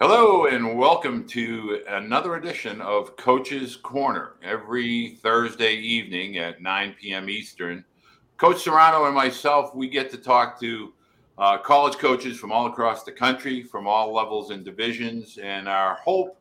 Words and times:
Hello, 0.00 0.46
and 0.46 0.78
welcome 0.78 1.26
to 1.26 1.82
another 1.88 2.36
edition 2.36 2.80
of 2.80 3.16
Coach's 3.16 3.74
Corner 3.74 4.34
every 4.44 5.18
Thursday 5.24 5.74
evening 5.74 6.38
at 6.38 6.62
9 6.62 6.94
p.m. 7.00 7.28
Eastern. 7.28 7.84
Coach 8.36 8.62
Serrano 8.62 9.06
and 9.06 9.14
myself, 9.16 9.74
we 9.74 9.88
get 9.88 10.08
to 10.12 10.16
talk 10.16 10.60
to 10.60 10.92
uh, 11.36 11.58
college 11.58 11.98
coaches 11.98 12.38
from 12.38 12.52
all 12.52 12.68
across 12.68 13.02
the 13.02 13.10
country, 13.10 13.60
from 13.60 13.88
all 13.88 14.14
levels 14.14 14.50
and 14.50 14.64
divisions. 14.64 15.36
And 15.42 15.68
our 15.68 15.96
hope 15.96 16.40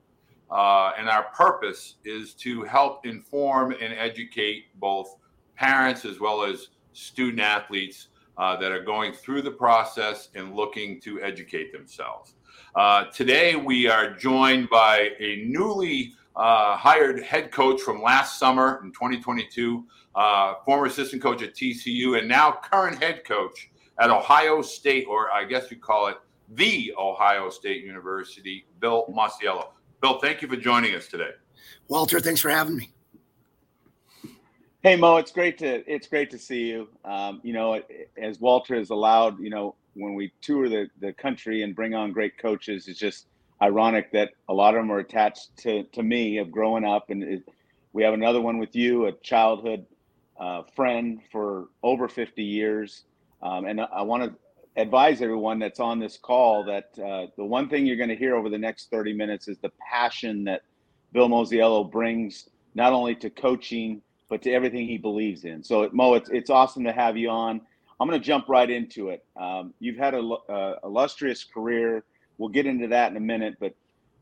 uh, 0.51 0.91
and 0.95 1.09
our 1.09 1.23
purpose 1.35 1.95
is 2.05 2.35
to 2.35 2.61
help 2.61 3.07
inform 3.07 3.71
and 3.71 3.91
educate 3.91 4.65
both 4.75 5.15
parents 5.55 6.05
as 6.05 6.19
well 6.19 6.43
as 6.43 6.67
student 6.93 7.39
athletes 7.41 8.09
uh, 8.37 8.55
that 8.57 8.71
are 8.71 8.83
going 8.83 9.13
through 9.13 9.41
the 9.41 9.49
process 9.49 10.29
and 10.35 10.55
looking 10.55 11.01
to 11.01 11.19
educate 11.23 11.73
themselves. 11.73 12.35
Uh, 12.77 13.05
today, 13.05 13.55
we 13.55 13.87
are 13.87 14.13
joined 14.13 14.69
by 14.69 15.09
a 15.19 15.43
newly 15.47 16.13
uh, 16.35 16.77
hired 16.77 17.23
head 17.23 17.51
coach 17.51 17.81
from 17.81 18.03
last 18.03 18.37
summer 18.37 18.79
in 18.83 18.91
2022, 18.91 19.83
uh, 20.13 20.53
former 20.63 20.85
assistant 20.85 21.19
coach 21.19 21.41
at 21.41 21.55
TCU, 21.55 22.19
and 22.19 22.27
now 22.27 22.51
current 22.51 23.01
head 23.01 23.25
coach 23.25 23.71
at 23.99 24.11
Ohio 24.11 24.61
State, 24.61 25.07
or 25.09 25.31
I 25.31 25.43
guess 25.43 25.71
you 25.71 25.77
call 25.77 26.05
it 26.05 26.17
the 26.53 26.93
Ohio 26.99 27.49
State 27.49 27.83
University, 27.83 28.67
Bill 28.79 29.07
Mosiello. 29.09 29.69
Bill, 29.99 30.19
thank 30.19 30.43
you 30.43 30.47
for 30.47 30.55
joining 30.55 30.93
us 30.93 31.07
today. 31.07 31.31
Walter, 31.87 32.19
thanks 32.19 32.41
for 32.41 32.51
having 32.51 32.77
me. 32.77 32.91
Hey 34.83 34.95
Mo, 34.95 35.17
it's 35.17 35.31
great 35.31 35.57
to 35.57 35.83
it's 35.91 36.05
great 36.05 36.29
to 36.29 36.37
see 36.37 36.67
you. 36.67 36.89
Um, 37.03 37.41
you 37.43 37.53
know, 37.53 37.81
as 38.21 38.39
Walter 38.39 38.75
has 38.75 38.91
allowed, 38.91 39.39
you 39.39 39.49
know, 39.49 39.73
when 39.97 40.13
we 40.13 40.31
tour 40.41 40.69
the, 40.69 40.87
the 40.99 41.13
country 41.13 41.63
and 41.63 41.75
bring 41.75 41.93
on 41.93 42.11
great 42.11 42.37
coaches, 42.37 42.87
it's 42.87 42.99
just 42.99 43.27
ironic 43.61 44.11
that 44.11 44.31
a 44.49 44.53
lot 44.53 44.75
of 44.75 44.81
them 44.81 44.91
are 44.91 44.99
attached 44.99 45.55
to, 45.57 45.83
to 45.83 46.03
me 46.03 46.37
of 46.37 46.51
growing 46.51 46.85
up. 46.85 47.09
And 47.09 47.23
it, 47.23 47.43
we 47.93 48.03
have 48.03 48.13
another 48.13 48.41
one 48.41 48.57
with 48.57 48.75
you, 48.75 49.07
a 49.07 49.11
childhood 49.11 49.85
uh, 50.39 50.63
friend 50.75 51.19
for 51.31 51.67
over 51.83 52.07
50 52.07 52.43
years. 52.43 53.03
Um, 53.41 53.65
and 53.65 53.81
I, 53.81 53.85
I 53.85 54.01
want 54.03 54.23
to 54.23 54.33
advise 54.81 55.21
everyone 55.21 55.57
that's 55.57 55.79
on 55.79 55.99
this 55.99 56.17
call 56.17 56.63
that 56.65 56.89
uh, 57.03 57.27
the 57.35 57.43
one 57.43 57.67
thing 57.67 57.85
you're 57.85 57.97
going 57.97 58.09
to 58.09 58.15
hear 58.15 58.35
over 58.35 58.49
the 58.49 58.57
next 58.57 58.91
30 58.91 59.13
minutes 59.13 59.47
is 59.47 59.57
the 59.57 59.71
passion 59.91 60.43
that 60.43 60.61
Bill 61.11 61.27
Mosiello 61.27 61.89
brings 61.91 62.49
not 62.75 62.93
only 62.93 63.15
to 63.15 63.29
coaching, 63.29 64.01
but 64.29 64.41
to 64.43 64.51
everything 64.51 64.87
he 64.87 64.97
believes 64.97 65.45
in. 65.45 65.63
So, 65.63 65.89
Mo, 65.93 66.13
it's, 66.13 66.29
it's 66.29 66.49
awesome 66.49 66.83
to 66.83 66.91
have 66.91 67.17
you 67.17 67.29
on. 67.29 67.61
I'm 67.99 68.07
going 68.07 68.19
to 68.19 68.25
jump 68.25 68.47
right 68.47 68.69
into 68.69 69.09
it. 69.09 69.25
Um, 69.39 69.73
you've 69.79 69.97
had 69.97 70.13
a 70.13 70.19
uh, 70.19 70.75
illustrious 70.83 71.43
career. 71.43 72.03
We'll 72.37 72.49
get 72.49 72.65
into 72.65 72.87
that 72.89 73.11
in 73.11 73.17
a 73.17 73.21
minute. 73.21 73.55
But 73.59 73.75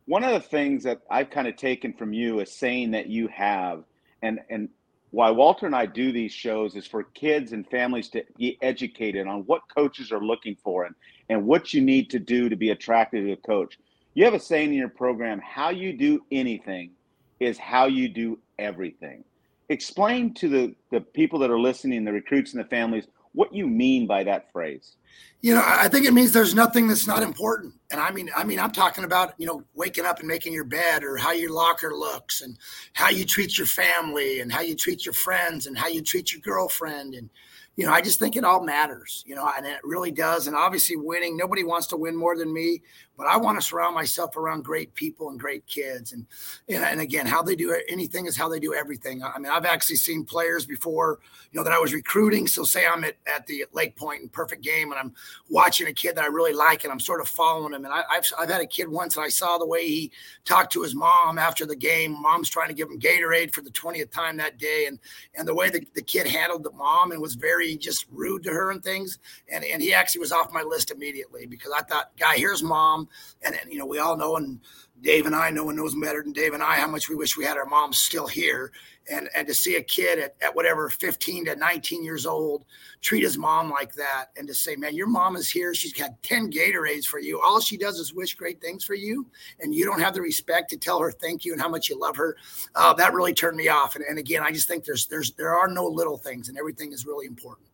one 0.05 0.23
of 0.23 0.31
the 0.31 0.39
things 0.39 0.83
that 0.83 1.01
I've 1.09 1.29
kind 1.29 1.47
of 1.47 1.55
taken 1.57 1.93
from 1.93 2.13
you, 2.13 2.39
is 2.39 2.51
saying 2.51 2.91
that 2.91 3.07
you 3.07 3.27
have, 3.27 3.83
and 4.21 4.39
and 4.49 4.69
why 5.11 5.31
Walter 5.31 5.65
and 5.65 5.75
I 5.75 5.85
do 5.85 6.11
these 6.11 6.33
shows 6.33 6.75
is 6.75 6.85
for 6.85 7.03
kids 7.03 7.53
and 7.53 7.65
families 7.69 8.09
to 8.09 8.23
be 8.37 8.57
educated 8.61 9.27
on 9.27 9.41
what 9.41 9.61
coaches 9.73 10.11
are 10.11 10.19
looking 10.19 10.57
for 10.61 10.83
and, 10.83 10.95
and 11.29 11.45
what 11.45 11.73
you 11.73 11.79
need 11.79 12.09
to 12.09 12.19
do 12.19 12.49
to 12.49 12.55
be 12.57 12.71
attracted 12.71 13.23
to 13.23 13.31
a 13.31 13.37
coach. 13.37 13.79
You 14.13 14.25
have 14.25 14.33
a 14.33 14.39
saying 14.39 14.69
in 14.69 14.77
your 14.77 14.89
program, 14.89 15.39
how 15.39 15.69
you 15.69 15.93
do 15.93 16.21
anything 16.31 16.91
is 17.39 17.57
how 17.57 17.85
you 17.85 18.09
do 18.09 18.39
everything. 18.59 19.23
Explain 19.69 20.33
to 20.33 20.49
the, 20.49 20.75
the 20.91 20.99
people 20.99 21.39
that 21.39 21.49
are 21.49 21.59
listening, 21.59 22.03
the 22.03 22.11
recruits 22.11 22.53
and 22.53 22.61
the 22.61 22.67
families, 22.67 23.07
what 23.35 23.53
you 23.53 23.67
mean 23.67 24.07
by 24.07 24.23
that 24.23 24.51
phrase. 24.51 24.95
You 25.41 25.53
know, 25.53 25.63
I 25.63 25.87
think 25.89 26.07
it 26.07 26.13
means 26.13 26.31
there's 26.31 26.55
nothing 26.55 26.87
that's 26.87 27.05
not 27.05 27.21
important. 27.21 27.75
And 27.91 28.01
I 28.01 28.09
mean, 28.09 28.31
I 28.35 28.43
mean, 28.43 28.59
I'm 28.59 28.71
talking 28.71 29.03
about, 29.03 29.33
you 29.37 29.45
know, 29.45 29.63
waking 29.75 30.05
up 30.05 30.19
and 30.19 30.27
making 30.27 30.53
your 30.53 30.63
bed 30.63 31.03
or 31.03 31.17
how 31.17 31.33
your 31.33 31.51
locker 31.51 31.91
looks 31.93 32.41
and 32.41 32.57
how 32.93 33.09
you 33.09 33.25
treat 33.25 33.57
your 33.57 33.67
family 33.67 34.39
and 34.39 34.51
how 34.51 34.61
you 34.61 34.75
treat 34.75 35.05
your 35.05 35.13
friends 35.13 35.67
and 35.67 35.77
how 35.77 35.87
you 35.87 36.01
treat 36.01 36.33
your 36.33 36.41
girlfriend 36.41 37.13
and 37.13 37.29
you 37.75 37.85
know, 37.85 37.91
I 37.91 37.99
just 38.01 38.19
think 38.19 38.37
it 38.37 38.45
all 38.45 38.63
matters, 38.63 39.23
you 39.27 39.35
know, 39.35 39.49
and 39.55 39.65
it 39.65 39.79
really 39.83 40.11
does. 40.11 40.47
And 40.47 40.55
obviously, 40.55 40.95
winning, 40.95 41.35
nobody 41.35 41.63
wants 41.63 41.87
to 41.87 41.97
win 41.97 42.15
more 42.15 42.37
than 42.37 42.53
me, 42.53 42.81
but 43.17 43.27
I 43.27 43.35
want 43.35 43.59
to 43.59 43.65
surround 43.65 43.95
myself 43.95 44.37
around 44.37 44.63
great 44.63 44.93
people 44.93 45.29
and 45.29 45.37
great 45.37 45.65
kids. 45.67 46.13
And, 46.13 46.25
and, 46.69 46.83
and 46.83 47.01
again, 47.01 47.25
how 47.25 47.41
they 47.41 47.55
do 47.55 47.77
anything 47.89 48.27
is 48.27 48.37
how 48.37 48.47
they 48.47 48.59
do 48.59 48.73
everything. 48.73 49.23
I 49.23 49.37
mean, 49.39 49.51
I've 49.51 49.65
actually 49.65 49.97
seen 49.97 50.23
players 50.23 50.65
before, 50.65 51.19
you 51.51 51.59
know, 51.59 51.65
that 51.65 51.73
I 51.73 51.79
was 51.79 51.93
recruiting. 51.93 52.47
So, 52.47 52.63
say 52.63 52.85
I'm 52.85 53.03
at, 53.03 53.15
at 53.27 53.45
the 53.45 53.65
Lake 53.73 53.97
Point 53.97 54.21
in 54.21 54.29
perfect 54.29 54.63
game 54.63 54.91
and 54.91 54.99
I'm 54.99 55.13
watching 55.49 55.87
a 55.87 55.93
kid 55.93 56.15
that 56.15 56.23
I 56.23 56.27
really 56.27 56.53
like 56.53 56.85
and 56.85 56.93
I'm 56.93 56.99
sort 57.01 57.19
of 57.19 57.27
following 57.27 57.73
him. 57.73 57.83
And 57.83 57.93
I, 57.93 58.03
have 58.09 58.25
I've 58.39 58.49
had 58.49 58.61
a 58.61 58.67
kid 58.67 58.87
once 58.87 59.17
and 59.17 59.25
I 59.25 59.29
saw 59.29 59.57
the 59.57 59.67
way 59.67 59.85
he 59.85 60.11
talked 60.45 60.71
to 60.73 60.81
his 60.81 60.95
mom 60.95 61.37
after 61.37 61.65
the 61.65 61.75
game. 61.75 62.21
Mom's 62.21 62.49
trying 62.49 62.69
to 62.69 62.73
give 62.73 62.89
him 62.89 63.01
Gatorade 63.01 63.53
for 63.53 63.61
the 63.61 63.69
20th 63.69 64.11
time 64.11 64.37
that 64.37 64.57
day. 64.57 64.85
And, 64.87 64.97
and 65.35 65.45
the 65.45 65.55
way 65.55 65.69
the, 65.69 65.85
the 65.93 66.01
kid 66.01 66.25
handled 66.25 66.63
the 66.63 66.71
mom 66.71 67.11
and 67.11 67.21
was 67.21 67.35
very, 67.35 67.64
very 67.65 67.77
just 67.77 68.05
rude 68.11 68.43
to 68.43 68.51
her 68.51 68.71
and 68.71 68.83
things. 68.83 69.19
And 69.49 69.63
and 69.63 69.81
he 69.81 69.93
actually 69.93 70.19
was 70.19 70.31
off 70.31 70.53
my 70.53 70.61
list 70.61 70.91
immediately 70.91 71.45
because 71.45 71.71
I 71.71 71.81
thought, 71.81 72.11
guy, 72.19 72.37
here's 72.37 72.63
mom, 72.63 73.07
and, 73.43 73.55
and 73.55 73.71
you 73.71 73.79
know 73.79 73.85
we 73.85 73.99
all 73.99 74.17
know 74.17 74.35
and 74.35 74.59
Dave 75.01 75.25
and 75.25 75.35
I, 75.35 75.49
no 75.49 75.65
one 75.65 75.75
knows 75.75 75.93
better 75.93 76.23
than 76.23 76.31
Dave 76.31 76.53
and 76.53 76.63
I 76.63 76.75
how 76.75 76.87
much 76.87 77.09
we 77.09 77.15
wish 77.15 77.37
we 77.37 77.43
had 77.43 77.57
our 77.57 77.65
moms 77.65 77.99
still 77.99 78.27
here. 78.27 78.71
And 79.09 79.29
and 79.35 79.45
to 79.47 79.53
see 79.53 79.75
a 79.75 79.83
kid 79.83 80.17
at, 80.17 80.35
at 80.41 80.55
whatever 80.55 80.89
15 80.89 81.45
to 81.45 81.55
19 81.55 82.03
years 82.03 82.25
old 82.25 82.65
treat 83.01 83.23
his 83.23 83.37
mom 83.37 83.69
like 83.69 83.93
that 83.95 84.27
and 84.35 84.47
to 84.47 84.53
say, 84.53 84.75
man, 84.75 84.95
your 84.95 85.07
mom 85.07 85.35
is 85.35 85.49
here. 85.49 85.75
She's 85.75 85.93
got 85.93 86.21
10 86.23 86.51
Gatorades 86.51 87.05
for 87.05 87.19
you. 87.19 87.39
All 87.39 87.59
she 87.59 87.77
does 87.77 87.99
is 87.99 88.13
wish 88.13 88.33
great 88.33 88.59
things 88.61 88.83
for 88.83 88.95
you. 88.95 89.27
And 89.59 89.75
you 89.75 89.85
don't 89.85 89.99
have 89.99 90.15
the 90.15 90.21
respect 90.21 90.71
to 90.71 90.77
tell 90.77 90.99
her 90.99 91.11
thank 91.11 91.45
you 91.45 91.51
and 91.51 91.61
how 91.61 91.69
much 91.69 91.87
you 91.87 91.99
love 91.99 92.15
her. 92.15 92.35
Uh, 92.73 92.93
that 92.93 93.13
really 93.13 93.33
turned 93.33 93.57
me 93.57 93.67
off. 93.67 93.95
And, 93.95 94.03
and 94.05 94.17
again, 94.17 94.41
I 94.41 94.51
just 94.51 94.67
think 94.67 94.85
there's 94.85 95.05
there's 95.05 95.31
there 95.33 95.55
are 95.55 95.67
no 95.67 95.85
little 95.85 96.17
things 96.17 96.49
and 96.49 96.57
everything 96.57 96.93
is 96.93 97.05
really 97.05 97.27
important. 97.27 97.67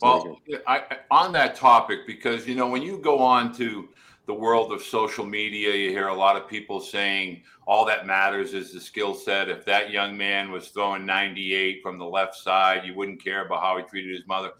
Well, 0.00 0.40
I, 0.66 0.98
on 1.10 1.32
that 1.32 1.56
topic, 1.56 2.06
because 2.06 2.46
you 2.46 2.54
know 2.54 2.68
when 2.68 2.82
you 2.82 2.98
go 2.98 3.18
on 3.18 3.52
to 3.56 3.88
the 4.28 4.34
world 4.34 4.72
of 4.72 4.82
social 4.82 5.24
media, 5.24 5.74
you 5.74 5.88
hear 5.88 6.08
a 6.08 6.14
lot 6.14 6.36
of 6.36 6.46
people 6.46 6.82
saying 6.82 7.42
all 7.66 7.86
that 7.86 8.06
matters 8.06 8.52
is 8.52 8.74
the 8.74 8.80
skill 8.80 9.14
set. 9.14 9.48
If 9.48 9.64
that 9.64 9.90
young 9.90 10.18
man 10.18 10.52
was 10.52 10.68
throwing 10.68 11.06
98 11.06 11.80
from 11.82 11.96
the 11.96 12.04
left 12.04 12.36
side, 12.36 12.84
you 12.84 12.94
wouldn't 12.94 13.24
care 13.24 13.46
about 13.46 13.62
how 13.62 13.78
he 13.78 13.84
treated 13.84 14.14
his 14.14 14.26
mother. 14.26 14.50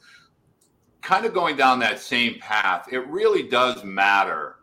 Kind 1.03 1.27
of 1.27 1.34
going 1.34 1.55
down 1.55 1.78
that 1.81 2.01
same 2.01 2.39
path, 2.41 2.91
it 2.91 3.07
really 3.09 3.43
does 3.43 3.84
matter 3.84 4.57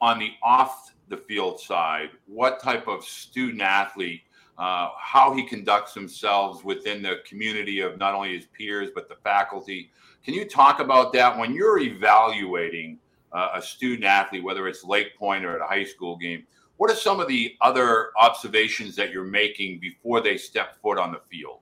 on 0.00 0.20
the 0.20 0.30
off 0.44 0.92
the 1.08 1.16
field 1.16 1.58
side 1.58 2.10
what 2.26 2.62
type 2.62 2.86
of 2.86 3.04
student 3.04 3.60
athlete 3.60 4.22
uh, 4.58 4.90
how 4.96 5.34
he 5.34 5.42
conducts 5.42 5.92
himself 5.92 6.64
within 6.64 7.02
the 7.02 7.16
community 7.26 7.80
of 7.80 7.98
not 7.98 8.14
only 8.14 8.36
his 8.36 8.46
peers 8.56 8.90
but 8.94 9.08
the 9.08 9.16
faculty. 9.24 9.90
Can 10.24 10.34
you 10.34 10.44
talk 10.44 10.78
about 10.78 11.12
that 11.14 11.36
when 11.36 11.52
you're 11.52 11.80
evaluating 11.80 13.00
uh, 13.32 13.50
a 13.54 13.62
student 13.62 14.04
athlete, 14.04 14.44
whether 14.44 14.68
it's 14.68 14.84
Lake 14.84 15.16
Point 15.16 15.44
or 15.44 15.54
at 15.54 15.62
a 15.62 15.66
high 15.66 15.84
school 15.84 16.16
game? 16.16 16.46
What 16.76 16.90
are 16.90 16.96
some 16.96 17.20
of 17.20 17.28
the 17.28 17.56
other 17.60 18.10
observations 18.18 18.96
that 18.96 19.10
you're 19.10 19.24
making 19.24 19.80
before 19.80 20.20
they 20.20 20.38
step 20.38 20.80
foot 20.80 20.98
on 20.98 21.12
the 21.12 21.20
field? 21.30 21.60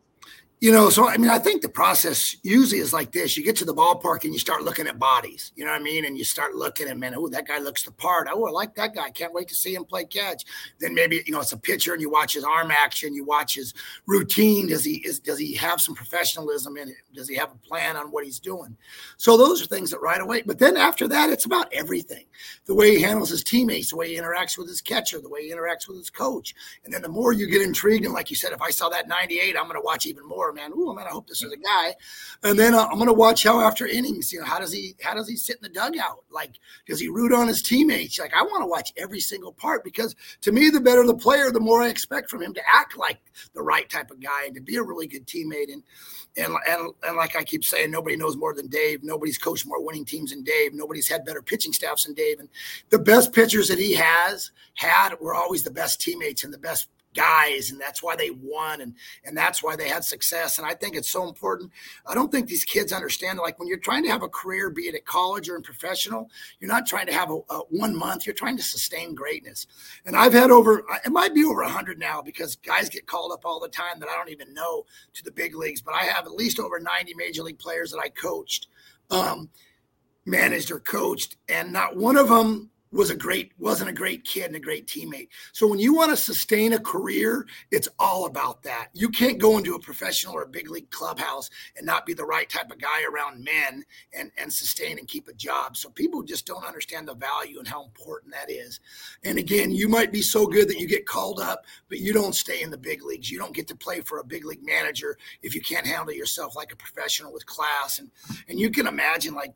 You 0.61 0.73
know, 0.73 0.91
so 0.91 1.09
I 1.09 1.17
mean, 1.19 1.31
I 1.31 1.39
think 1.39 1.63
the 1.63 1.69
process 1.69 2.35
usually 2.43 2.81
is 2.81 2.93
like 2.93 3.13
this: 3.13 3.37
you 3.37 3.45
get 3.45 3.55
to 3.57 3.65
the 3.65 3.75
ballpark 3.75 4.25
and 4.25 4.33
you 4.33 4.41
start 4.41 4.65
looking 4.65 4.89
at 4.89 4.99
bodies. 4.99 5.53
You 5.55 5.65
know 5.65 5.71
what 5.71 5.81
I 5.81 5.85
mean? 5.85 6.05
And 6.05 6.19
you 6.19 6.25
start 6.25 6.57
looking 6.57 6.89
and 6.89 6.99
man, 6.99 7.15
oh, 7.15 7.29
that 7.29 7.47
guy 7.47 7.59
looks 7.59 7.85
the 7.85 7.93
part. 7.93 8.27
Oh, 8.29 8.45
I 8.45 8.51
like 8.51 8.75
that 8.75 8.93
guy. 8.93 9.11
Can't 9.11 9.33
wait 9.33 9.47
to 9.49 9.55
see 9.55 9.77
him 9.77 9.85
play 9.85 10.05
catch. 10.05 10.45
Then 10.81 10.95
maybe 10.95 11.23
you 11.27 11.33
know 11.33 11.41
it's 11.41 11.53
a 11.53 11.57
pitcher 11.57 11.93
and 11.93 12.03
you 12.03 12.11
watch 12.11 12.35
his 12.35 12.43
arm 12.43 12.73
action, 12.73 13.15
you 13.15 13.25
watch 13.25 13.55
his 13.55 13.73
routine. 14.07 14.67
Does 14.67 14.85
he 14.85 14.97
is 14.97 15.21
does 15.21 15.39
he 15.39 15.55
have 15.55 15.81
some 15.81 15.95
professionalism 15.95 16.77
in 16.77 16.89
it? 16.89 16.97
Does 17.15 17.29
he 17.29 17.37
have 17.37 17.53
a 17.53 17.67
plan 17.69 17.97
on 17.97 18.11
what 18.11 18.25
he's 18.25 18.41
doing? 18.41 18.77
So 19.17 19.37
those 19.37 19.63
are 19.63 19.67
things 19.67 19.93
that 19.93 20.01
right 20.01 20.21
away. 20.21 20.43
But 20.43 20.59
then 20.59 20.77
after 20.77 21.07
that, 21.07 21.31
it's 21.31 21.45
about 21.45 21.73
everything: 21.73 22.25
the 22.67 22.75
way 22.75 22.97
he 22.97 23.03
handles 23.03 23.31
his 23.31 23.45
teammates, 23.45 23.91
the 23.91 23.97
way 23.97 24.09
he 24.09 24.19
interacts 24.19 24.59
with 24.59 24.67
his 24.67 24.81
catcher, 24.81 25.21
the 25.21 25.29
way 25.29 25.47
he 25.47 25.53
interacts 25.53 25.87
with 25.87 25.99
his 25.99 26.11
coach. 26.11 26.53
And 26.85 26.93
then 26.93 27.03
the 27.03 27.09
more 27.09 27.33
you 27.33 27.49
get 27.49 27.63
intrigued, 27.63 28.05
and 28.05 28.15
like 28.15 28.29
you 28.29 28.37
said, 28.37 28.51
if 28.51 28.61
I 28.61 28.71
saw 28.71 28.89
that 28.89 29.07
98, 29.07 29.57
I'm 29.57 29.69
going 29.69 29.77
to 29.77 29.85
watch 29.85 30.05
even 30.07 30.27
more 30.27 30.48
man. 30.53 30.73
Ooh, 30.73 30.95
man, 30.95 31.07
I 31.07 31.11
hope 31.11 31.27
this 31.27 31.43
is 31.43 31.53
a 31.53 31.57
guy. 31.57 31.95
And 32.43 32.59
then 32.59 32.75
uh, 32.75 32.87
I'm 32.91 32.99
to 33.09 33.13
watch 33.13 33.45
how 33.45 33.61
after 33.61 33.87
innings, 33.87 34.33
you 34.33 34.41
know, 34.41 34.47
how 34.47 34.59
does 34.59 34.73
he 34.73 34.95
how 35.03 35.15
does 35.15 35.29
he 35.29 35.37
sit 35.37 35.57
in 35.57 35.63
the 35.63 35.69
dugout? 35.69 36.25
Like, 36.31 36.59
does 36.87 37.01
he 37.01 37.09
root 37.09 37.33
on 37.33 37.49
his 37.49 37.63
teammates? 37.63 38.19
Like, 38.19 38.35
I 38.35 38.43
want 38.43 38.63
to 38.63 38.67
watch 38.67 38.93
every 38.97 39.21
single 39.21 39.53
part 39.53 39.83
because 39.85 40.15
to 40.43 40.53
me, 40.53 40.71
the 40.71 40.81
better 40.81 41.07
the 41.07 41.15
player, 41.15 41.51
the 41.51 41.61
more 41.61 41.83
I 41.83 41.89
expect 41.89 42.31
from 42.31 42.43
him 42.43 42.55
to 42.55 42.63
act 42.71 42.97
like 42.97 43.21
the 43.55 43.63
right 43.63 43.89
type 43.89 44.11
of 44.11 44.21
guy 44.21 44.47
and 44.47 44.55
to 44.55 44.61
be 44.61 44.77
a 44.77 44.83
really 44.83 45.07
good 45.07 45.27
teammate. 45.27 45.73
And 45.73 45.83
and 46.37 46.55
and, 46.69 46.93
and 47.03 47.17
like 47.17 47.37
I 47.37 47.45
keep 47.45 47.65
saying, 47.65 47.91
nobody 47.91 48.17
knows 48.17 48.37
more 48.37 48.55
than 48.55 48.69
Dave. 48.69 49.03
Nobody's 49.03 49.39
coached 49.39 49.67
more 49.67 49.85
winning 49.85 50.05
teams 50.05 50.31
than 50.31 50.43
Dave. 50.43 50.75
Nobody's 50.75 51.09
had 51.09 51.25
better 51.25 51.43
pitching 51.43 51.73
staffs 51.73 52.05
than 52.05 52.15
Dave. 52.15 52.41
And 52.41 52.49
the 52.91 52.99
best 52.99 53.33
pitchers 53.33 53.69
that 53.69 53.79
he 53.79 53.95
has 53.95 54.51
had 54.75 55.15
were 55.21 55.35
always 55.35 55.63
the 55.63 55.71
best 55.71 56.01
teammates 56.01 56.45
and 56.45 56.53
the 56.53 56.59
best 56.59 56.89
guys 57.15 57.71
and 57.71 57.81
that's 57.81 58.03
why 58.03 58.15
they 58.15 58.31
won 58.31 58.81
and 58.81 58.95
and 59.25 59.37
that's 59.37 59.63
why 59.63 59.77
they 59.77 59.89
had 59.89 60.05
success. 60.05 60.59
And 60.59 60.67
i 60.67 60.75
think 60.75 60.97
it's 60.97 61.11
so 61.11 61.27
important. 61.27 61.73
I 62.07 62.15
don't 62.15 62.31
think 62.31 62.49
these 62.49 62.65
kids 62.65 62.93
understand 62.93 63.39
like 63.39 63.59
when 63.59 63.69
you're 63.69 63.79
trying 63.79 64.03
to 64.05 64.11
have 64.11 64.23
a 64.23 64.29
career 64.29 64.71
be 64.71 64.83
it 64.83 64.95
at 64.95 65.05
college 65.05 65.49
or 65.49 65.57
in 65.57 65.63
professional 65.63 66.31
you're 66.61 66.69
not 66.69 66.87
trying 66.87 67.07
to 67.07 67.13
have 67.13 67.31
a, 67.31 67.39
a 67.51 67.59
one 67.71 67.97
month 67.97 68.27
you're 68.27 68.35
trying 68.35 68.57
to 68.57 68.63
sustain 68.63 69.15
greatness. 69.15 69.67
And 70.07 70.17
i've 70.17 70.33
had 70.33 70.51
over 70.51 70.85
it 71.05 71.11
might 71.11 71.35
be 71.35 71.45
over 71.45 71.63
100 71.63 71.99
now 71.99 72.23
because 72.23 72.57
guys 72.57 72.89
get 72.89 73.07
called 73.07 73.33
up 73.33 73.45
all 73.45 73.61
the 73.61 73.69
time 73.69 73.99
that 74.01 74.09
i 74.09 74.17
don't 74.17 74.31
even 74.31 74.53
know 74.55 74.85
to 75.15 75.25
the 75.25 75.33
big 75.33 75.55
leagues 75.55 75.81
but 75.83 75.95
i 75.95 76.05
have 76.05 76.27
at 76.27 76.33
least 76.33 76.59
over 76.59 76.79
90 76.79 77.15
major 77.15 77.43
league 77.43 77.59
players 77.59 77.91
that 77.91 78.01
i 78.01 78.09
coached 78.09 78.69
um, 79.11 79.49
managed 80.27 80.71
or 80.71 80.81
coached 80.81 81.37
and 81.49 81.73
not 81.73 81.97
one 81.97 82.17
of 82.17 82.29
them 82.29 82.71
was 82.91 83.11
a 83.11 83.17
great 83.17 83.53
wasn't 83.59 83.91
a 83.91 83.93
great 83.93 84.25
kid 84.25 84.47
and 84.47 84.57
a 84.57 84.61
great 84.61 84.87
teammate. 84.87 85.29
So 85.53 85.67
when 85.67 85.79
you 85.79 85.95
want 85.95 86.11
to 86.11 86.17
sustain 86.17 86.73
a 86.73 86.79
career, 86.79 87.47
it's 87.71 87.89
all 87.99 88.27
about 88.27 88.63
that. 88.63 88.89
You 88.95 89.09
can't 89.09 89.39
go 89.39 89.59
into 89.59 89.75
a 89.75 89.81
professional 89.81 90.35
or 90.35 90.43
a 90.43 90.49
big 90.49 90.71
league 90.71 90.91
clubhouse 90.91 91.51
and 91.77 91.87
not 91.87 92.07
be 92.07 92.15
the 92.15 92.25
right 92.25 92.49
type 92.49 92.71
of 92.71 92.81
guy 92.81 93.05
around 93.05 93.45
men 93.45 93.85
and 94.13 94.31
and 94.39 94.53
sustain 94.53 94.99
and 94.99 95.09
keep 95.09 95.29
a 95.29 95.35
job. 95.35 95.77
So 95.77 95.91
people 95.91 96.23
just 96.23 96.47
don't 96.47 96.65
understand 96.65 97.09
the 97.09 97.15
value 97.15 97.59
and 97.59 97.69
how 97.69 97.85
important 97.85 98.33
that 98.33 98.51
is. 98.51 98.81
And 99.25 99.39
again, 99.39 99.71
you 99.71 99.89
might 99.89 100.13
be 100.13 100.23
so 100.23 100.47
good 100.47 100.69
that 100.69 100.79
you 100.79 100.87
get 100.87 101.07
called 101.07 101.41
up, 101.41 101.65
but 101.89 101.99
you 101.99 102.13
don't 102.13 102.35
stay 102.35 102.63
in 102.63 102.71
the 102.71 102.79
big 102.79 103.05
leagues. 103.05 103.31
You 103.31 103.39
don't 103.39 103.55
get 103.55 103.69
to 103.69 103.77
play 103.77 104.01
for 104.01 104.19
a 104.19 104.25
big 104.25 104.45
league 104.45 104.65
manager 104.65 105.19
if 105.43 105.55
you 105.55 105.61
can't 105.61 105.87
handle 105.87 106.15
yourself 106.15 106.57
like 106.57 106.73
a 106.73 106.77
professional 106.77 107.33
with 107.33 107.47
class 107.47 107.99
and 107.99 108.11
and 108.49 108.59
you 108.59 108.71
can 108.71 108.87
imagine 108.87 109.35
like 109.35 109.55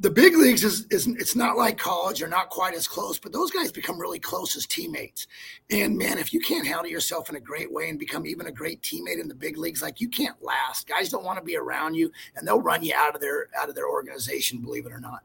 the 0.00 0.10
big 0.10 0.36
leagues 0.36 0.62
is, 0.62 0.86
is 0.90 1.06
it's 1.06 1.34
not 1.34 1.56
like 1.56 1.78
college. 1.78 2.18
They're 2.18 2.28
not 2.28 2.50
quite 2.50 2.74
as 2.74 2.86
close 2.86 3.18
but 3.18 3.32
those 3.32 3.50
guys 3.50 3.72
become 3.72 3.98
really 3.98 4.18
close 4.18 4.54
as 4.56 4.66
teammates. 4.66 5.26
And 5.70 5.96
man 5.96 6.18
if 6.18 6.32
you 6.34 6.40
can't 6.40 6.66
handle 6.66 6.86
yourself 6.86 7.30
in 7.30 7.36
a 7.36 7.40
great 7.40 7.72
way 7.72 7.88
and 7.88 7.98
become 7.98 8.26
even 8.26 8.46
a 8.46 8.52
great 8.52 8.82
teammate 8.82 9.20
in 9.20 9.28
the 9.28 9.34
big 9.34 9.56
leagues 9.56 9.80
like 9.80 10.00
you 10.00 10.08
can't 10.08 10.40
last. 10.42 10.86
Guys 10.86 11.08
don't 11.08 11.24
want 11.24 11.38
to 11.38 11.44
be 11.44 11.56
around 11.56 11.94
you 11.94 12.12
and 12.36 12.46
they'll 12.46 12.60
run 12.60 12.82
you 12.82 12.92
out 12.94 13.14
of 13.14 13.20
their 13.20 13.48
out 13.58 13.68
of 13.68 13.74
their 13.74 13.88
organization 13.88 14.58
believe 14.58 14.84
it 14.84 14.92
or 14.92 15.00
not. 15.00 15.22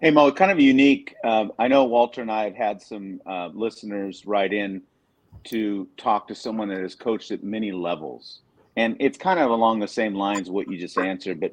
Hey 0.00 0.10
mo 0.10 0.32
kind 0.32 0.50
of 0.50 0.58
unique 0.58 1.14
um, 1.22 1.52
i 1.58 1.68
know 1.68 1.84
walter 1.84 2.22
and 2.22 2.32
i 2.32 2.44
have 2.44 2.56
had 2.56 2.82
some 2.82 3.20
uh, 3.26 3.48
listeners 3.52 4.24
write 4.26 4.52
in 4.52 4.82
to 5.44 5.86
talk 5.96 6.26
to 6.28 6.34
someone 6.34 6.68
that 6.68 6.80
has 6.80 6.94
coached 6.94 7.30
at 7.30 7.42
many 7.42 7.72
levels. 7.72 8.40
And 8.76 8.96
it's 9.00 9.18
kind 9.18 9.40
of 9.40 9.50
along 9.50 9.80
the 9.80 9.88
same 9.88 10.14
lines 10.14 10.48
what 10.50 10.70
you 10.70 10.78
just 10.78 10.96
answered 10.96 11.40
but 11.40 11.52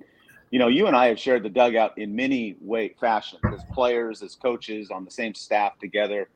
you 0.52 0.60
know, 0.60 0.68
you 0.68 0.88
and 0.88 0.96
I 0.96 1.08
have 1.08 1.20
shared 1.20 1.44
the 1.44 1.50
dugout 1.50 1.98
in 1.98 2.16
many 2.16 2.56
way 2.60 2.96
fashion 3.00 3.40
as 3.54 3.62
players, 3.74 4.22
as 4.24 4.36
coaches 4.36 4.90
on 4.90 5.06
the 5.06 5.12
same 5.12 5.36
staff 5.36 5.78
together. 5.80 6.30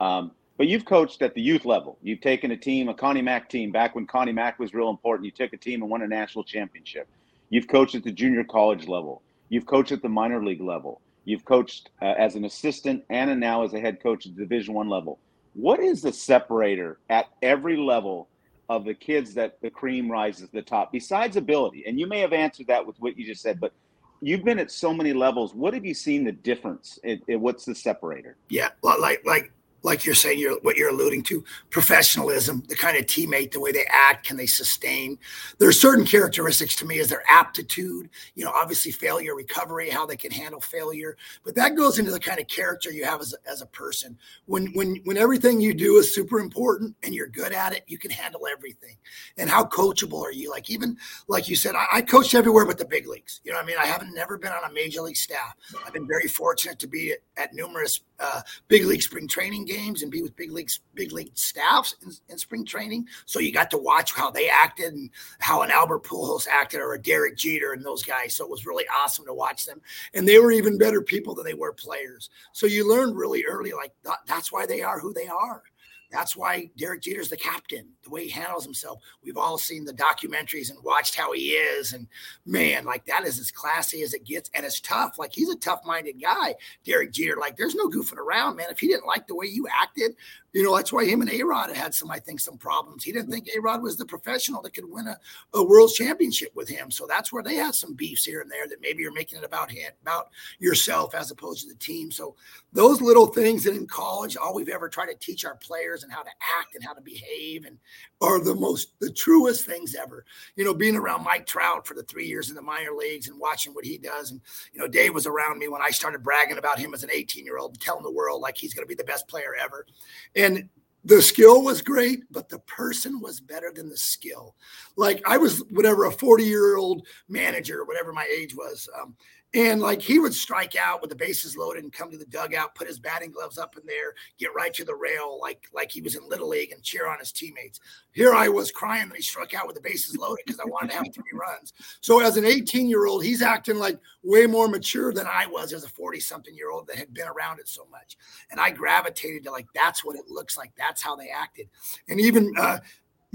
Um, 0.00 0.32
but 0.56 0.68
you've 0.68 0.84
coached 0.84 1.20
at 1.22 1.34
the 1.34 1.42
youth 1.42 1.64
level. 1.64 1.98
You've 2.02 2.20
taken 2.20 2.50
a 2.50 2.56
team, 2.56 2.88
a 2.88 2.94
Connie 2.94 3.22
Mack 3.22 3.48
team, 3.48 3.70
back 3.72 3.94
when 3.94 4.06
Connie 4.06 4.32
Mack 4.32 4.58
was 4.58 4.72
real 4.72 4.88
important. 4.88 5.26
You 5.26 5.32
took 5.32 5.52
a 5.52 5.56
team 5.56 5.82
and 5.82 5.90
won 5.90 6.02
a 6.02 6.08
national 6.08 6.44
championship. 6.44 7.08
You've 7.50 7.68
coached 7.68 7.94
at 7.94 8.04
the 8.04 8.12
junior 8.12 8.44
college 8.44 8.88
level. 8.88 9.22
You've 9.48 9.66
coached 9.66 9.92
at 9.92 10.02
the 10.02 10.08
minor 10.08 10.42
league 10.44 10.62
level. 10.62 11.00
You've 11.24 11.44
coached 11.44 11.90
uh, 12.00 12.14
as 12.18 12.36
an 12.36 12.44
assistant 12.44 13.04
and 13.10 13.38
now 13.38 13.64
as 13.64 13.74
a 13.74 13.80
head 13.80 14.02
coach 14.02 14.26
at 14.26 14.34
the 14.34 14.42
Division 14.42 14.74
One 14.74 14.88
level. 14.88 15.18
What 15.54 15.80
is 15.80 16.02
the 16.02 16.12
separator 16.12 16.98
at 17.10 17.26
every 17.42 17.76
level 17.76 18.28
of 18.68 18.84
the 18.84 18.94
kids 18.94 19.34
that 19.34 19.60
the 19.62 19.70
cream 19.70 20.10
rises 20.10 20.48
to 20.48 20.56
the 20.56 20.62
top 20.62 20.92
besides 20.92 21.36
ability 21.36 21.84
and 21.86 21.98
you 22.00 22.06
may 22.06 22.20
have 22.20 22.32
answered 22.32 22.66
that 22.66 22.84
with 22.84 22.96
what 22.98 23.16
you 23.16 23.24
just 23.24 23.42
said 23.42 23.60
but 23.60 23.72
you've 24.20 24.44
been 24.44 24.58
at 24.58 24.70
so 24.70 24.92
many 24.92 25.12
levels. 25.12 25.54
What 25.54 25.74
have 25.74 25.84
you 25.84 25.94
seen 25.94 26.24
the 26.24 26.32
difference? 26.32 26.98
In, 27.04 27.20
in 27.28 27.40
what's 27.40 27.64
the 27.64 27.74
separator? 27.74 28.36
Yeah 28.48 28.70
like 28.82 29.24
like 29.24 29.52
like 29.86 30.04
you're 30.04 30.16
saying, 30.16 30.40
you're 30.40 30.58
what 30.62 30.76
you're 30.76 30.90
alluding 30.90 31.22
to, 31.22 31.44
professionalism, 31.70 32.60
the 32.68 32.74
kind 32.74 32.96
of 32.96 33.06
teammate, 33.06 33.52
the 33.52 33.60
way 33.60 33.70
they 33.70 33.86
act, 33.88 34.26
can 34.26 34.36
they 34.36 34.46
sustain? 34.46 35.16
There 35.58 35.68
are 35.68 35.72
certain 35.72 36.04
characteristics 36.04 36.74
to 36.76 36.84
me 36.84 36.98
as 36.98 37.08
their 37.08 37.22
aptitude, 37.30 38.10
you 38.34 38.44
know, 38.44 38.50
obviously 38.50 38.90
failure 38.90 39.36
recovery, 39.36 39.88
how 39.88 40.04
they 40.04 40.16
can 40.16 40.32
handle 40.32 40.60
failure. 40.60 41.16
But 41.44 41.54
that 41.54 41.76
goes 41.76 42.00
into 42.00 42.10
the 42.10 42.18
kind 42.18 42.40
of 42.40 42.48
character 42.48 42.90
you 42.90 43.04
have 43.04 43.20
as 43.20 43.32
a, 43.32 43.50
as 43.50 43.62
a 43.62 43.66
person. 43.66 44.18
When 44.46 44.72
when 44.72 44.96
when 45.04 45.16
everything 45.16 45.60
you 45.60 45.72
do 45.72 45.98
is 45.98 46.12
super 46.12 46.40
important 46.40 46.96
and 47.04 47.14
you're 47.14 47.28
good 47.28 47.52
at 47.52 47.72
it, 47.72 47.84
you 47.86 47.96
can 47.96 48.10
handle 48.10 48.48
everything. 48.50 48.96
And 49.38 49.48
how 49.48 49.64
coachable 49.66 50.20
are 50.20 50.32
you? 50.32 50.50
Like 50.50 50.68
even 50.68 50.96
like 51.28 51.48
you 51.48 51.54
said, 51.54 51.76
I, 51.76 51.86
I 51.92 52.02
coached 52.02 52.34
everywhere 52.34 52.66
but 52.66 52.78
the 52.78 52.86
big 52.86 53.06
leagues. 53.06 53.40
You 53.44 53.52
know, 53.52 53.58
what 53.58 53.64
I 53.64 53.66
mean, 53.68 53.76
I 53.78 53.86
haven't 53.86 54.14
never 54.14 54.36
been 54.36 54.50
on 54.50 54.68
a 54.68 54.74
major 54.74 55.02
league 55.02 55.16
staff. 55.16 55.54
I've 55.86 55.92
been 55.92 56.08
very 56.08 56.26
fortunate 56.26 56.80
to 56.80 56.88
be 56.88 57.12
at, 57.12 57.18
at 57.36 57.54
numerous 57.54 58.00
uh, 58.18 58.40
big 58.68 58.84
league 58.84 59.02
spring 59.02 59.28
training 59.28 59.64
games 59.64 60.02
and 60.02 60.10
be 60.10 60.22
with 60.22 60.36
big 60.36 60.50
leagues, 60.50 60.80
big 60.94 61.12
league 61.12 61.30
staffs 61.34 61.96
in, 62.02 62.12
in, 62.28 62.38
spring 62.38 62.64
training. 62.64 63.06
So 63.26 63.40
you 63.40 63.52
got 63.52 63.70
to 63.70 63.78
watch 63.78 64.12
how 64.12 64.30
they 64.30 64.48
acted 64.48 64.94
and 64.94 65.10
how 65.38 65.62
an 65.62 65.70
Albert 65.70 66.04
Pujols 66.04 66.46
acted 66.46 66.80
or 66.80 66.94
a 66.94 67.02
Derek 67.02 67.36
Jeter 67.36 67.72
and 67.72 67.84
those 67.84 68.02
guys. 68.02 68.34
So 68.34 68.44
it 68.44 68.50
was 68.50 68.66
really 68.66 68.84
awesome 68.94 69.26
to 69.26 69.34
watch 69.34 69.66
them. 69.66 69.80
And 70.14 70.26
they 70.26 70.38
were 70.38 70.52
even 70.52 70.78
better 70.78 71.02
people 71.02 71.34
than 71.34 71.44
they 71.44 71.54
were 71.54 71.72
players. 71.72 72.30
So 72.52 72.66
you 72.66 72.88
learned 72.88 73.16
really 73.16 73.44
early, 73.44 73.72
like 73.72 73.92
that, 74.04 74.18
that's 74.26 74.52
why 74.52 74.66
they 74.66 74.82
are 74.82 74.98
who 74.98 75.12
they 75.12 75.28
are. 75.28 75.62
That's 76.10 76.36
why 76.36 76.70
Derek 76.76 77.02
Jeter's 77.02 77.28
the 77.28 77.36
captain, 77.36 77.88
the 78.02 78.10
way 78.10 78.24
he 78.24 78.30
handles 78.30 78.64
himself. 78.64 79.00
We've 79.24 79.36
all 79.36 79.58
seen 79.58 79.84
the 79.84 79.92
documentaries 79.92 80.70
and 80.70 80.82
watched 80.82 81.14
how 81.14 81.32
he 81.32 81.50
is. 81.50 81.92
And 81.92 82.06
man, 82.44 82.84
like 82.84 83.04
that 83.06 83.24
is 83.24 83.38
as 83.38 83.50
classy 83.50 84.02
as 84.02 84.14
it 84.14 84.24
gets. 84.24 84.50
And 84.54 84.64
it's 84.64 84.80
tough. 84.80 85.18
Like 85.18 85.32
he's 85.32 85.50
a 85.50 85.56
tough 85.56 85.80
minded 85.84 86.20
guy, 86.20 86.54
Derek 86.84 87.12
Jeter. 87.12 87.36
Like 87.38 87.56
there's 87.56 87.74
no 87.74 87.88
goofing 87.88 88.18
around, 88.18 88.56
man. 88.56 88.66
If 88.70 88.78
he 88.78 88.88
didn't 88.88 89.06
like 89.06 89.26
the 89.26 89.34
way 89.36 89.46
you 89.46 89.66
acted, 89.68 90.12
you 90.56 90.62
know, 90.62 90.74
that's 90.74 90.90
why 90.90 91.04
him 91.04 91.20
and 91.20 91.30
A 91.30 91.42
Rod 91.42 91.70
had 91.76 91.94
some, 91.94 92.10
I 92.10 92.18
think, 92.18 92.40
some 92.40 92.56
problems. 92.56 93.04
He 93.04 93.12
didn't 93.12 93.30
think 93.30 93.46
A 93.54 93.60
Rod 93.60 93.82
was 93.82 93.98
the 93.98 94.06
professional 94.06 94.62
that 94.62 94.72
could 94.72 94.90
win 94.90 95.06
a, 95.06 95.18
a 95.52 95.62
world 95.62 95.92
championship 95.92 96.50
with 96.54 96.66
him. 96.66 96.90
So 96.90 97.06
that's 97.06 97.30
where 97.30 97.42
they 97.42 97.56
had 97.56 97.74
some 97.74 97.92
beefs 97.92 98.24
here 98.24 98.40
and 98.40 98.50
there 98.50 98.66
that 98.66 98.80
maybe 98.80 99.02
you're 99.02 99.12
making 99.12 99.36
it 99.36 99.44
about 99.44 99.70
him, 99.70 99.90
about 100.00 100.30
yourself 100.58 101.14
as 101.14 101.30
opposed 101.30 101.60
to 101.60 101.68
the 101.68 101.78
team. 101.78 102.10
So 102.10 102.36
those 102.72 103.02
little 103.02 103.26
things 103.26 103.64
that 103.64 103.76
in 103.76 103.86
college, 103.86 104.38
all 104.38 104.54
we've 104.54 104.70
ever 104.70 104.88
tried 104.88 105.08
to 105.08 105.14
teach 105.16 105.44
our 105.44 105.56
players 105.56 106.04
and 106.04 106.12
how 106.12 106.22
to 106.22 106.30
act 106.58 106.74
and 106.74 106.82
how 106.82 106.94
to 106.94 107.02
behave 107.02 107.66
and 107.66 107.76
are 108.20 108.42
the 108.42 108.54
most 108.54 108.98
the 109.00 109.10
truest 109.10 109.66
things 109.66 109.94
ever. 109.94 110.24
You 110.56 110.64
know, 110.64 110.74
being 110.74 110.96
around 110.96 111.24
Mike 111.24 111.46
Trout 111.46 111.86
for 111.86 111.94
the 111.94 112.02
three 112.02 112.26
years 112.26 112.48
in 112.48 112.56
the 112.56 112.62
minor 112.62 112.92
leagues 112.92 113.28
and 113.28 113.38
watching 113.38 113.74
what 113.74 113.84
he 113.84 113.98
does. 113.98 114.30
And, 114.30 114.40
you 114.72 114.80
know, 114.80 114.88
Dave 114.88 115.14
was 115.14 115.26
around 115.26 115.58
me 115.58 115.68
when 115.68 115.82
I 115.82 115.90
started 115.90 116.22
bragging 116.22 116.58
about 116.58 116.78
him 116.78 116.94
as 116.94 117.02
an 117.02 117.10
18 117.12 117.44
year 117.44 117.58
old, 117.58 117.80
telling 117.80 118.02
the 118.02 118.10
world 118.10 118.40
like 118.40 118.56
he's 118.56 118.74
going 118.74 118.84
to 118.84 118.88
be 118.88 118.94
the 118.94 119.04
best 119.04 119.28
player 119.28 119.54
ever. 119.60 119.86
And 120.34 120.68
the 121.04 121.22
skill 121.22 121.62
was 121.62 121.82
great, 121.82 122.24
but 122.32 122.48
the 122.48 122.58
person 122.60 123.20
was 123.20 123.40
better 123.40 123.70
than 123.72 123.88
the 123.88 123.96
skill. 123.96 124.56
Like 124.96 125.22
I 125.26 125.36
was 125.36 125.60
whatever 125.70 126.06
a 126.06 126.12
40 126.12 126.44
year 126.44 126.76
old 126.76 127.06
manager, 127.28 127.84
whatever 127.84 128.12
my 128.12 128.26
age 128.36 128.56
was. 128.56 128.88
Um, 129.00 129.16
and 129.56 129.80
like 129.80 130.02
he 130.02 130.18
would 130.18 130.34
strike 130.34 130.76
out 130.76 131.00
with 131.00 131.08
the 131.08 131.16
bases 131.16 131.56
loaded 131.56 131.82
and 131.82 131.92
come 131.92 132.10
to 132.10 132.18
the 132.18 132.26
dugout, 132.26 132.74
put 132.74 132.86
his 132.86 132.98
batting 132.98 133.32
gloves 133.32 133.56
up 133.56 133.74
in 133.74 133.86
there, 133.86 134.14
get 134.38 134.54
right 134.54 134.72
to 134.74 134.84
the 134.84 134.94
rail 134.94 135.38
like 135.40 135.66
like 135.72 135.90
he 135.90 136.02
was 136.02 136.14
in 136.14 136.28
little 136.28 136.48
league 136.48 136.72
and 136.72 136.82
cheer 136.82 137.08
on 137.08 137.18
his 137.18 137.32
teammates. 137.32 137.80
Here 138.12 138.34
I 138.34 138.48
was 138.48 138.70
crying 138.70 139.08
that 139.08 139.16
he 139.16 139.22
struck 139.22 139.54
out 139.54 139.66
with 139.66 139.74
the 139.74 139.82
bases 139.82 140.18
loaded 140.18 140.44
because 140.44 140.60
I 140.60 140.66
wanted 140.66 140.90
to 140.90 140.96
have 140.98 141.14
three 141.14 141.24
runs. 141.32 141.72
So 142.02 142.20
as 142.20 142.36
an 142.36 142.44
18 142.44 142.86
year 142.86 143.06
old, 143.06 143.24
he's 143.24 143.40
acting 143.40 143.78
like 143.78 143.98
way 144.22 144.46
more 144.46 144.68
mature 144.68 145.14
than 145.14 145.26
I 145.26 145.46
was 145.46 145.72
as 145.72 145.84
a 145.84 145.88
40 145.88 146.20
something 146.20 146.54
year 146.54 146.70
old 146.70 146.86
that 146.88 146.96
had 146.96 147.14
been 147.14 147.28
around 147.28 147.58
it 147.58 147.68
so 147.68 147.86
much. 147.90 148.18
And 148.50 148.60
I 148.60 148.70
gravitated 148.72 149.44
to 149.44 149.52
like 149.52 149.68
that's 149.74 150.04
what 150.04 150.16
it 150.16 150.28
looks 150.28 150.58
like. 150.58 150.72
That's 150.76 151.02
how 151.02 151.16
they 151.16 151.30
acted. 151.30 151.70
And 152.10 152.20
even 152.20 152.52
uh, 152.58 152.80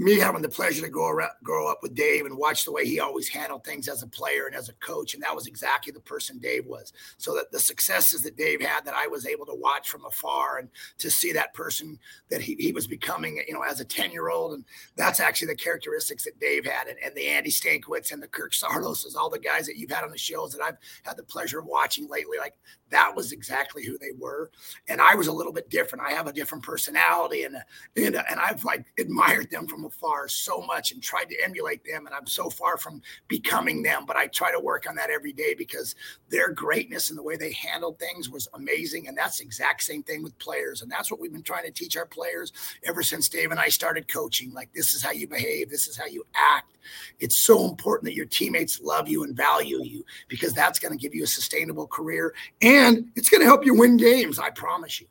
me 0.02 0.18
having 0.18 0.42
the 0.42 0.48
pleasure 0.48 0.82
to 0.82 0.88
grow 0.88 1.08
around, 1.08 1.30
grow 1.42 1.70
up 1.70 1.82
with 1.82 1.94
Dave 1.94 2.26
and 2.26 2.36
watch 2.36 2.64
the 2.64 2.72
way 2.72 2.84
he 2.84 3.00
always 3.00 3.28
handled 3.28 3.64
things 3.64 3.88
as 3.88 4.02
a 4.02 4.06
player 4.06 4.46
and 4.46 4.54
as 4.54 4.68
a 4.68 4.74
coach, 4.74 5.14
and 5.14 5.22
that 5.22 5.34
was 5.34 5.46
exactly 5.46 5.92
the 5.92 6.00
person 6.00 6.38
Dave 6.38 6.66
was. 6.66 6.92
So 7.18 7.34
that 7.36 7.52
the 7.52 7.60
successes 7.60 8.22
that 8.22 8.36
Dave 8.36 8.60
had, 8.60 8.84
that 8.84 8.94
I 8.94 9.06
was 9.06 9.26
able 9.26 9.46
to 9.46 9.54
watch 9.54 9.88
from 9.88 10.04
afar 10.04 10.58
and 10.58 10.68
to 10.98 11.10
see 11.10 11.32
that 11.32 11.54
person 11.54 11.98
that 12.30 12.40
he, 12.40 12.56
he 12.58 12.72
was 12.72 12.86
becoming, 12.86 13.42
you 13.46 13.54
know, 13.54 13.62
as 13.62 13.80
a 13.80 13.84
ten 13.84 14.10
year 14.10 14.30
old, 14.30 14.54
and 14.54 14.64
that's 14.96 15.20
actually 15.20 15.48
the 15.48 15.56
characteristics 15.56 16.24
that 16.24 16.40
Dave 16.40 16.66
had, 16.66 16.88
and, 16.88 16.98
and 17.04 17.14
the 17.14 17.28
Andy 17.28 17.50
Stankiewicz 17.50 18.12
and 18.12 18.22
the 18.22 18.28
Kirk 18.28 18.52
Saarlooses, 18.52 19.16
all 19.16 19.30
the 19.30 19.38
guys 19.38 19.66
that 19.66 19.76
you've 19.76 19.90
had 19.90 20.04
on 20.04 20.10
the 20.10 20.18
shows 20.18 20.52
that 20.52 20.62
I've 20.62 20.78
had 21.04 21.16
the 21.16 21.22
pleasure 21.22 21.58
of 21.60 21.66
watching 21.66 22.08
lately. 22.08 22.38
Like 22.38 22.54
that 22.90 23.14
was 23.14 23.32
exactly 23.32 23.84
who 23.84 23.96
they 23.98 24.12
were, 24.18 24.50
and 24.88 25.00
I 25.00 25.14
was 25.14 25.28
a 25.28 25.32
little 25.32 25.52
bit 25.52 25.70
different. 25.70 26.04
I 26.04 26.12
have 26.12 26.26
a 26.26 26.32
different 26.32 26.64
personality, 26.64 27.44
and 27.44 27.56
and 27.96 28.16
and 28.16 28.40
I've 28.40 28.64
like 28.64 28.84
admired 28.98 29.50
them 29.50 29.66
from 29.66 29.91
afar 29.92 30.28
so 30.28 30.60
much 30.60 30.92
and 30.92 31.02
tried 31.02 31.28
to 31.28 31.36
emulate 31.42 31.84
them, 31.84 32.06
and 32.06 32.14
I'm 32.14 32.26
so 32.26 32.50
far 32.50 32.76
from 32.76 33.02
becoming 33.28 33.82
them. 33.82 34.04
But 34.06 34.16
I 34.16 34.26
try 34.26 34.52
to 34.52 34.60
work 34.60 34.88
on 34.88 34.96
that 34.96 35.10
every 35.10 35.32
day 35.32 35.54
because 35.54 35.94
their 36.28 36.50
greatness 36.50 37.10
and 37.10 37.18
the 37.18 37.22
way 37.22 37.36
they 37.36 37.52
handled 37.52 37.98
things 37.98 38.30
was 38.30 38.48
amazing, 38.54 39.08
and 39.08 39.16
that's 39.16 39.38
the 39.38 39.44
exact 39.44 39.82
same 39.82 40.02
thing 40.02 40.22
with 40.22 40.38
players, 40.38 40.82
and 40.82 40.90
that's 40.90 41.10
what 41.10 41.20
we've 41.20 41.32
been 41.32 41.42
trying 41.42 41.64
to 41.64 41.70
teach 41.70 41.96
our 41.96 42.06
players 42.06 42.52
ever 42.84 43.02
since 43.02 43.28
Dave 43.28 43.50
and 43.50 43.60
I 43.60 43.68
started 43.68 44.08
coaching. 44.08 44.52
Like 44.52 44.72
this 44.72 44.94
is 44.94 45.02
how 45.02 45.12
you 45.12 45.26
behave, 45.26 45.70
this 45.70 45.86
is 45.86 45.96
how 45.96 46.06
you 46.06 46.24
act. 46.34 46.76
It's 47.20 47.36
so 47.36 47.64
important 47.68 48.06
that 48.06 48.16
your 48.16 48.26
teammates 48.26 48.80
love 48.80 49.08
you 49.08 49.22
and 49.24 49.36
value 49.36 49.82
you 49.84 50.04
because 50.28 50.52
that's 50.52 50.78
going 50.78 50.96
to 50.96 51.00
give 51.00 51.14
you 51.14 51.22
a 51.22 51.28
sustainable 51.28 51.86
career 51.86 52.34
and 52.60 53.08
it's 53.14 53.28
going 53.28 53.40
to 53.40 53.46
help 53.46 53.64
you 53.64 53.74
win 53.74 53.96
games. 53.96 54.38
I 54.40 54.50
promise 54.50 55.00
you. 55.00 55.06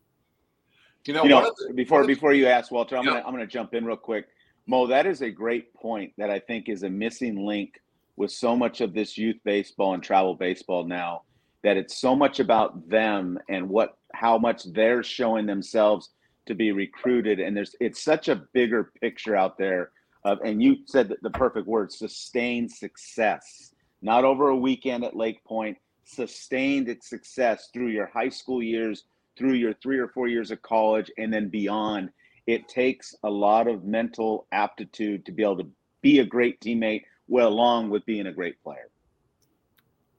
You 1.05 1.13
know, 1.15 1.23
you 1.23 1.29
know 1.29 1.53
the, 1.67 1.73
before 1.73 2.05
before 2.05 2.33
you 2.33 2.45
ask 2.45 2.71
Walter, 2.71 2.95
I'm 2.95 3.03
gonna 3.03 3.23
I'm 3.25 3.31
gonna 3.31 3.47
jump 3.47 3.73
in 3.73 3.85
real 3.85 3.97
quick. 3.97 4.27
Mo, 4.67 4.87
that 4.87 5.05
is 5.05 5.21
a 5.21 5.29
great 5.29 5.73
point 5.73 6.13
that 6.17 6.29
I 6.29 6.39
think 6.39 6.69
is 6.69 6.83
a 6.83 6.89
missing 6.89 7.45
link 7.45 7.81
with 8.15 8.31
so 8.31 8.55
much 8.55 8.81
of 8.81 8.93
this 8.93 9.17
youth 9.17 9.37
baseball 9.43 9.93
and 9.93 10.03
travel 10.03 10.35
baseball 10.35 10.85
now. 10.85 11.23
That 11.63 11.77
it's 11.77 11.97
so 11.97 12.15
much 12.15 12.39
about 12.39 12.89
them 12.89 13.37
and 13.49 13.69
what 13.69 13.97
how 14.13 14.37
much 14.37 14.63
they're 14.73 15.03
showing 15.03 15.45
themselves 15.45 16.09
to 16.47 16.55
be 16.55 16.71
recruited, 16.71 17.39
and 17.39 17.55
there's 17.55 17.75
it's 17.79 18.03
such 18.03 18.29
a 18.29 18.43
bigger 18.53 18.91
picture 18.99 19.35
out 19.35 19.57
there. 19.57 19.91
Of, 20.23 20.39
and 20.41 20.61
you 20.61 20.77
said 20.85 21.13
the 21.21 21.29
perfect 21.29 21.67
word: 21.67 21.91
sustained 21.91 22.71
success, 22.71 23.73
not 24.01 24.25
over 24.25 24.49
a 24.49 24.55
weekend 24.55 25.03
at 25.03 25.15
Lake 25.15 25.43
Point. 25.45 25.77
Sustained 26.03 26.89
its 26.89 27.07
success 27.09 27.69
through 27.71 27.89
your 27.89 28.07
high 28.07 28.29
school 28.29 28.61
years, 28.61 29.03
through 29.37 29.53
your 29.53 29.73
three 29.75 29.99
or 29.99 30.07
four 30.09 30.27
years 30.27 30.51
of 30.51 30.61
college 30.61 31.11
and 31.17 31.31
then 31.31 31.47
beyond, 31.47 32.09
it 32.47 32.67
takes 32.67 33.15
a 33.23 33.29
lot 33.29 33.67
of 33.67 33.83
mental 33.83 34.47
aptitude 34.51 35.25
to 35.25 35.31
be 35.31 35.43
able 35.43 35.57
to 35.57 35.69
be 36.01 36.19
a 36.19 36.25
great 36.25 36.59
teammate, 36.59 37.03
well, 37.27 37.47
along 37.47 37.89
with 37.89 38.05
being 38.05 38.27
a 38.27 38.31
great 38.31 38.61
player. 38.63 38.89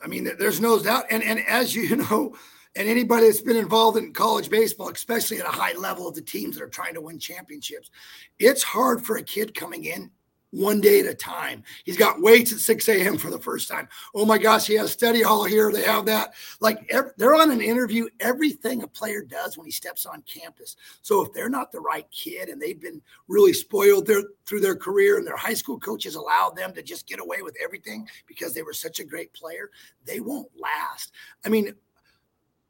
I 0.03 0.09
mean, 0.09 0.29
there's 0.39 0.61
no 0.61 0.79
doubt. 0.81 1.07
And 1.11 1.23
and 1.23 1.41
as 1.47 1.75
you 1.75 1.97
know, 2.11 2.37
and 2.75 2.89
anybody 2.89 3.27
that's 3.27 3.41
been 3.41 3.57
involved 3.57 3.99
in 3.99 4.13
college 4.13 4.49
baseball, 4.51 4.89
especially 4.89 5.39
at 5.39 5.47
a 5.47 5.51
high 5.51 5.75
level 5.75 6.09
of 6.09 6.15
the 6.15 6.23
teams 6.23 6.57
that 6.57 6.65
are 6.65 6.69
trying 6.69 6.95
to 6.95 7.01
win 7.01 7.19
championships, 7.19 7.91
it's 8.39 8.63
hard 8.63 9.05
for 9.05 9.17
a 9.17 9.23
kid 9.23 9.55
coming 9.55 9.85
in 9.85 10.11
one 10.53 10.81
day 10.81 11.01
at 11.01 11.07
a 11.07 11.15
time. 11.15 11.65
He's 11.85 11.97
got 11.97 12.21
weights 12.21 12.53
at 12.53 12.59
6 12.59 12.89
a.m. 12.89 13.19
for 13.19 13.31
the 13.31 13.39
first 13.39 13.69
time. 13.69 13.89
Oh 14.15 14.25
my 14.25 14.39
gosh, 14.39 14.67
he 14.67 14.75
has 14.75 14.93
study 14.93 15.23
hall 15.23 15.45
here. 15.45 15.73
They 15.73 15.83
have 15.83 16.07
that. 16.07 16.35
Like 16.61 16.91
they're 17.17 17.35
on 17.35 17.51
an 17.51 17.63
interview, 17.63 18.07
everything 18.21 18.83
a 18.83 18.87
player 18.87 19.23
does 19.23 19.57
when 19.57 19.65
he 19.65 19.73
steps 19.73 20.07
on 20.07 20.23
campus. 20.23 20.77
So 21.01 21.25
if 21.25 21.33
they're 21.33 21.49
not 21.49 21.73
the 21.73 21.81
right 21.81 22.07
kid 22.11 22.51
and 22.51 22.61
they've 22.61 22.81
been 22.81 23.01
really 23.29 23.55
spoiled 23.55 24.07
their, 24.07 24.23
through 24.47 24.61
their 24.61 24.77
career 24.77 25.17
and 25.17 25.27
their 25.27 25.37
high 25.37 25.55
school 25.55 25.81
coaches 25.81 26.15
allowed 26.15 26.55
them 26.55 26.75
to 26.75 26.83
just 26.83 27.09
get 27.09 27.19
away 27.19 27.41
with 27.43 27.57
everything 27.63 28.07
because 28.27 28.53
they 28.53 28.63
were 28.63 28.75
such 28.75 29.01
a 29.01 29.05
great 29.05 29.33
player, 29.33 29.71
they 30.05 30.21
won't 30.21 30.49
last. 30.61 31.13
I 31.47 31.49
mean, 31.49 31.75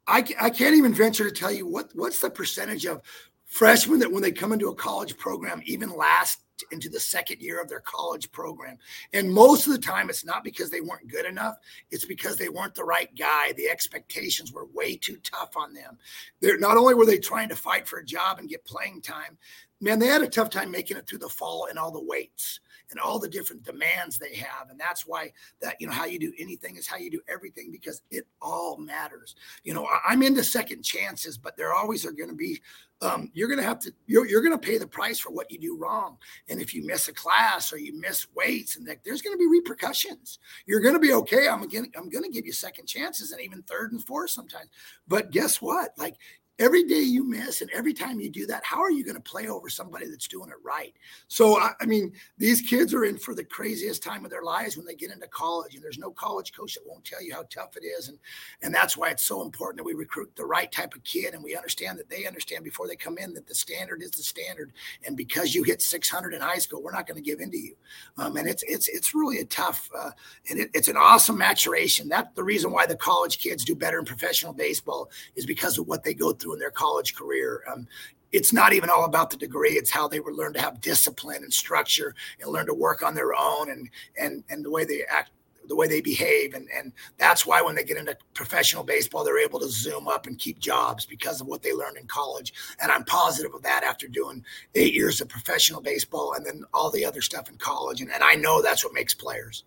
I, 0.07 0.25
I 0.39 0.49
can't 0.49 0.75
even 0.75 0.93
venture 0.93 1.29
to 1.29 1.31
tell 1.31 1.51
you 1.51 1.67
what 1.67 1.91
what's 1.95 2.19
the 2.19 2.29
percentage 2.29 2.85
of 2.85 3.01
freshmen 3.45 3.99
that 3.99 4.11
when 4.11 4.21
they 4.21 4.31
come 4.31 4.51
into 4.51 4.69
a 4.69 4.75
college 4.75 5.17
program 5.17 5.61
even 5.65 5.95
last 5.95 6.42
into 6.71 6.89
the 6.89 6.99
second 6.99 7.41
year 7.41 7.61
of 7.61 7.69
their 7.69 7.79
college 7.79 8.31
program. 8.31 8.77
And 9.13 9.31
most 9.31 9.67
of 9.67 9.73
the 9.73 9.79
time, 9.79 10.09
it's 10.09 10.25
not 10.25 10.43
because 10.43 10.69
they 10.69 10.81
weren't 10.81 11.07
good 11.07 11.25
enough, 11.25 11.55
it's 11.91 12.05
because 12.05 12.37
they 12.37 12.49
weren't 12.49 12.75
the 12.75 12.83
right 12.83 13.13
guy. 13.17 13.53
The 13.53 13.69
expectations 13.69 14.51
were 14.51 14.65
way 14.73 14.95
too 14.95 15.17
tough 15.23 15.55
on 15.57 15.73
them. 15.73 15.97
They're 16.39 16.59
not 16.59 16.77
only 16.77 16.93
were 16.93 17.05
they 17.05 17.17
trying 17.17 17.49
to 17.49 17.55
fight 17.55 17.87
for 17.87 17.99
a 17.99 18.05
job 18.05 18.39
and 18.39 18.49
get 18.49 18.65
playing 18.65 19.01
time, 19.01 19.37
man, 19.81 19.99
they 19.99 20.07
had 20.07 20.21
a 20.21 20.29
tough 20.29 20.49
time 20.49 20.71
making 20.71 20.97
it 20.97 21.07
through 21.07 21.19
the 21.19 21.29
fall 21.29 21.67
and 21.69 21.77
all 21.77 21.91
the 21.91 22.03
weights 22.03 22.59
and 22.93 22.99
all 22.99 23.17
the 23.17 23.27
different 23.27 23.63
demands 23.63 24.19
they 24.19 24.35
have. 24.35 24.69
And 24.69 24.79
that's 24.79 25.07
why 25.07 25.33
that, 25.61 25.75
you 25.79 25.87
know, 25.87 25.93
how 25.93 26.05
you 26.05 26.19
do 26.19 26.31
anything 26.37 26.77
is 26.77 26.87
how 26.87 26.97
you 26.97 27.09
do 27.09 27.21
everything 27.27 27.71
because 27.71 28.03
it 28.11 28.27
all 28.39 28.77
matters. 28.77 29.35
You 29.63 29.73
know, 29.73 29.87
I'm 30.07 30.21
into 30.21 30.43
second 30.43 30.83
chances, 30.83 31.35
but 31.35 31.57
there 31.57 31.73
always 31.73 32.05
are 32.05 32.11
going 32.11 32.29
to 32.29 32.35
be 32.35 32.61
um, 33.01 33.31
you're 33.33 33.49
going 33.49 33.59
to 33.59 33.65
have 33.65 33.79
to 33.79 33.93
you're, 34.05 34.27
you're 34.27 34.41
going 34.41 34.57
to 34.57 34.65
pay 34.65 34.77
the 34.77 34.87
price 34.87 35.19
for 35.19 35.31
what 35.31 35.51
you 35.51 35.59
do 35.59 35.75
wrong. 35.75 36.17
And 36.47 36.61
if 36.61 36.73
you 36.73 36.85
miss 36.85 37.07
a 37.07 37.13
class 37.13 37.73
or 37.73 37.77
you 37.77 37.99
miss 37.99 38.27
weights 38.35 38.77
and 38.77 38.87
that 38.87 39.03
there's 39.03 39.21
going 39.21 39.33
to 39.33 39.39
be 39.39 39.47
repercussions. 39.47 40.39
You're 40.67 40.79
going 40.79 40.93
to 40.93 40.99
be 40.99 41.13
okay. 41.13 41.49
I'm 41.49 41.67
going 41.67 41.91
i'm 41.97 42.09
going 42.09 42.23
to 42.23 42.29
give 42.29 42.45
you 42.45 42.53
second 42.53 42.85
chances 42.85 43.31
and 43.31 43.41
even 43.41 43.63
third 43.63 43.91
and 43.91 44.05
fourth 44.05 44.29
sometimes. 44.29 44.69
But 45.07 45.31
guess 45.31 45.61
what? 45.61 45.89
Like 45.97 46.15
every 46.59 46.83
day 46.83 46.99
you 46.99 47.23
miss 47.23 47.61
and 47.61 47.69
every 47.71 47.93
time 47.93 48.19
you 48.19 48.29
do 48.29 48.45
that 48.45 48.63
how 48.63 48.79
are 48.79 48.91
you 48.91 49.03
going 49.03 49.15
to 49.15 49.21
play 49.21 49.47
over 49.47 49.69
somebody 49.69 50.07
that's 50.07 50.27
doing 50.27 50.49
it 50.49 50.55
right? 50.63 50.93
So 51.27 51.59
I, 51.59 51.85
mean 51.85 52.13
these 52.37 52.61
kids 52.61 52.93
are 52.93 53.05
in 53.05 53.17
for 53.17 53.33
the 53.33 53.43
craziest 53.43 54.03
time 54.03 54.23
of 54.23 54.31
their 54.31 54.43
lives 54.43 54.77
when 54.77 54.85
they 54.85 54.95
get 54.95 55.11
into 55.11 55.27
college 55.27 55.75
and 55.75 55.83
there's 55.83 55.97
no 55.97 56.11
college 56.11 56.53
coach 56.53 56.75
that 56.75 56.85
won't 56.85 57.03
tell 57.03 57.23
you 57.23 57.33
how 57.33 57.43
tough 57.49 57.75
it 57.75 57.85
is 57.85 58.09
and 58.09 58.19
and 58.61 58.73
that's 58.73 58.95
why 58.95 59.09
it's 59.09 59.25
so 59.25 59.41
important 59.41 59.77
that 59.77 59.83
we 59.83 59.93
recruit 59.93 60.31
the 60.35 60.45
right 60.45 60.71
type 60.71 60.95
of 60.95 61.03
kid 61.03 61.33
and 61.33 61.43
we 61.43 61.55
understand 61.55 61.97
that 61.97 62.09
they 62.09 62.25
understand 62.25 62.63
before 62.63 62.87
they 62.87 62.95
come 62.95 63.17
in 63.17 63.33
that 63.33 63.47
the 63.47 63.55
standard 63.55 64.01
is 64.01 64.11
the 64.11 64.23
standard 64.23 64.71
and 65.05 65.17
because 65.17 65.55
you 65.55 65.63
hit 65.63 65.81
600 65.81 66.33
in 66.33 66.41
high 66.41 66.57
school 66.57 66.83
we're 66.83 66.91
not 66.91 67.07
going 67.07 67.21
to 67.21 67.29
give 67.29 67.39
in 67.39 67.51
to 67.51 67.57
you. 67.57 67.75
Um, 68.17 68.37
and 68.37 68.47
it's 68.47 68.63
it's 68.63 68.87
it's 68.87 69.15
really 69.15 69.39
a 69.39 69.45
tough 69.45 69.89
uh, 69.97 70.11
and 70.49 70.59
it, 70.59 70.69
it's 70.73 70.87
an 70.87 70.97
awesome 70.97 71.37
maturation. 71.37 72.09
That's 72.09 72.33
the 72.35 72.43
reason 72.43 72.71
why 72.71 72.85
the 72.85 72.95
college 72.95 73.39
kids 73.39 73.63
do 73.63 73.75
better 73.75 73.99
in 73.99 74.05
professional 74.05 74.53
baseball 74.53 75.09
is 75.35 75.45
because 75.45 75.77
of 75.77 75.87
what 75.87 76.03
they 76.03 76.13
go 76.13 76.33
through 76.33 76.52
in 76.53 76.59
their 76.59 76.71
college 76.71 77.15
career. 77.15 77.63
Um, 77.71 77.87
it's 78.31 78.51
not 78.51 78.73
even 78.73 78.89
all 78.89 79.05
about 79.05 79.29
the 79.29 79.37
degree; 79.37 79.71
it's 79.71 79.91
how 79.91 80.07
they 80.07 80.19
were 80.19 80.33
learned 80.33 80.55
to 80.55 80.61
have 80.61 80.81
discipline 80.81 81.43
and 81.43 81.53
structure 81.53 82.15
and 82.41 82.51
learn 82.51 82.65
to 82.65 82.73
work 82.73 83.03
on 83.03 83.15
their 83.15 83.33
own 83.35 83.69
and 83.69 83.89
and 84.17 84.43
and 84.49 84.65
the 84.65 84.71
way 84.71 84.85
they 84.85 85.03
act 85.09 85.31
the 85.67 85.75
way 85.75 85.87
they 85.87 86.01
behave. 86.01 86.53
And 86.53 86.67
and 86.75 86.91
that's 87.17 87.45
why 87.45 87.61
when 87.61 87.75
they 87.75 87.83
get 87.83 87.97
into 87.97 88.17
professional 88.33 88.83
baseball 88.83 89.23
they're 89.23 89.39
able 89.39 89.59
to 89.59 89.69
zoom 89.69 90.07
up 90.07 90.27
and 90.27 90.37
keep 90.37 90.59
jobs 90.59 91.05
because 91.05 91.41
of 91.41 91.47
what 91.47 91.61
they 91.61 91.73
learned 91.73 91.97
in 91.97 92.07
college. 92.07 92.53
And 92.81 92.91
i'm 92.91 93.05
positive 93.05 93.53
of 93.53 93.63
that 93.63 93.83
after 93.83 94.07
doing 94.07 94.43
eight 94.75 94.93
years 94.93 95.21
of 95.21 95.29
professional 95.29 95.81
baseball 95.81 96.33
and 96.33 96.45
then 96.45 96.63
all 96.73 96.91
the 96.91 97.05
other 97.05 97.21
stuff 97.21 97.49
in 97.49 97.57
college. 97.57 98.01
And, 98.01 98.11
and 98.11 98.23
i 98.23 98.35
know 98.35 98.61
that's 98.61 98.83
what 98.83 98.93
makes 98.93 99.13
players. 99.13 99.63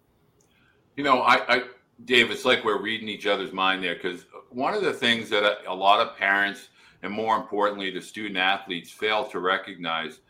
You 0.96 1.04
know 1.04 1.20
i, 1.20 1.56
I 1.56 1.62
dave 2.04 2.30
it's 2.30 2.44
like 2.44 2.64
we're 2.64 2.80
reading 2.80 3.08
each 3.08 3.26
other's 3.26 3.52
mind 3.52 3.82
there 3.82 3.94
because 3.94 4.26
one 4.50 4.74
of 4.74 4.82
the 4.82 4.92
things 4.92 5.28
that 5.30 5.44
a, 5.44 5.70
a 5.70 5.74
lot 5.74 6.00
of 6.00 6.16
parents 6.16 6.68
and 7.02 7.12
more 7.12 7.36
importantly 7.36 7.90
the 7.90 8.00
student 8.00 8.36
athletes 8.36 8.90
fail 8.90 9.24
to 9.24 9.40
recognize 9.40 10.20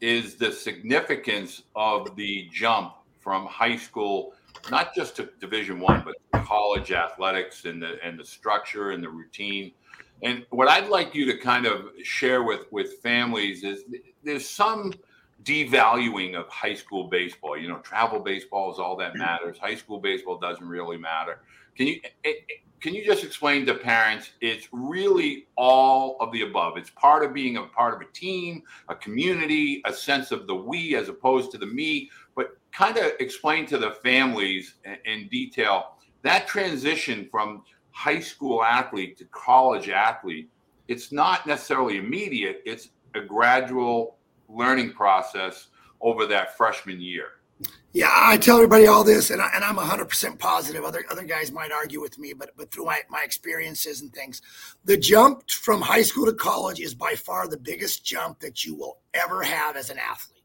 is 0.00 0.36
the 0.36 0.52
significance 0.52 1.62
of 1.74 2.14
the 2.16 2.48
jump 2.52 2.94
from 3.18 3.46
high 3.46 3.76
school 3.76 4.34
not 4.70 4.94
just 4.94 5.16
to 5.16 5.28
division 5.40 5.80
one 5.80 6.02
but 6.04 6.44
college 6.44 6.92
athletics 6.92 7.64
and 7.64 7.82
the 7.82 7.98
and 8.04 8.18
the 8.18 8.24
structure 8.24 8.90
and 8.90 9.02
the 9.02 9.08
routine. 9.08 9.72
And 10.22 10.44
what 10.50 10.68
i'd 10.68 10.88
like 10.88 11.14
you 11.14 11.26
to 11.26 11.38
kind 11.38 11.66
of 11.66 11.90
share 12.02 12.42
with 12.42 12.70
with 12.70 12.94
families 13.02 13.64
is 13.64 13.84
there's 14.24 14.48
some 14.48 14.92
devaluing 15.44 16.34
of 16.34 16.48
high 16.48 16.74
school 16.74 17.04
baseball. 17.04 17.56
You 17.56 17.68
know 17.68 17.78
travel 17.78 18.20
baseball 18.20 18.72
is 18.72 18.78
all 18.78 18.96
that 18.96 19.16
matters. 19.16 19.58
High 19.58 19.76
school 19.76 20.00
baseball 20.00 20.38
doesn't 20.38 20.66
really 20.66 20.96
matter. 20.96 21.40
Can 21.76 21.86
you 21.86 22.00
can 22.80 22.94
you 22.94 23.04
just 23.04 23.24
explain 23.24 23.66
to 23.66 23.74
parents 23.74 24.30
it's 24.40 24.68
really 24.72 25.46
all 25.56 26.16
of 26.20 26.32
the 26.32 26.42
above? 26.42 26.76
It's 26.76 26.90
part 26.90 27.24
of 27.24 27.34
being 27.34 27.56
a 27.56 27.64
part 27.64 27.94
of 27.94 28.00
a 28.00 28.12
team 28.12 28.62
a 28.88 28.94
community 28.94 29.82
a 29.84 29.92
sense 29.92 30.30
of 30.30 30.46
the 30.46 30.54
we 30.54 30.94
as 30.94 31.08
opposed 31.08 31.50
to 31.52 31.58
the 31.58 31.66
me. 31.66 32.10
But 32.36 32.58
kind 32.72 32.96
of 32.96 33.12
explain 33.20 33.66
to 33.66 33.78
the 33.78 33.92
families 34.02 34.74
in 35.04 35.28
detail 35.28 35.96
that 36.22 36.46
transition 36.46 37.28
from 37.30 37.62
high 37.90 38.20
school 38.20 38.62
athlete 38.62 39.16
to 39.18 39.24
college 39.26 39.88
athlete 39.88 40.50
it's 40.88 41.12
not 41.12 41.46
necessarily 41.46 41.98
immediate. 41.98 42.62
It's 42.64 42.88
a 43.14 43.20
gradual 43.20 44.16
learning 44.48 44.92
process 44.92 45.68
over 46.00 46.26
that 46.26 46.56
freshman 46.56 47.00
year 47.00 47.37
yeah, 47.92 48.10
I 48.12 48.36
tell 48.36 48.56
everybody 48.56 48.86
all 48.86 49.02
this, 49.02 49.30
and, 49.30 49.40
I, 49.40 49.50
and 49.54 49.64
I'm 49.64 49.76
100% 49.76 50.38
positive. 50.38 50.84
Other 50.84 51.04
other 51.10 51.24
guys 51.24 51.50
might 51.50 51.72
argue 51.72 52.00
with 52.00 52.18
me, 52.18 52.32
but 52.32 52.50
but 52.56 52.70
through 52.70 52.84
my, 52.84 53.00
my 53.08 53.22
experiences 53.22 54.02
and 54.02 54.12
things, 54.12 54.42
the 54.84 54.96
jump 54.96 55.50
from 55.50 55.80
high 55.80 56.02
school 56.02 56.26
to 56.26 56.32
college 56.32 56.80
is 56.80 56.94
by 56.94 57.14
far 57.14 57.48
the 57.48 57.56
biggest 57.56 58.04
jump 58.04 58.40
that 58.40 58.64
you 58.64 58.74
will 58.74 58.98
ever 59.14 59.42
have 59.42 59.76
as 59.76 59.90
an 59.90 59.98
athlete 59.98 60.37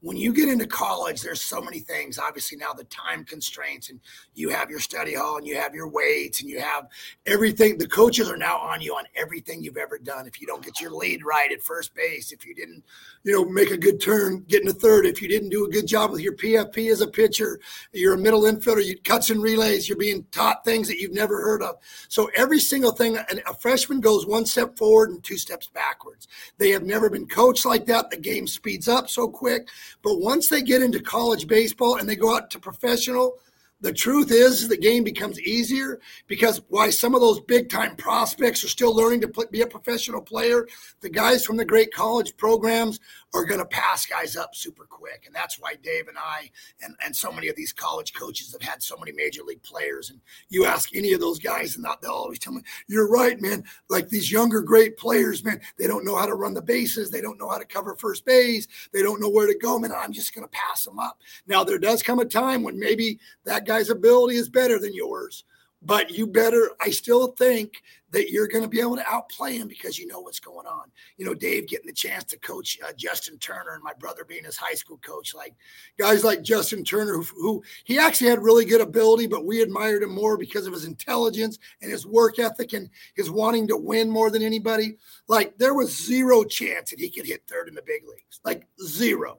when 0.00 0.16
you 0.16 0.32
get 0.32 0.48
into 0.48 0.66
college, 0.66 1.22
there's 1.22 1.42
so 1.42 1.60
many 1.60 1.80
things. 1.80 2.18
Obviously, 2.18 2.56
now 2.56 2.72
the 2.72 2.84
time 2.84 3.24
constraints, 3.24 3.90
and 3.90 4.00
you 4.34 4.48
have 4.48 4.70
your 4.70 4.80
study 4.80 5.14
hall, 5.14 5.36
and 5.36 5.46
you 5.46 5.56
have 5.56 5.74
your 5.74 5.88
weights, 5.88 6.40
and 6.40 6.48
you 6.48 6.60
have 6.60 6.88
everything. 7.26 7.76
The 7.76 7.86
coaches 7.86 8.30
are 8.30 8.36
now 8.36 8.58
on 8.58 8.80
you 8.80 8.94
on 8.94 9.04
everything 9.14 9.62
you've 9.62 9.76
ever 9.76 9.98
done. 9.98 10.26
If 10.26 10.40
you 10.40 10.46
don't 10.46 10.64
get 10.64 10.80
your 10.80 10.90
lead 10.90 11.24
right 11.24 11.52
at 11.52 11.62
first 11.62 11.94
base, 11.94 12.32
if 12.32 12.46
you 12.46 12.54
didn't, 12.54 12.82
you 13.24 13.32
know, 13.32 13.44
make 13.44 13.70
a 13.70 13.76
good 13.76 14.00
turn 14.00 14.44
getting 14.48 14.68
a 14.68 14.72
third, 14.72 15.04
if 15.06 15.20
you 15.20 15.28
didn't 15.28 15.50
do 15.50 15.66
a 15.66 15.70
good 15.70 15.86
job 15.86 16.10
with 16.10 16.20
your 16.20 16.34
PFP 16.34 16.90
as 16.90 17.02
a 17.02 17.06
pitcher, 17.06 17.60
you're 17.92 18.14
a 18.14 18.18
middle 18.18 18.42
infielder, 18.42 18.84
you 18.84 18.98
cuts 18.98 19.30
and 19.30 19.42
relays, 19.42 19.88
you're 19.88 19.98
being 19.98 20.24
taught 20.32 20.64
things 20.64 20.88
that 20.88 20.98
you've 20.98 21.12
never 21.12 21.42
heard 21.42 21.62
of. 21.62 21.76
So 22.08 22.30
every 22.34 22.58
single 22.58 22.92
thing, 22.92 23.18
a 23.18 23.54
freshman 23.54 24.00
goes 24.00 24.26
one 24.26 24.46
step 24.46 24.78
forward 24.78 25.10
and 25.10 25.22
two 25.22 25.36
steps 25.36 25.68
backwards. 25.68 26.26
They 26.56 26.70
have 26.70 26.84
never 26.84 27.10
been 27.10 27.26
coached 27.26 27.66
like 27.66 27.84
that. 27.86 28.10
The 28.10 28.16
game 28.16 28.46
speeds 28.46 28.88
up 28.88 29.10
so 29.10 29.28
quick. 29.28 29.68
But 30.02 30.20
once 30.20 30.48
they 30.48 30.62
get 30.62 30.82
into 30.82 31.00
college 31.00 31.46
baseball 31.46 31.96
and 31.96 32.08
they 32.08 32.16
go 32.16 32.34
out 32.34 32.50
to 32.50 32.58
professional, 32.58 33.38
the 33.80 33.92
truth 33.92 34.30
is 34.30 34.68
the 34.68 34.76
game 34.76 35.04
becomes 35.04 35.40
easier 35.40 36.00
because 36.26 36.60
why 36.68 36.90
some 36.90 37.14
of 37.14 37.20
those 37.20 37.40
big 37.40 37.70
time 37.70 37.96
prospects 37.96 38.62
are 38.62 38.68
still 38.68 38.94
learning 38.94 39.22
to 39.22 39.46
be 39.50 39.62
a 39.62 39.66
professional 39.66 40.20
player. 40.20 40.66
The 41.00 41.08
guys 41.08 41.46
from 41.46 41.56
the 41.56 41.64
great 41.64 41.92
college 41.92 42.36
programs 42.36 43.00
are 43.32 43.44
going 43.44 43.60
to 43.60 43.66
pass 43.66 44.04
guys 44.04 44.36
up 44.36 44.54
super 44.54 44.84
quick 44.84 45.22
and 45.24 45.34
that's 45.34 45.58
why 45.60 45.74
dave 45.82 46.08
and 46.08 46.18
i 46.18 46.50
and, 46.82 46.96
and 47.04 47.14
so 47.14 47.30
many 47.30 47.48
of 47.48 47.54
these 47.54 47.72
college 47.72 48.12
coaches 48.12 48.52
have 48.52 48.60
had 48.60 48.82
so 48.82 48.96
many 48.96 49.12
major 49.12 49.42
league 49.42 49.62
players. 49.62 50.10
And 50.10 50.20
you 50.48 50.66
ask 50.66 50.94
any 50.94 51.12
of 51.12 51.20
those 51.20 51.38
guys 51.38 51.76
and 51.76 51.86
they'll 52.02 52.10
always 52.10 52.38
tell 52.38 52.52
me 52.52 52.62
you're 52.86 53.10
right 53.10 53.40
man. 53.40 53.64
Like 53.88 54.08
these 54.08 54.30
younger 54.30 54.60
great 54.60 54.96
players 54.96 55.44
man 55.44 55.60
they 55.78 55.86
don't 55.86 56.04
know 56.04 56.16
how 56.16 56.26
to 56.26 56.34
run 56.34 56.54
the 56.54 56.62
bases. 56.62 57.10
They 57.10 57.20
don't 57.20 57.38
know 57.38 57.48
how 57.48 57.58
to 57.58 57.64
cover 57.64 57.94
first 57.94 58.26
base. 58.26 58.66
They 58.92 59.02
don't 59.02 59.20
know 59.20 59.30
where 59.30 59.46
to 59.46 59.56
go 59.56 59.78
man 59.78 59.92
i'm 59.92 60.12
just 60.12 60.34
going 60.34 60.46
to 60.46 60.50
pass 60.50 60.84
them 60.84 60.98
up. 60.98 61.20
Now 61.46 61.64
there 61.64 61.78
does 61.78 62.02
come 62.02 62.18
a 62.18 62.24
time 62.24 62.62
when 62.62 62.78
maybe 62.78 63.18
that 63.44 63.64
guy's 63.70 63.90
ability 63.90 64.36
is 64.36 64.48
better 64.48 64.80
than 64.80 64.92
yours. 64.92 65.44
But 65.82 66.10
you 66.10 66.26
better, 66.26 66.72
I 66.80 66.90
still 66.90 67.28
think 67.28 67.82
that 68.10 68.30
you're 68.30 68.48
going 68.48 68.64
to 68.64 68.68
be 68.68 68.80
able 68.80 68.96
to 68.96 69.08
outplay 69.08 69.56
him 69.56 69.66
because 69.66 69.98
you 69.98 70.06
know 70.06 70.20
what's 70.20 70.40
going 70.40 70.66
on. 70.66 70.90
You 71.16 71.24
know, 71.24 71.32
Dave 71.32 71.68
getting 71.68 71.86
the 71.86 71.92
chance 71.92 72.24
to 72.24 72.38
coach 72.38 72.78
uh, 72.86 72.92
Justin 72.96 73.38
Turner 73.38 73.72
and 73.72 73.82
my 73.82 73.94
brother 73.94 74.24
being 74.24 74.44
his 74.44 74.58
high 74.58 74.74
school 74.74 74.98
coach, 74.98 75.34
like 75.34 75.54
guys 75.98 76.22
like 76.22 76.42
Justin 76.42 76.84
Turner, 76.84 77.12
who, 77.14 77.22
who, 77.22 77.62
he 77.84 77.98
actually 77.98 78.28
had 78.28 78.42
really 78.42 78.66
good 78.66 78.82
ability, 78.82 79.26
but 79.26 79.46
we 79.46 79.62
admired 79.62 80.02
him 80.02 80.14
more 80.14 80.36
because 80.36 80.66
of 80.66 80.74
his 80.74 80.84
intelligence 80.84 81.58
and 81.80 81.90
his 81.90 82.04
work 82.04 82.38
ethic 82.38 82.74
and 82.74 82.90
his 83.14 83.30
wanting 83.30 83.66
to 83.68 83.76
win 83.76 84.10
more 84.10 84.30
than 84.30 84.42
anybody. 84.42 84.96
Like 85.28 85.56
there 85.56 85.74
was 85.74 85.96
zero 85.96 86.44
chance 86.44 86.90
that 86.90 87.00
he 87.00 87.08
could 87.08 87.26
hit 87.26 87.44
third 87.46 87.68
in 87.68 87.74
the 87.74 87.82
big 87.82 88.02
leagues, 88.06 88.40
like 88.44 88.66
zero. 88.84 89.38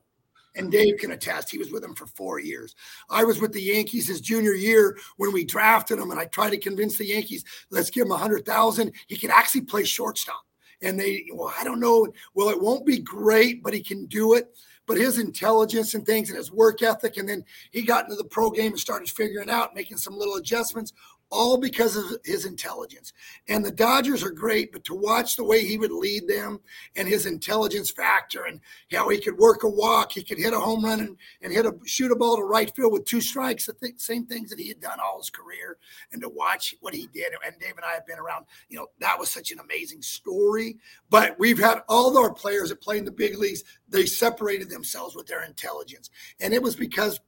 And 0.55 0.71
Dave 0.71 0.97
can 0.97 1.11
attest, 1.11 1.49
he 1.49 1.57
was 1.57 1.71
with 1.71 1.83
him 1.83 1.95
for 1.95 2.05
four 2.05 2.39
years. 2.39 2.75
I 3.09 3.23
was 3.23 3.39
with 3.39 3.53
the 3.53 3.61
Yankees 3.61 4.07
his 4.07 4.19
junior 4.19 4.53
year 4.53 4.97
when 5.17 5.31
we 5.31 5.45
drafted 5.45 5.97
him, 5.97 6.11
and 6.11 6.19
I 6.19 6.25
tried 6.25 6.49
to 6.49 6.57
convince 6.57 6.97
the 6.97 7.05
Yankees, 7.05 7.45
let's 7.69 7.89
give 7.89 8.05
him 8.05 8.11
a 8.11 8.17
hundred 8.17 8.45
thousand. 8.45 8.91
He 9.07 9.17
could 9.17 9.29
actually 9.29 9.61
play 9.61 9.83
shortstop. 9.83 10.43
And 10.81 10.99
they, 10.99 11.25
well, 11.33 11.53
I 11.57 11.63
don't 11.63 11.79
know. 11.79 12.07
Well, 12.33 12.49
it 12.49 12.61
won't 12.61 12.85
be 12.85 12.99
great, 12.99 13.63
but 13.63 13.73
he 13.73 13.81
can 13.81 14.07
do 14.07 14.33
it. 14.33 14.53
But 14.87 14.97
his 14.97 15.19
intelligence 15.19 15.93
and 15.93 16.05
things 16.05 16.29
and 16.29 16.37
his 16.37 16.51
work 16.51 16.81
ethic, 16.81 17.17
and 17.17 17.29
then 17.29 17.45
he 17.69 17.83
got 17.83 18.05
into 18.05 18.15
the 18.15 18.25
pro 18.25 18.49
game 18.49 18.71
and 18.71 18.79
started 18.79 19.09
figuring 19.09 19.49
out, 19.49 19.75
making 19.75 19.97
some 19.97 20.17
little 20.17 20.35
adjustments 20.35 20.91
all 21.31 21.57
because 21.57 21.95
of 21.95 22.17
his 22.25 22.45
intelligence. 22.45 23.13
And 23.47 23.63
the 23.63 23.71
Dodgers 23.71 24.21
are 24.23 24.31
great, 24.31 24.71
but 24.71 24.83
to 24.85 24.93
watch 24.93 25.35
the 25.35 25.43
way 25.43 25.65
he 25.65 25.77
would 25.77 25.91
lead 25.91 26.27
them 26.27 26.59
and 26.95 27.07
his 27.07 27.25
intelligence 27.25 27.89
factor 27.89 28.43
and 28.43 28.59
how 28.91 29.07
he 29.09 29.19
could 29.19 29.37
work 29.37 29.63
a 29.63 29.69
walk, 29.69 30.11
he 30.11 30.23
could 30.23 30.37
hit 30.37 30.53
a 30.53 30.59
home 30.59 30.83
run 30.83 30.99
and, 30.99 31.17
and 31.41 31.53
hit 31.53 31.65
a 31.65 31.73
shoot 31.85 32.11
a 32.11 32.15
ball 32.15 32.35
to 32.35 32.43
right 32.43 32.73
field 32.75 32.91
with 32.91 33.05
two 33.05 33.21
strikes, 33.21 33.65
the 33.65 33.73
th- 33.73 33.99
same 33.99 34.25
things 34.25 34.49
that 34.49 34.59
he 34.59 34.67
had 34.67 34.81
done 34.81 34.99
all 34.99 35.19
his 35.19 35.29
career. 35.29 35.77
And 36.11 36.21
to 36.21 36.29
watch 36.29 36.75
what 36.81 36.93
he 36.93 37.07
did, 37.07 37.33
and 37.45 37.57
Dave 37.59 37.77
and 37.77 37.85
I 37.85 37.93
have 37.93 38.05
been 38.05 38.19
around, 38.19 38.45
you 38.67 38.77
know, 38.77 38.87
that 38.99 39.17
was 39.17 39.29
such 39.29 39.51
an 39.51 39.59
amazing 39.59 40.01
story. 40.01 40.77
But 41.09 41.39
we've 41.39 41.59
had 41.59 41.83
all 41.87 42.17
our 42.17 42.33
players 42.33 42.69
that 42.69 42.81
play 42.81 42.97
in 42.97 43.05
the 43.05 43.11
big 43.11 43.37
leagues, 43.37 43.63
they 43.87 44.05
separated 44.05 44.69
themselves 44.69 45.15
with 45.15 45.27
their 45.27 45.43
intelligence. 45.43 46.09
And 46.41 46.53
it 46.53 46.61
was 46.61 46.75
because 46.75 47.19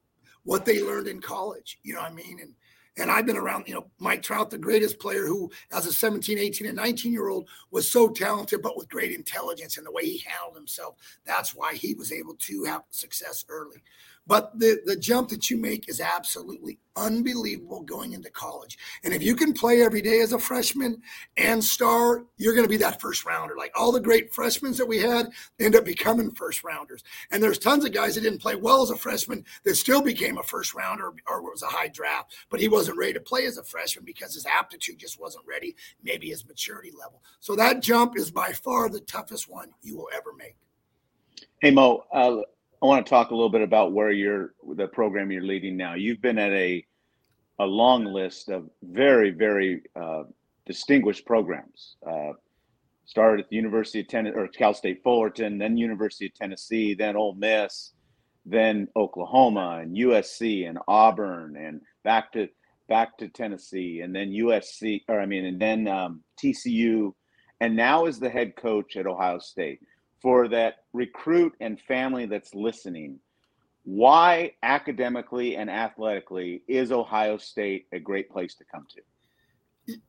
what 0.43 0.65
they 0.65 0.83
learned 0.83 1.07
in 1.07 1.21
college, 1.21 1.79
you 1.83 1.93
know 1.93 2.01
what 2.01 2.11
I 2.11 2.15
mean? 2.15 2.39
And 2.41 2.53
and 2.97 3.09
I've 3.09 3.25
been 3.25 3.37
around, 3.37 3.67
you 3.67 3.73
know, 3.73 3.87
Mike 3.99 4.21
Trout, 4.21 4.49
the 4.49 4.57
greatest 4.57 4.99
player 4.99 5.25
who, 5.25 5.51
as 5.71 5.85
a 5.87 5.93
17, 5.93 6.37
18, 6.37 6.67
and 6.67 6.75
19 6.75 7.11
year 7.11 7.29
old, 7.29 7.49
was 7.71 7.91
so 7.91 8.09
talented, 8.09 8.61
but 8.61 8.77
with 8.77 8.89
great 8.89 9.11
intelligence 9.11 9.77
and 9.77 9.85
the 9.85 9.91
way 9.91 10.05
he 10.05 10.23
handled 10.25 10.55
himself. 10.55 10.95
That's 11.25 11.55
why 11.55 11.73
he 11.73 11.95
was 11.95 12.11
able 12.11 12.35
to 12.35 12.63
have 12.65 12.83
success 12.91 13.45
early. 13.49 13.81
But 14.25 14.57
the, 14.57 14.81
the 14.85 14.95
jump 14.95 15.29
that 15.29 15.49
you 15.49 15.57
make 15.57 15.89
is 15.89 15.99
absolutely 15.99 16.79
unbelievable 16.95 17.81
going 17.81 18.13
into 18.13 18.29
college. 18.29 18.77
And 19.03 19.13
if 19.13 19.21
you 19.21 19.35
can 19.35 19.53
play 19.53 19.81
every 19.81 20.01
day 20.01 20.21
as 20.21 20.31
a 20.31 20.39
freshman 20.39 21.01
and 21.35 21.63
star, 21.63 22.23
you're 22.37 22.53
going 22.53 22.65
to 22.65 22.69
be 22.69 22.77
that 22.77 23.01
first 23.01 23.25
rounder. 23.25 23.55
Like 23.57 23.71
all 23.75 23.91
the 23.91 23.99
great 23.99 24.33
freshmen 24.33 24.73
that 24.73 24.87
we 24.87 24.99
had 24.99 25.29
end 25.59 25.75
up 25.75 25.85
becoming 25.85 26.31
first 26.31 26.63
rounders. 26.63 27.03
And 27.31 27.43
there's 27.43 27.59
tons 27.59 27.83
of 27.83 27.93
guys 27.93 28.15
that 28.15 28.21
didn't 28.21 28.41
play 28.41 28.55
well 28.55 28.81
as 28.81 28.91
a 28.91 28.95
freshman 28.95 29.43
that 29.65 29.75
still 29.75 30.01
became 30.01 30.37
a 30.37 30.43
first 30.43 30.73
rounder 30.73 31.11
or 31.27 31.41
was 31.41 31.63
a 31.63 31.67
high 31.67 31.89
draft, 31.89 32.33
but 32.49 32.61
he 32.61 32.69
wasn't 32.69 32.97
ready 32.97 33.13
to 33.13 33.19
play 33.19 33.45
as 33.45 33.57
a 33.57 33.63
freshman 33.63 34.05
because 34.05 34.33
his 34.33 34.45
aptitude 34.45 34.99
just 34.99 35.19
wasn't 35.19 35.45
ready, 35.45 35.75
maybe 36.01 36.29
his 36.29 36.47
maturity 36.47 36.91
level. 36.97 37.21
So 37.39 37.55
that 37.55 37.81
jump 37.81 38.17
is 38.17 38.31
by 38.31 38.53
far 38.53 38.87
the 38.89 39.01
toughest 39.01 39.49
one 39.49 39.71
you 39.81 39.97
will 39.97 40.09
ever 40.15 40.33
make. 40.37 40.55
Hey 41.59 41.71
Mo, 41.71 42.03
uh, 42.11 42.41
I 42.83 42.85
want 42.85 43.05
to 43.05 43.09
talk 43.09 43.31
a 43.31 43.33
little 43.33 43.49
bit 43.49 43.61
about 43.61 43.93
where 43.93 44.11
you're 44.11 44.55
the 44.75 44.87
program 44.87 45.31
you're 45.31 45.41
leading 45.41 45.77
now. 45.77 45.93
You've 45.93 46.21
been 46.21 46.37
at 46.37 46.51
a 46.51 46.85
a 47.59 47.65
long 47.65 48.03
list 48.03 48.49
of 48.49 48.69
very 48.83 49.29
very 49.29 49.83
uh, 49.95 50.23
distinguished 50.65 51.25
programs. 51.25 51.95
Uh, 52.05 52.33
started 53.05 53.45
at 53.45 53.49
the 53.49 53.55
University 53.55 54.01
of 54.01 54.09
Tennessee 54.09 54.35
or 54.35 54.49
Cal 54.49 54.73
State 54.73 55.01
Fullerton, 55.01 55.57
then 55.57 55.77
University 55.77 56.25
of 56.25 56.33
Tennessee, 56.33 56.93
then 56.93 57.15
Ole 57.15 57.35
Miss, 57.35 57.93
then 58.45 58.89
Oklahoma 58.97 59.79
and 59.81 59.95
USC 59.95 60.67
and 60.67 60.77
Auburn, 60.85 61.55
and 61.55 61.79
back 62.03 62.33
to 62.33 62.49
back 62.89 63.17
to 63.19 63.29
Tennessee, 63.29 64.01
and 64.01 64.13
then 64.13 64.29
USC 64.29 65.03
or 65.07 65.21
I 65.21 65.25
mean, 65.25 65.45
and 65.45 65.61
then 65.61 65.87
um, 65.87 66.21
TCU, 66.37 67.13
and 67.61 67.77
now 67.77 68.07
is 68.07 68.19
the 68.19 68.29
head 68.29 68.57
coach 68.57 68.97
at 68.97 69.07
Ohio 69.07 69.39
State 69.39 69.79
for 70.23 70.47
that 70.47 70.85
recruit 70.93 71.53
and 71.59 71.79
family 71.81 72.25
that's 72.25 72.55
listening, 72.55 73.19
why 73.83 74.53
academically 74.63 75.57
and 75.57 75.69
athletically 75.69 76.63
is 76.67 76.91
Ohio 76.91 77.37
State 77.37 77.85
a 77.91 77.99
great 77.99 78.31
place 78.31 78.55
to 78.55 78.63
come 78.63 78.87
to? 78.95 79.01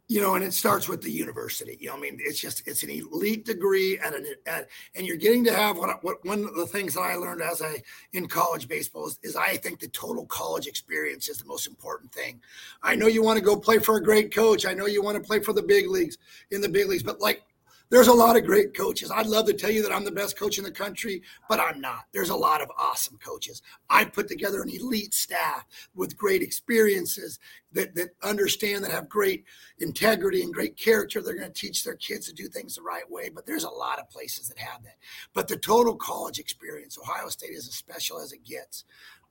you 0.06 0.20
know, 0.20 0.36
and 0.36 0.44
it 0.44 0.54
starts 0.54 0.88
with 0.88 1.02
the 1.02 1.10
university. 1.10 1.76
You 1.80 1.88
know, 1.88 1.96
I 1.96 2.00
mean, 2.00 2.18
it's 2.20 2.38
just 2.38 2.66
it's 2.68 2.84
an 2.84 2.90
elite 2.90 3.44
degree, 3.44 3.98
and 3.98 4.14
an, 4.14 4.26
and, 4.46 4.66
and 4.94 5.06
you're 5.06 5.16
getting 5.16 5.44
to 5.46 5.52
have 5.52 5.76
what, 5.76 6.04
what 6.04 6.24
one 6.24 6.44
of 6.44 6.54
the 6.54 6.66
things 6.66 6.94
that 6.94 7.00
I 7.00 7.16
learned 7.16 7.42
as 7.42 7.60
I 7.60 7.82
in 8.12 8.28
college 8.28 8.68
baseball 8.68 9.08
is, 9.08 9.18
is 9.24 9.34
I 9.34 9.56
think 9.56 9.80
the 9.80 9.88
total 9.88 10.26
college 10.26 10.68
experience 10.68 11.28
is 11.28 11.38
the 11.38 11.46
most 11.46 11.66
important 11.66 12.12
thing. 12.12 12.40
I 12.82 12.94
know 12.94 13.08
you 13.08 13.24
want 13.24 13.38
to 13.38 13.44
go 13.44 13.56
play 13.56 13.78
for 13.78 13.96
a 13.96 14.02
great 14.02 14.32
coach. 14.32 14.64
I 14.64 14.74
know 14.74 14.86
you 14.86 15.02
want 15.02 15.16
to 15.16 15.26
play 15.26 15.40
for 15.40 15.52
the 15.52 15.62
big 15.62 15.88
leagues 15.88 16.18
in 16.52 16.60
the 16.60 16.68
big 16.68 16.86
leagues, 16.86 17.02
but 17.02 17.20
like 17.20 17.42
there's 17.90 18.08
a 18.08 18.12
lot 18.12 18.36
of 18.36 18.44
great 18.44 18.74
coaches. 18.74 19.10
I'd 19.10 19.26
love 19.26 19.46
to 19.46 19.52
tell 19.52 19.70
you 19.70 19.82
that 19.82 19.92
I'm 19.92 20.04
the 20.04 20.10
best 20.10 20.38
coach 20.38 20.58
in 20.58 20.64
the 20.64 20.70
country, 20.70 21.22
but 21.48 21.60
I'm 21.60 21.80
not. 21.80 22.04
There's 22.12 22.30
a 22.30 22.36
lot 22.36 22.60
of 22.60 22.70
awesome 22.76 23.18
coaches. 23.18 23.62
I 23.90 24.04
put 24.04 24.26
together 24.26 24.62
an 24.62 24.70
elite 24.70 25.14
staff 25.14 25.64
with 25.94 26.16
great 26.16 26.42
experiences 26.42 27.38
that, 27.72 27.94
that 27.94 28.10
understand 28.22 28.84
that 28.84 28.90
have 28.90 29.08
great 29.08 29.44
integrity 29.78 30.42
and 30.42 30.54
great 30.54 30.76
character. 30.76 31.20
They're 31.20 31.36
going 31.36 31.52
to 31.52 31.60
teach 31.60 31.84
their 31.84 31.96
kids 31.96 32.26
to 32.26 32.32
do 32.32 32.48
things 32.48 32.74
the 32.74 32.82
right 32.82 33.08
way. 33.10 33.28
But 33.28 33.46
there's 33.46 33.64
a 33.64 33.70
lot 33.70 33.98
of 33.98 34.10
places 34.10 34.48
that 34.48 34.58
have 34.58 34.82
that. 34.84 34.96
But 35.34 35.48
the 35.48 35.56
total 35.56 35.94
college 35.96 36.38
experience, 36.38 36.98
Ohio 36.98 37.28
State 37.28 37.50
is 37.50 37.68
as 37.68 37.74
special 37.74 38.20
as 38.20 38.32
it 38.32 38.44
gets 38.44 38.84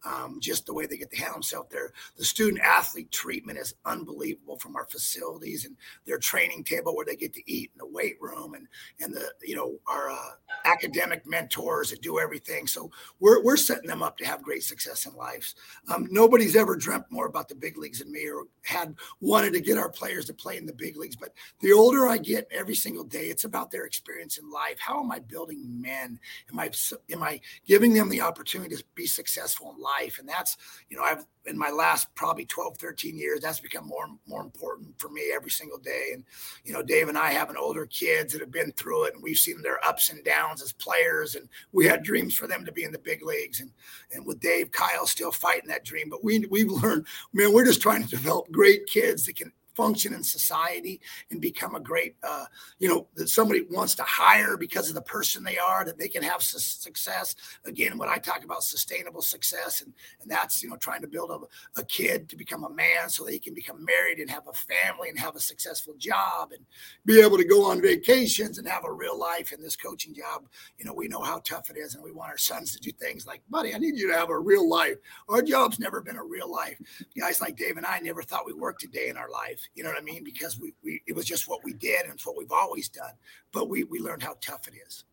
um, 0.06 0.40
just 0.40 0.66
the 0.66 0.74
way 0.74 0.86
they 0.86 0.98
get 0.98 1.12
to 1.12 1.18
handle 1.18 1.36
themselves 1.36 1.70
there. 1.72 1.92
The 2.18 2.26
student 2.26 2.62
athlete 2.62 3.12
treatment 3.12 3.58
is 3.58 3.76
unbelievable 3.86 4.58
from 4.58 4.76
our 4.76 4.86
facilities 4.86 5.66
and 5.66 5.76
their 6.06 6.18
training 6.18 6.64
table 6.64 6.96
where 6.96 7.06
they 7.06 7.16
get 7.16 7.34
to 7.34 7.52
eat 7.52 7.72
in 7.74 7.80
the 7.80 7.88
weight 7.88 8.18
room 8.20 8.54
and 8.54 8.68
and 9.00 9.14
the 9.14 9.32
you 9.42 9.56
know 9.56 9.76
our 9.88 10.10
uh, 10.10 10.32
academic 10.66 11.26
mentors 11.26 11.90
that 11.90 12.02
do 12.02 12.20
everything. 12.20 12.68
So 12.68 12.92
we're 13.20 13.44
we're 13.44 13.58
setting 13.58 13.88
them 13.88 14.04
up 14.04 14.18
to 14.18 14.26
have 14.26 14.44
great 14.44 14.64
success 14.64 15.06
in 15.06 15.16
life. 15.16 15.54
Um, 15.94 16.08
nobody's 16.12 16.56
ever 16.56 16.76
dreamt 16.76 17.06
more 17.10 17.28
about 17.28 17.48
the 17.48 17.56
big 17.56 17.78
leagues 17.78 18.00
than 18.00 18.12
me 18.12 18.30
or 18.30 18.44
had 18.64 18.96
wanted 19.22 19.54
to 19.54 19.62
get 19.62 19.78
our 19.78 19.90
players 19.90 20.26
to 20.26 20.34
play 20.34 20.58
in 20.58 20.66
the 20.66 20.74
big 20.74 20.98
leagues. 20.98 21.16
But 21.16 21.34
the 21.62 21.74
older 21.74 22.08
I 22.08 22.18
get, 22.18 22.48
every 22.52 22.76
single 22.76 23.04
day, 23.04 23.26
it's 23.26 23.44
about 23.44 23.72
their 23.72 23.86
experience 23.86 24.38
in 24.38 24.50
life. 24.50 24.78
How 24.80 25.00
am 25.02 25.12
I 25.12 25.20
building 25.20 25.82
men? 25.82 26.20
Am 26.52 26.60
I 26.60 26.72
am 27.12 27.24
I 27.24 27.40
giving 27.66 27.94
them 27.94 28.10
the 28.10 28.22
opportunity 28.22 28.76
to 28.76 28.84
be 28.96 29.08
successful 29.08 29.74
in 29.76 29.82
life? 29.82 29.93
Life. 30.00 30.20
And 30.20 30.28
that's, 30.28 30.58
you 30.90 30.98
know, 30.98 31.04
I've 31.04 31.26
in 31.46 31.58
my 31.58 31.72
last 31.72 32.08
probably 32.16 32.46
12, 32.46 32.78
13 32.78 33.18
years, 33.18 33.42
that's 33.42 33.60
become 33.60 33.86
more 33.86 34.08
more 34.26 34.42
important 34.42 34.98
for 35.00 35.10
me 35.10 35.32
every 35.34 35.52
single 35.52 35.78
day. 35.78 36.12
And, 36.14 36.24
you 36.64 36.74
know, 36.74 36.82
Dave 36.82 37.10
and 37.10 37.18
I 37.18 37.32
have 37.32 37.50
an 37.50 37.58
older 37.58 37.86
kids 37.86 38.32
that 38.32 38.42
have 38.42 38.52
been 38.52 38.72
through 38.72 39.06
it 39.06 39.14
and 39.14 39.24
we've 39.24 39.38
seen 39.38 39.62
their 39.62 39.86
ups 39.86 40.10
and 40.10 40.24
downs 40.24 40.62
as 40.62 40.72
players. 40.72 41.36
And 41.36 41.50
we 41.72 41.86
had 41.86 42.04
dreams 42.04 42.36
for 42.36 42.48
them 42.48 42.66
to 42.66 42.72
be 42.72 42.84
in 42.84 42.92
the 42.92 43.00
big 43.00 43.24
leagues. 43.24 43.60
And 43.60 43.72
and 44.14 44.26
with 44.26 44.40
Dave, 44.40 44.72
Kyle 44.72 45.06
still 45.06 45.32
fighting 45.32 45.70
that 45.70 45.86
dream. 45.86 46.10
But 46.10 46.24
we 46.24 46.46
we've 46.50 46.72
learned, 46.72 47.06
man, 47.34 47.54
we're 47.54 47.66
just 47.66 47.82
trying 47.82 48.04
to 48.04 48.10
develop 48.10 48.52
great 48.52 48.86
kids 48.88 49.26
that 49.26 49.36
can 49.36 49.52
function 49.76 50.14
in 50.14 50.24
society 50.24 51.02
and 51.32 51.42
become 51.42 51.76
a 51.76 51.80
great, 51.80 52.16
uh, 52.24 52.46
you 52.80 52.88
know, 52.88 53.08
that 53.16 53.30
somebody 53.30 53.64
wants 53.70 53.96
to 53.96 54.04
hire 54.04 54.58
because 54.58 54.90
of 54.90 54.96
the 54.96 55.02
person 55.02 55.44
they 55.44 55.58
are, 55.58 55.86
that 55.86 55.98
they 55.98 56.08
can 56.08 56.24
have 56.24 56.42
su- 56.42 56.60
success. 56.60 57.36
Again, 57.66 57.98
when 57.98 58.10
I 58.10 58.18
talk 58.18 58.44
about 58.44 58.64
sustainable 58.64 59.22
success, 59.22 59.82
and, 59.82 59.94
and 60.22 60.30
that's, 60.30 60.64
you 60.64 60.70
know, 60.70 60.78
trying 60.78 61.02
to 61.02 61.08
build 61.08 61.32
a, 61.32 61.80
a 61.80 61.86
kid 61.86 62.30
to 62.30 62.36
become 62.36 62.64
a 62.64 62.70
man 62.70 63.10
so 63.10 63.26
that 63.26 63.32
he 63.32 63.40
can 63.40 63.54
become 63.54 63.84
married 63.84 64.20
and 64.20 64.30
have 64.30 64.48
a 64.48 64.54
family 64.54 65.10
and 65.10 65.20
have 65.20 65.36
a 65.36 65.40
successful 65.40 65.94
job 65.98 66.52
and 66.52 66.66
be 67.06 67.22
able 67.22 67.38
to 67.38 67.46
go 67.46 67.66
on 67.66 67.82
vacations 67.82 68.58
and 68.58 68.68
have 68.68 68.86
a 68.86 68.92
real 68.92 69.18
life 69.18 69.52
in 69.52 69.62
this 69.62 69.76
coaching 69.76 70.14
job. 70.14 70.48
You 70.78 70.86
know, 70.86 70.94
we 70.94 71.08
know 71.08 71.22
how 71.22 71.40
tough 71.40 71.70
it 71.70 71.78
is, 71.78 71.96
and 71.96 72.04
we 72.04 72.12
want 72.12 72.30
our 72.30 72.38
sons 72.38 72.74
to 72.74 72.80
do 72.80 72.92
things 72.92 73.26
like, 73.26 73.42
buddy, 73.50 73.74
I 73.74 73.78
need 73.78 73.98
you 73.98 74.08
to 74.10 74.18
have 74.18 74.30
a 74.30 74.40
real 74.40 74.68
life. 74.68 74.98
Our 75.30 75.42
job's 75.42 75.80
never 75.80 76.02
been 76.02 76.18
a 76.18 76.24
real 76.24 76.52
life. 76.52 76.80
Guys 77.18 77.42
like 77.42 77.56
Dave 77.56 77.78
and 77.78 77.86
I 77.86 78.00
never 78.00 78.22
thought 78.22 78.46
we 78.46 78.54
worked 78.54 78.84
a 78.84 78.88
day 78.88 79.10
in 79.10 79.18
our 79.18 79.30
life. 79.30 79.63
You 79.76 79.84
know 79.84 79.90
what 79.90 80.00
I 80.00 80.04
mean? 80.04 80.24
Because 80.24 80.60
we, 80.60 80.74
we 80.84 81.02
it 81.08 81.16
was 81.16 81.26
just 81.26 81.48
what 81.48 81.64
we 81.64 81.74
did 81.74 82.06
and 82.06 82.14
it's 82.14 82.26
what 82.26 82.38
we've 82.38 82.52
always 82.52 82.90
done. 82.90 83.14
But 83.52 83.70
we 83.70 83.84
we 83.84 84.00
learned 84.00 84.24
how 84.24 84.36
tough 84.42 84.68
it 84.68 84.74
is 84.88 85.06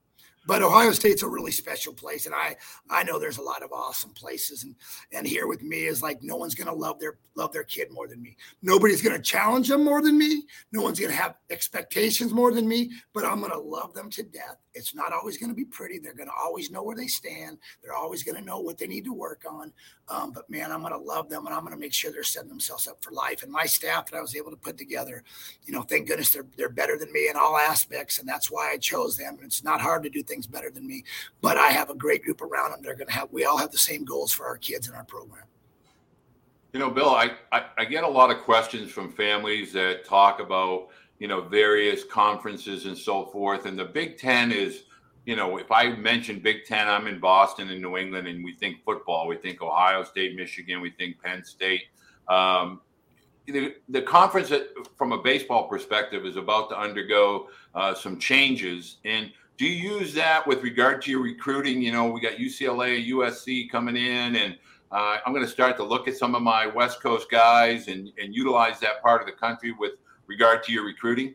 but 0.47 0.63
Ohio 0.63 0.93
State's 0.93 1.23
a 1.23 1.29
really 1.29 1.51
special 1.51 1.93
place, 1.93 2.27
and 2.27 2.35
I 2.35 2.57
I 2.89 3.03
know 3.03 3.19
there's 3.19 3.39
a 3.39 3.43
lot 3.43 3.63
of 3.63 3.73
awesome 3.73 4.11
places, 4.11 4.65
and 4.65 4.75
and 5.13 5.27
here 5.27 5.47
with 5.47 5.63
me 5.63 5.85
is 5.85 6.03
like 6.03 6.23
no 6.23 6.37
one's 6.37 6.55
gonna 6.55 6.75
love 6.75 6.99
their 6.99 7.19
love 7.35 7.53
their 7.53 7.65
kid 7.65 7.91
more 7.91 8.09
than 8.09 8.23
me. 8.23 8.37
Nobody's 8.63 9.03
gonna 9.03 9.21
challenge 9.21 9.69
them 9.69 9.85
more 9.85 10.03
than 10.03 10.17
me. 10.19 10.45
No 10.73 10.83
one's 10.83 10.99
gonna 10.99 11.13
have 11.13 11.37
expectations 11.51 12.33
more 12.33 12.53
than 12.53 12.67
me, 12.67 12.91
but 13.13 13.25
I'm 13.25 13.41
gonna 13.41 13.59
love 13.59 13.95
them 13.95 14.11
to 14.11 14.23
death. 14.23 14.57
It's 14.75 14.95
not 14.95 15.13
always 15.13 15.37
gonna 15.37 15.55
be 15.55 15.65
pretty. 15.65 15.99
They're 15.99 16.15
gonna 16.15 16.31
always 16.39 16.71
know 16.71 16.83
where 16.83 16.97
they 16.97 17.07
stand. 17.07 17.59
They're 17.83 17.95
always 17.95 18.23
gonna 18.23 18.41
know 18.41 18.61
what 18.61 18.79
they 18.79 18.87
need 18.87 19.05
to 19.05 19.13
work 19.13 19.43
on. 19.49 19.73
Um, 20.09 20.33
but 20.33 20.49
man, 20.51 20.73
I'm 20.73 20.83
gonna 20.83 20.99
love 20.99 21.29
them, 21.29 21.47
and 21.47 21.55
I'm 21.55 21.65
gonna 21.65 21.77
make 21.77 21.93
sure 21.93 22.11
they're 22.11 22.23
setting 22.23 22.49
themselves 22.49 22.89
up 22.89 23.03
for 23.03 23.13
life. 23.13 23.43
And 23.43 23.53
my 23.53 23.67
staff 23.67 24.11
that 24.11 24.17
I 24.17 24.21
was 24.21 24.35
able 24.35 24.51
to 24.51 24.57
put 24.57 24.79
together, 24.79 25.23
you 25.65 25.73
know, 25.73 25.83
thank 25.83 26.09
goodness 26.09 26.31
they're 26.31 26.47
they're 26.57 26.69
better 26.69 26.99
than 26.99 27.13
me 27.13 27.29
in 27.29 27.37
all 27.37 27.57
aspects, 27.57 28.19
and 28.19 28.29
that's 28.29 28.51
why 28.51 28.71
I 28.73 28.79
chose 28.79 29.17
them. 29.17 29.35
And 29.35 29.45
it's 29.45 29.63
not 29.63 29.81
hard 29.81 30.03
to 30.03 30.11
do 30.11 30.23
things 30.31 30.47
better 30.47 30.71
than 30.71 30.87
me. 30.87 30.99
But 31.41 31.57
I 31.57 31.69
have 31.79 31.91
a 31.91 31.95
great 32.05 32.23
group 32.25 32.41
around 32.41 32.71
them. 32.71 32.81
They're 32.83 33.01
going 33.01 33.09
to 33.09 33.19
have, 33.21 33.29
we 33.33 33.45
all 33.45 33.59
have 33.59 33.73
the 33.73 33.85
same 33.91 34.05
goals 34.05 34.33
for 34.33 34.47
our 34.47 34.57
kids 34.57 34.89
in 34.89 34.95
our 34.95 35.05
program. 35.05 35.45
You 36.73 36.79
know, 36.79 36.91
Bill, 36.91 37.11
I, 37.11 37.33
I, 37.51 37.65
I 37.79 37.85
get 37.85 38.05
a 38.05 38.09
lot 38.09 38.31
of 38.31 38.39
questions 38.51 38.93
from 38.93 39.11
families 39.11 39.73
that 39.73 40.05
talk 40.05 40.39
about, 40.39 40.89
you 41.19 41.29
know, 41.29 41.41
various 41.41 42.05
conferences 42.05 42.87
and 42.87 42.97
so 42.97 43.27
forth. 43.27 43.67
And 43.67 43.77
the 43.77 43.85
Big 43.85 44.19
Ten 44.19 44.53
is, 44.53 44.85
you 45.27 45.37
know, 45.37 45.59
if 45.59 45.71
I 45.71 45.91
mention 45.97 46.39
Big 46.39 46.65
Ten, 46.65 46.89
I'm 46.89 47.07
in 47.09 47.19
Boston 47.19 47.71
and 47.71 47.83
New 47.83 47.97
England, 47.97 48.29
and 48.29 48.45
we 48.45 48.55
think 48.55 48.85
football, 48.85 49.27
we 49.27 49.37
think 49.37 49.61
Ohio 49.61 50.05
State, 50.05 50.37
Michigan, 50.37 50.81
we 50.81 50.91
think 50.91 51.21
Penn 51.21 51.45
State. 51.45 51.85
Um, 52.29 52.81
the, 53.47 53.75
the 53.89 54.03
conference, 54.03 54.53
from 54.97 55.13
a 55.13 55.21
baseball 55.21 55.69
perspective, 55.69 56.25
is 56.25 56.37
about 56.37 56.71
to 56.71 56.79
undergo 56.79 57.49
uh, 57.75 57.95
some 57.95 58.19
changes. 58.19 58.99
And 59.05 59.33
do 59.61 59.67
you 59.67 59.99
use 59.99 60.15
that 60.15 60.47
with 60.47 60.63
regard 60.63 61.03
to 61.03 61.11
your 61.11 61.21
recruiting? 61.21 61.83
You 61.83 61.93
know, 61.93 62.07
we 62.07 62.23
got 62.23 62.39
UCLA, 62.39 63.07
USC 63.11 63.71
coming 63.71 63.95
in, 63.95 64.37
and 64.37 64.57
uh, 64.91 65.19
I'm 65.27 65.35
going 65.35 65.45
to 65.45 65.51
start 65.51 65.77
to 65.77 65.85
look 65.85 66.09
at 66.09 66.17
some 66.17 66.35
of 66.35 66.41
my 66.41 66.67
West 66.67 67.03
Coast 67.03 67.31
guys 67.31 67.89
and, 67.89 68.11
and 68.19 68.35
utilize 68.35 68.81
that 68.81 69.03
part 69.03 69.21
of 69.21 69.27
the 69.27 69.35
country 69.35 69.73
with 69.79 69.93
regard 70.27 70.63
to 70.63 70.73
your 70.73 70.87
recruiting. 70.87 71.35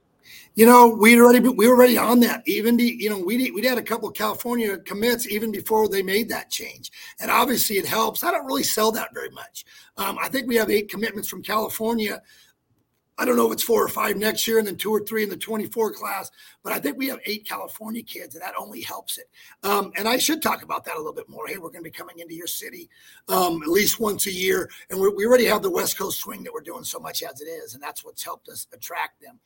You 0.55 0.65
know, 0.65 0.87
we 0.87 1.21
already 1.21 1.39
we 1.47 1.67
were 1.67 1.75
already 1.75 1.99
on 1.99 2.19
that. 2.21 2.41
Even 2.47 2.77
the, 2.77 2.95
you 2.97 3.11
know, 3.11 3.19
we 3.19 3.51
we 3.51 3.63
had 3.63 3.77
a 3.77 3.83
couple 3.83 4.09
of 4.09 4.15
California 4.15 4.75
commits 4.79 5.29
even 5.29 5.51
before 5.51 5.87
they 5.87 6.01
made 6.01 6.27
that 6.29 6.49
change, 6.49 6.91
and 7.19 7.29
obviously 7.29 7.75
it 7.75 7.85
helps. 7.85 8.23
I 8.23 8.31
don't 8.31 8.47
really 8.47 8.63
sell 8.63 8.91
that 8.93 9.13
very 9.13 9.29
much. 9.29 9.65
Um, 9.97 10.17
I 10.19 10.29
think 10.29 10.47
we 10.47 10.55
have 10.55 10.71
eight 10.71 10.89
commitments 10.89 11.29
from 11.29 11.43
California 11.43 12.23
I 13.17 13.23
don't 13.23 13.37
know 13.37 13.47
if 13.47 13.53
it's 13.53 13.63
four 13.63 13.83
or 13.83 13.87
five 13.87 14.17
next 14.17 14.45
year 14.47 14.59
and 14.59 14.67
then 14.67 14.75
two 14.75 14.91
or 14.91 14.99
three 14.99 15.23
in 15.23 15.29
the 15.29 15.37
24 15.37 15.93
class, 15.93 16.29
but 16.63 16.73
I 16.73 16.79
think 16.79 16.97
we 16.97 17.07
have 17.07 17.19
eight 17.25 17.47
California 17.47 18.03
kids 18.03 18.35
and 18.35 18.41
that 18.43 18.53
only 18.59 18.81
helps 18.81 19.17
it. 19.17 19.29
Um, 19.63 19.91
and 19.95 20.07
I 20.07 20.17
should 20.17 20.41
talk 20.41 20.63
about 20.63 20.83
that 20.85 20.95
a 20.95 20.97
little 20.97 21.13
bit 21.13 21.29
more. 21.29 21.47
Hey, 21.47 21.57
we're 21.57 21.69
going 21.69 21.83
to 21.83 21.89
be 21.89 21.91
coming 21.91 22.19
into 22.19 22.35
your 22.35 22.47
city 22.47 22.89
um, 23.29 23.61
at 23.63 23.69
least 23.69 23.99
once 24.01 24.27
a 24.27 24.31
year. 24.31 24.69
And 24.89 24.99
we 24.99 25.25
already 25.25 25.45
have 25.45 25.61
the 25.61 25.69
West 25.69 25.97
Coast 25.97 26.19
swing 26.19 26.43
that 26.43 26.53
we're 26.53 26.59
doing 26.59 26.83
so 26.83 26.99
much 26.99 27.23
as 27.23 27.39
it 27.39 27.45
is. 27.45 27.73
And 27.73 27.81
that's 27.81 28.03
what's 28.03 28.23
helped 28.23 28.49
us 28.49 28.67
attract 28.73 29.21
them. 29.21 29.39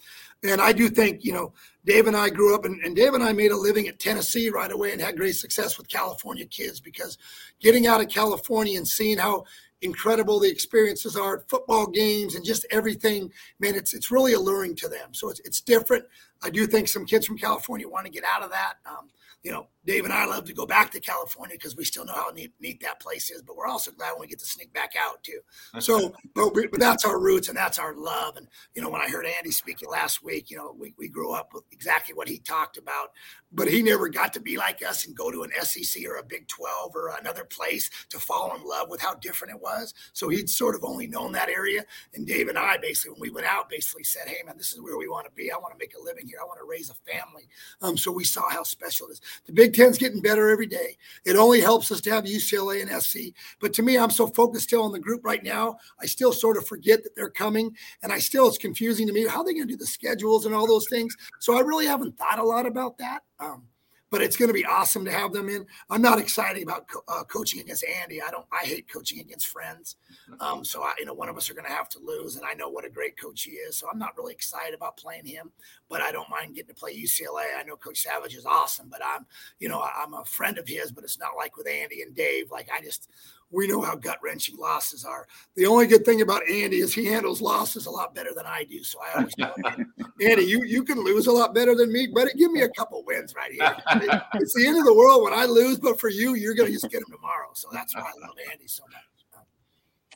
And 0.44 0.60
I 0.62 0.72
do 0.72 0.90
think, 0.90 1.24
you 1.24 1.34
know, 1.34 1.54
Dave 1.86 2.08
and 2.08 2.18
I 2.18 2.30
grew 2.30 2.56
up 2.56 2.66
and, 2.66 2.82
and 2.84 2.96
Dave 2.96 3.14
and 3.14 3.24
I 3.24 3.34
made 3.34 3.52
a 3.52 3.58
living 3.58 3.88
at 3.88 4.00
Tennessee 4.00 4.50
right 4.50 4.72
away 4.72 4.94
and 4.94 5.02
had 5.02 5.16
great 5.16 5.36
success 5.36 5.78
with 5.78 5.88
California 5.88 6.46
kids 6.46 6.80
because 6.80 7.18
getting 7.60 7.88
out 7.88 8.02
of 8.02 8.10
California 8.10 8.78
and 8.78 8.88
seeing 8.88 9.18
how 9.18 9.46
incredible 9.82 10.40
the 10.40 10.50
experiences 10.50 11.16
are 11.16 11.38
at 11.38 11.50
football 11.50 11.88
games 11.88 12.36
and 12.36 12.44
just 12.44 12.66
everything. 12.72 13.32
Man, 13.60 13.76
it's 13.76 13.94
it's 13.94 14.12
really 14.12 14.34
alluring 14.34 14.76
to 14.78 14.90
them. 14.90 15.14
So 15.14 15.30
it's 15.30 15.40
it's 15.42 15.62
different. 15.62 16.06
I 16.42 16.50
do 16.50 16.66
think 16.68 16.88
some 16.88 17.06
kids 17.06 17.26
from 17.26 17.38
California 17.38 17.88
want 17.88 18.06
to 18.06 18.12
get 18.12 18.24
out 18.24 18.44
of 18.44 18.52
that. 18.52 18.76
Um, 18.86 19.10
you 19.44 19.52
know, 19.52 19.68
Dave 19.86 20.04
and 20.04 20.14
I 20.14 20.26
love 20.26 20.44
to 20.46 20.54
go 20.54 20.66
back 20.66 20.92
to 20.92 21.00
California 21.00 21.56
because 21.56 21.76
we 21.76 21.86
still 21.86 22.06
know 22.06 22.14
how 22.14 22.30
neat, 22.30 22.54
neat, 22.60 22.82
that 22.82 23.00
place 23.00 23.32
is. 23.32 23.42
But 23.42 23.56
we're 23.56 23.66
also 23.66 23.92
glad 23.92 24.12
when 24.12 24.22
we 24.22 24.28
get 24.28 24.40
to 24.40 24.46
sneak 24.46 24.74
back 24.74 24.94
out 25.00 25.24
too. 25.24 25.40
So, 25.80 26.14
but, 26.36 26.54
we, 26.54 26.68
but 26.68 26.80
that's 26.80 27.06
our 27.06 27.20
roots 27.20 27.48
and 27.48 27.58
that's 27.58 27.80
our 27.80 27.96
love. 27.96 28.36
And 28.36 28.48
you 28.76 28.82
know, 28.82 28.90
when 28.90 29.02
I 29.02 29.10
heard 29.10 29.26
Andy 29.26 29.52
speaking 29.52 29.90
last 29.90 30.22
week, 30.22 30.52
you 30.52 30.58
know, 30.58 30.76
we, 30.78 30.94
we 30.98 31.08
grew 31.08 31.32
up 31.32 31.54
with 31.54 31.64
exactly 31.72 32.14
what 32.14 32.28
he 32.28 32.40
talked 32.40 32.78
about. 32.78 33.12
But 33.52 33.68
he 33.68 33.82
never 33.82 34.10
got 34.10 34.34
to 34.34 34.40
be 34.40 34.58
like 34.58 34.84
us 34.84 35.08
and 35.08 35.16
go 35.16 35.32
to 35.32 35.42
an 35.42 35.50
SEC 35.62 36.06
or 36.06 36.18
a 36.18 36.24
Big 36.24 36.48
Twelve 36.48 36.96
or 36.96 37.12
another 37.20 37.46
place 37.46 37.90
to 38.10 38.20
fall 38.20 38.56
in 38.56 38.64
love 38.64 38.90
with 38.90 39.02
how 39.02 39.16
different 39.16 39.56
it 39.56 39.62
was. 39.62 39.96
So 40.14 40.30
he'd 40.30 40.52
sort 40.52 40.76
of 40.76 40.84
only 40.84 41.08
known 41.08 41.32
that 41.32 41.50
area. 41.50 41.84
And 42.14 42.28
Dave 42.28 42.48
and 42.48 42.60
I 42.60 42.78
basically, 42.78 43.14
when 43.14 43.22
we 43.22 43.32
went 43.32 43.48
out, 43.48 43.68
basically 43.68 44.04
said, 44.04 44.28
"Hey, 44.28 44.44
man, 44.46 44.56
this 44.58 44.72
is 44.72 44.82
where 44.82 44.98
we 44.98 45.08
want 45.08 45.26
to 45.26 45.32
be. 45.32 45.52
I 45.52 45.58
want 45.58 45.74
to 45.74 45.80
make 45.80 45.96
a 45.96 46.04
living 46.04 46.28
here. 46.28 46.38
I 46.40 46.46
want 46.46 46.60
to 46.60 46.70
raise 46.70 46.92
a 46.92 47.12
family." 47.12 47.48
Um, 47.82 47.98
so 47.98 48.12
we 48.12 48.24
saw 48.24 48.48
how 48.50 48.62
special 48.62 49.08
it 49.08 49.14
is. 49.14 49.22
The 49.46 49.54
Big 49.54 49.74
Ten's 49.74 49.98
getting 49.98 50.22
better 50.22 50.50
every 50.50 50.68
day. 50.68 50.98
It 51.26 51.36
only 51.36 51.62
helps 51.62 51.92
us 51.92 52.02
to 52.02 52.12
have 52.12 52.24
UCLA 52.24 52.82
and 52.82 53.02
SC. 53.02 53.36
But 53.60 53.74
to 53.74 53.84
me, 53.84 53.98
I'm 53.98 54.10
so 54.10 54.28
focused 54.28 54.66
still 54.66 54.84
on 54.84 54.92
the 54.92 55.00
group 55.00 55.24
right 55.24 55.44
now. 55.44 55.78
I 56.02 56.06
still 56.06 56.34
sort 56.34 56.58
of 56.58 56.68
forget 56.68 57.04
that 57.04 57.16
they're 57.16 57.30
coming. 57.30 57.76
And 58.04 58.12
I 58.12 58.20
still, 58.20 58.48
it's 58.48 58.58
confusing 58.58 59.08
to 59.08 59.14
me. 59.14 59.28
How 59.28 59.44
they're 59.44 59.54
they 59.54 59.54
going 59.54 59.68
to 59.68 59.74
do 59.74 59.78
the 59.78 59.86
schedules 59.86 60.46
and 60.46 60.54
all 60.56 60.68
those 60.68 60.88
things? 60.90 61.16
So 61.40 61.58
I 61.58 61.62
really 61.62 61.86
haven't 61.86 62.18
thought 62.18 62.40
a 62.40 62.44
lot 62.44 62.66
about 62.66 62.98
that. 63.00 63.24
Um, 63.40 63.64
but 64.10 64.22
it's 64.22 64.36
going 64.36 64.50
to 64.50 64.54
be 64.54 64.66
awesome 64.66 65.06
to 65.06 65.12
have 65.12 65.32
them 65.34 65.50
in. 65.50 65.66
I'm 65.90 66.02
not 66.02 66.20
excited 66.20 66.64
about 66.64 66.88
co- 66.88 67.04
uh, 67.08 67.24
coaching 67.24 67.60
against 67.60 67.86
Andy. 67.86 68.22
I 68.22 68.32
don't. 68.32 68.46
I 68.52 68.66
hate 68.66 68.92
coaching 68.92 69.20
against 69.20 69.48
friends. 69.48 69.98
Um, 70.40 70.66
so 70.66 70.82
I, 70.82 70.94
you 70.98 71.06
know, 71.06 71.14
one 71.14 71.30
of 71.30 71.38
us 71.38 71.50
are 71.50 71.54
going 71.54 71.66
to 71.66 71.72
have 71.72 71.90
to 71.90 72.00
lose, 72.00 72.36
and 72.36 72.46
I 72.46 72.54
know 72.54 72.70
what 72.70 72.86
a 72.86 72.90
great 72.90 73.20
coach 73.20 73.44
he 73.44 73.52
is. 73.52 73.78
So 73.78 73.88
I'm 73.92 74.00
not 74.00 74.18
really 74.18 74.34
excited 74.34 74.74
about 74.74 74.98
playing 74.98 75.26
him, 75.26 75.52
but 75.90 76.02
I 76.02 76.12
don't 76.12 76.30
mind 76.30 76.56
getting 76.56 76.74
to 76.74 76.80
play 76.80 76.96
UCLA. 76.96 77.58
I 77.58 77.64
know 77.64 77.76
Coach 77.76 78.02
Savage 78.02 78.36
is 78.36 78.46
awesome, 78.46 78.88
but 78.90 79.02
I'm, 79.06 79.26
you 79.60 79.70
know, 79.70 79.82
I'm 79.82 80.14
a 80.14 80.26
friend 80.26 80.58
of 80.58 80.68
his, 80.68 80.92
but 80.92 81.04
it's 81.04 81.20
not 81.20 81.38
like 81.38 81.58
with 81.58 81.68
Andy 81.68 82.02
and 82.02 82.16
Dave. 82.16 82.52
Like 82.52 82.70
I 82.76 82.82
just 82.84 83.10
we 83.52 83.68
know 83.68 83.82
how 83.82 83.96
gut 83.96 84.20
wrenching 84.24 84.58
losses 84.58 85.04
are. 85.04 85.28
The 85.56 85.66
only 85.66 85.88
good 85.88 86.06
thing 86.06 86.22
about 86.22 86.48
Andy 86.48 86.78
is 86.78 86.94
he 86.94 87.06
handles 87.06 87.42
losses 87.42 87.86
a 87.86 87.92
lot 87.92 88.14
better 88.14 88.32
than 88.36 88.46
I 88.46 88.64
do. 88.64 88.84
So 88.84 89.00
I 89.02 89.18
always 89.18 89.36
tell 89.36 89.54
him, 89.56 89.94
Andy, 90.22 90.44
you 90.44 90.64
you 90.64 90.84
can 90.84 91.04
lose 91.04 91.28
a 91.28 91.32
lot 91.32 91.54
better 91.54 91.76
than 91.76 91.92
me, 91.92 92.08
but 92.08 92.30
give 92.38 92.52
me 92.52 92.62
a 92.62 92.70
couple 92.70 93.04
wins 93.06 93.34
right 93.36 93.52
here. 93.52 93.76
It's 94.36 94.54
the 94.54 94.68
end 94.68 94.78
of 94.78 94.86
the 94.86 94.94
world 94.94 95.24
when 95.24 95.34
I 95.34 95.46
lose, 95.46 95.80
but 95.80 96.00
for 96.00 96.10
you, 96.10 96.36
you're 96.36 96.54
going 96.54 96.68
to 96.68 96.74
just 96.74 96.90
get 96.90 97.02
them 97.02 97.12
tomorrow. 97.12 97.50
So 97.54 97.68
that's 97.72 97.96
why 97.96 98.02
I 98.02 98.28
love 98.28 98.36
Andy 98.52 98.68
so 98.68 98.84
much. 98.92 99.04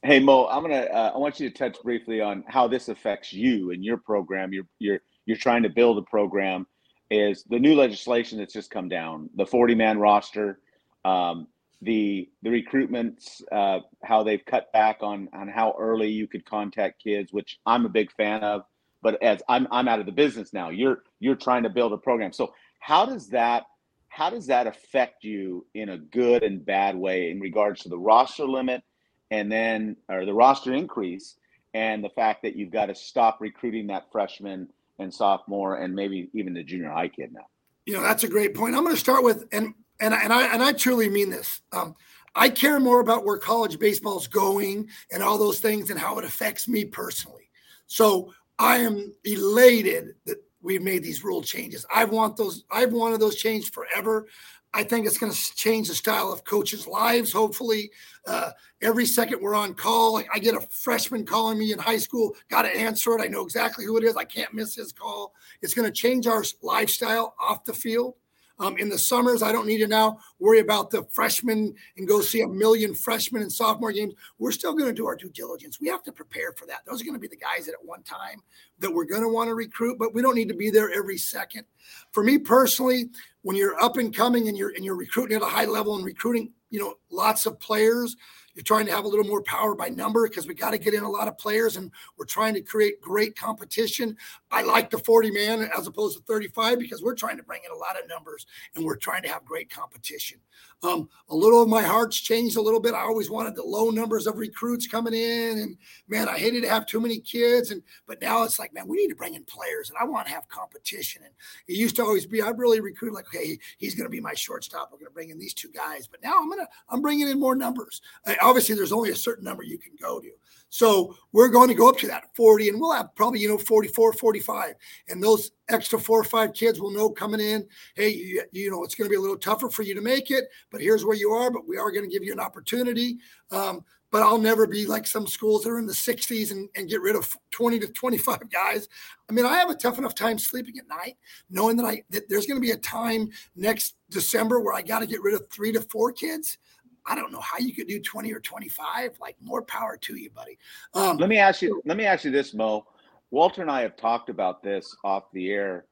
Hey 0.05 0.19
Mo, 0.19 0.47
I'm 0.47 0.61
gonna. 0.63 0.81
Uh, 0.81 1.11
I 1.15 1.17
want 1.17 1.39
you 1.39 1.49
to 1.49 1.55
touch 1.55 1.81
briefly 1.81 2.19
on 2.19 2.43
how 2.49 2.67
this 2.67 2.89
affects 2.89 3.31
you 3.31 3.71
and 3.71 3.85
your 3.85 3.95
program. 3.95 4.51
You're 4.51 4.67
you're 4.77 4.99
you're 5.25 5.37
trying 5.37 5.63
to 5.63 5.69
build 5.69 5.97
a 5.97 6.01
program. 6.01 6.67
Is 7.09 7.45
the 7.45 7.57
new 7.57 7.73
legislation 7.73 8.37
that's 8.37 8.53
just 8.53 8.69
come 8.69 8.89
down 8.89 9.29
the 9.35 9.45
40 9.45 9.75
man 9.75 9.99
roster? 9.99 10.59
Um, 11.05 11.47
the 11.83 12.29
the 12.41 12.49
recruitments, 12.49 13.41
uh, 13.51 13.79
how 14.03 14.23
they've 14.23 14.43
cut 14.45 14.71
back 14.73 14.97
on 15.01 15.29
on 15.33 15.47
how 15.47 15.75
early 15.79 16.09
you 16.09 16.27
could 16.27 16.45
contact 16.45 17.03
kids, 17.03 17.31
which 17.31 17.59
I'm 17.65 17.85
a 17.85 17.89
big 17.89 18.11
fan 18.11 18.43
of. 18.43 18.63
But 19.01 19.21
as 19.21 19.41
I'm 19.49 19.67
I'm 19.71 19.87
out 19.87 19.99
of 19.99 20.05
the 20.05 20.11
business 20.11 20.53
now, 20.53 20.69
you're 20.69 21.03
you're 21.19 21.35
trying 21.35 21.63
to 21.63 21.69
build 21.69 21.93
a 21.93 21.97
program. 21.97 22.31
So 22.31 22.53
how 22.79 23.05
does 23.05 23.29
that 23.29 23.63
how 24.09 24.29
does 24.29 24.45
that 24.47 24.67
affect 24.67 25.23
you 25.23 25.65
in 25.73 25.89
a 25.89 25.97
good 25.97 26.43
and 26.43 26.63
bad 26.63 26.95
way 26.95 27.31
in 27.31 27.39
regards 27.39 27.81
to 27.81 27.89
the 27.89 27.97
roster 27.97 28.45
limit 28.45 28.83
and 29.31 29.51
then 29.51 29.97
or 30.07 30.25
the 30.25 30.33
roster 30.33 30.73
increase 30.73 31.35
and 31.73 32.03
the 32.03 32.09
fact 32.09 32.43
that 32.43 32.55
you've 32.55 32.71
got 32.71 32.85
to 32.85 32.95
stop 32.95 33.39
recruiting 33.41 33.87
that 33.87 34.11
freshman 34.11 34.67
and 34.99 35.11
sophomore 35.11 35.77
and 35.77 35.95
maybe 35.95 36.29
even 36.33 36.53
the 36.53 36.63
junior 36.63 36.91
high 36.91 37.07
kid 37.07 37.33
now? 37.33 37.47
You 37.85 37.95
know, 37.95 38.03
that's 38.03 38.23
a 38.23 38.27
great 38.27 38.53
point. 38.53 38.75
I'm 38.75 38.83
going 38.83 38.95
to 38.95 38.99
start 38.99 39.23
with 39.23 39.47
and 39.51 39.73
and 40.03 40.13
and 40.13 40.33
I 40.33 40.53
and 40.53 40.61
I 40.61 40.73
truly 40.73 41.09
mean 41.09 41.29
this. 41.29 41.61
Um, 41.71 41.95
I 42.35 42.49
care 42.49 42.79
more 42.79 42.99
about 42.99 43.25
where 43.25 43.37
college 43.37 43.79
baseball 43.79 44.19
is 44.19 44.27
going 44.27 44.89
and 45.11 45.23
all 45.23 45.37
those 45.37 45.59
things 45.59 45.89
and 45.89 45.99
how 45.99 46.17
it 46.19 46.25
affects 46.25 46.67
me 46.67 46.83
personally. 46.83 47.49
So 47.87 48.33
I 48.59 48.77
am 48.77 49.13
elated 49.23 50.15
that 50.25 50.37
we've 50.61 50.81
made 50.81 51.03
these 51.03 51.23
rule 51.23 51.41
changes. 51.41 51.85
I 51.93 52.05
want 52.05 52.35
those. 52.35 52.65
I've 52.69 52.91
wanted 52.91 53.21
those 53.21 53.35
changed 53.35 53.73
forever. 53.73 54.27
I 54.75 54.83
think 54.83 55.05
it's 55.05 55.19
going 55.19 55.31
to 55.31 55.55
change 55.55 55.87
the 55.87 55.93
style 55.93 56.33
of 56.33 56.43
coaches' 56.45 56.87
lives. 56.87 57.31
Hopefully, 57.31 57.91
uh, 58.25 58.49
every 58.81 59.05
second 59.05 59.39
we're 59.39 59.53
on 59.53 59.75
call, 59.75 60.17
I 60.33 60.39
get 60.39 60.55
a 60.55 60.61
freshman 60.61 61.27
calling 61.27 61.59
me 61.59 61.71
in 61.71 61.77
high 61.77 61.97
school, 61.97 62.35
got 62.49 62.63
to 62.63 62.75
answer 62.75 63.13
it. 63.13 63.21
I 63.21 63.27
know 63.27 63.43
exactly 63.43 63.85
who 63.85 63.97
it 63.97 64.03
is. 64.03 64.17
I 64.17 64.23
can't 64.23 64.51
miss 64.51 64.73
his 64.73 64.91
call. 64.91 65.35
It's 65.61 65.75
going 65.75 65.85
to 65.85 65.91
change 65.91 66.25
our 66.25 66.43
lifestyle 66.63 67.35
off 67.39 67.65
the 67.65 67.73
field. 67.73 68.15
Um, 68.59 68.77
in 68.77 68.87
the 68.87 68.99
summers, 68.99 69.41
I 69.41 69.51
don't 69.51 69.65
need 69.65 69.79
to 69.79 69.87
now 69.87 70.19
worry 70.39 70.59
about 70.59 70.91
the 70.91 71.03
freshmen 71.05 71.73
and 71.97 72.07
go 72.07 72.21
see 72.21 72.41
a 72.41 72.47
million 72.47 72.93
freshmen 72.93 73.41
and 73.41 73.51
sophomore 73.51 73.91
games. 73.91 74.13
We're 74.37 74.51
still 74.51 74.73
going 74.73 74.89
to 74.89 74.93
do 74.93 75.07
our 75.07 75.15
due 75.15 75.29
diligence. 75.29 75.81
We 75.81 75.87
have 75.87 76.03
to 76.03 76.11
prepare 76.11 76.53
for 76.53 76.67
that. 76.67 76.81
Those 76.85 77.01
are 77.01 77.05
going 77.05 77.15
to 77.15 77.19
be 77.19 77.27
the 77.27 77.35
guys 77.35 77.65
that 77.65 77.73
at 77.73 77.83
one 77.83 78.03
time 78.03 78.41
that 78.79 78.93
we're 78.93 79.05
going 79.05 79.23
to 79.23 79.29
want 79.29 79.49
to 79.49 79.55
recruit, 79.55 79.97
but 79.97 80.13
we 80.13 80.21
don't 80.21 80.35
need 80.35 80.49
to 80.49 80.53
be 80.53 80.69
there 80.69 80.91
every 80.93 81.17
second. 81.17 81.63
For 82.11 82.23
me 82.23 82.37
personally, 82.37 83.09
when 83.41 83.55
you're 83.55 83.81
up 83.81 83.97
and 83.97 84.15
coming 84.15 84.47
and 84.47 84.57
you're 84.57 84.73
and 84.75 84.85
you're 84.85 84.95
recruiting 84.95 85.35
at 85.35 85.41
a 85.41 85.47
high 85.47 85.65
level 85.65 85.95
and 85.95 86.05
recruiting, 86.05 86.51
you 86.69 86.79
know, 86.79 86.95
lots 87.09 87.45
of 87.45 87.59
players, 87.59 88.15
you're 88.55 88.63
trying 88.63 88.85
to 88.85 88.91
have 88.91 89.05
a 89.05 89.07
little 89.07 89.25
more 89.25 89.41
power 89.41 89.75
by 89.75 89.89
number 89.89 90.27
because 90.27 90.47
we 90.47 90.53
got 90.53 90.71
to 90.71 90.77
get 90.77 90.93
in 90.93 91.03
a 91.03 91.09
lot 91.09 91.27
of 91.27 91.37
players 91.37 91.77
and 91.77 91.91
we're 92.17 92.25
trying 92.25 92.53
to 92.53 92.61
create 92.61 93.01
great 93.01 93.35
competition. 93.35 94.15
I 94.51 94.61
like 94.61 94.89
the 94.89 94.99
40 94.99 95.31
man 95.31 95.69
as 95.77 95.87
opposed 95.87 96.17
to 96.17 96.23
35 96.25 96.79
because 96.79 97.01
we're 97.01 97.15
trying 97.15 97.37
to 97.37 97.43
bring 97.43 97.61
in 97.65 97.71
a 97.71 97.77
lot 97.77 97.99
of 97.99 98.07
numbers 98.07 98.45
and 98.75 98.85
we're 98.85 98.95
trying 98.95 99.23
to 99.23 99.29
have 99.29 99.45
great 99.45 99.69
competition. 99.69 100.39
Um, 100.83 101.09
a 101.29 101.35
little 101.35 101.61
of 101.61 101.69
my 101.69 101.81
heart's 101.81 102.19
changed 102.19 102.57
a 102.57 102.61
little 102.61 102.79
bit. 102.79 102.93
I 102.93 103.01
always 103.01 103.29
wanted 103.29 103.55
the 103.55 103.63
low 103.63 103.89
numbers 103.89 104.27
of 104.27 104.37
recruits 104.37 104.85
coming 104.85 105.13
in, 105.13 105.59
and 105.59 105.77
man, 106.09 106.27
I 106.27 106.37
hated 106.37 106.61
to 106.63 106.69
have 106.69 106.85
too 106.85 106.99
many 106.99 107.19
kids. 107.19 107.71
And 107.71 107.81
but 108.05 108.21
now 108.21 108.43
it's 108.43 108.59
like, 108.59 108.73
man, 108.73 108.87
we 108.87 108.97
need 108.97 109.07
to 109.07 109.15
bring 109.15 109.35
in 109.35 109.45
players, 109.45 109.89
and 109.89 109.97
I 109.99 110.03
want 110.03 110.27
to 110.27 110.33
have 110.33 110.47
competition. 110.49 111.21
And 111.23 111.33
it 111.67 111.77
used 111.77 111.95
to 111.95 112.03
always 112.03 112.25
be, 112.25 112.41
I'd 112.41 112.59
really 112.59 112.81
recruit 112.81 113.13
like, 113.13 113.27
okay, 113.27 113.57
he's 113.77 113.95
going 113.95 114.05
to 114.05 114.09
be 114.09 114.19
my 114.19 114.33
shortstop. 114.33 114.89
We're 114.91 114.99
going 114.99 115.09
to 115.09 115.13
bring 115.13 115.29
in 115.29 115.39
these 115.39 115.53
two 115.53 115.69
guys. 115.69 116.07
But 116.07 116.21
now 116.21 116.37
I'm 116.37 116.49
gonna, 116.49 116.67
I'm 116.89 117.01
bringing 117.01 117.29
in 117.29 117.39
more 117.39 117.55
numbers. 117.55 118.01
Uh, 118.27 118.33
obviously, 118.43 118.75
there's 118.75 118.91
only 118.91 119.11
a 119.11 119.15
certain 119.15 119.43
number 119.43 119.63
you 119.63 119.77
can 119.77 119.93
go 119.99 120.19
to. 120.19 120.29
So 120.73 121.15
we're 121.33 121.49
going 121.49 121.67
to 121.67 121.75
go 121.75 121.87
up 121.87 121.99
to 121.99 122.07
that 122.07 122.35
40 122.35 122.69
and 122.69 122.79
we'll 122.79 122.93
have 122.93 123.13
probably, 123.13 123.39
you 123.39 123.47
know, 123.47 123.59
44, 123.59 124.13
45. 124.13 124.73
And 125.07 125.21
those 125.21 125.51
extra 125.69 125.99
four 125.99 126.19
or 126.19 126.23
five 126.23 126.51
kids 126.53 126.79
will 126.79 126.89
know 126.89 127.11
coming 127.11 127.39
in, 127.39 127.67
hey, 127.93 128.09
you, 128.09 128.41
you 128.51 128.71
know, 128.71 128.83
it's 128.83 128.95
going 128.95 129.05
to 129.05 129.09
be 129.11 129.15
a 129.15 129.21
little 129.21 129.37
tougher 129.37 129.69
for 129.69 129.83
you 129.83 129.93
to 129.93 130.01
make 130.01 130.31
it, 130.31 130.45
but 130.71 130.81
here's 130.81 131.05
where 131.05 131.15
you 131.15 131.29
are, 131.29 131.51
but 131.51 131.67
we 131.67 131.77
are 131.77 131.91
going 131.91 132.03
to 132.03 132.11
give 132.11 132.23
you 132.23 132.33
an 132.33 132.39
opportunity. 132.39 133.19
Um, 133.51 133.85
but 134.09 134.23
I'll 134.23 134.39
never 134.39 134.65
be 134.65 134.87
like 134.87 135.05
some 135.05 135.27
schools 135.27 135.63
that 135.63 135.69
are 135.69 135.77
in 135.77 135.85
the 135.85 135.93
60s 135.93 136.51
and, 136.51 136.67
and 136.75 136.89
get 136.89 137.01
rid 137.01 137.15
of 137.15 137.35
20 137.51 137.77
to 137.79 137.87
25 137.87 138.49
guys. 138.51 138.89
I 139.29 139.33
mean, 139.33 139.45
I 139.45 139.57
have 139.57 139.69
a 139.69 139.75
tough 139.75 139.99
enough 139.99 140.15
time 140.15 140.39
sleeping 140.39 140.79
at 140.79 140.87
night, 140.87 141.17
knowing 141.51 141.77
that 141.77 141.85
I 141.85 142.03
that 142.09 142.29
there's 142.29 142.47
going 142.47 142.59
to 142.59 142.65
be 142.65 142.71
a 142.71 142.77
time 142.77 143.29
next 143.55 143.95
December 144.09 144.59
where 144.59 144.73
I 144.73 144.81
got 144.81 144.99
to 144.99 145.07
get 145.07 145.21
rid 145.21 145.35
of 145.35 145.47
three 145.49 145.71
to 145.71 145.81
four 145.81 146.11
kids. 146.11 146.57
I 147.05 147.15
don't 147.15 147.31
know 147.31 147.41
how 147.41 147.57
you 147.57 147.73
could 147.73 147.87
do 147.87 147.99
20 147.99 148.31
or 148.33 148.39
25. 148.39 149.19
Like 149.19 149.35
more 149.41 149.61
power 149.61 149.97
to 149.97 150.15
you, 150.15 150.29
buddy. 150.29 150.57
Um, 150.93 151.17
let 151.17 151.29
me 151.29 151.37
ask 151.37 151.61
you, 151.61 151.81
let 151.85 151.97
me 151.97 152.05
ask 152.05 152.23
you 152.25 152.31
this, 152.31 152.53
Mo. 152.53 152.85
Walter 153.31 153.61
and 153.61 153.71
I 153.71 153.81
have 153.81 153.95
talked 153.95 154.29
about 154.29 154.61
this 154.61 154.95
off 155.03 155.23
the 155.33 155.51
air. 155.51 155.85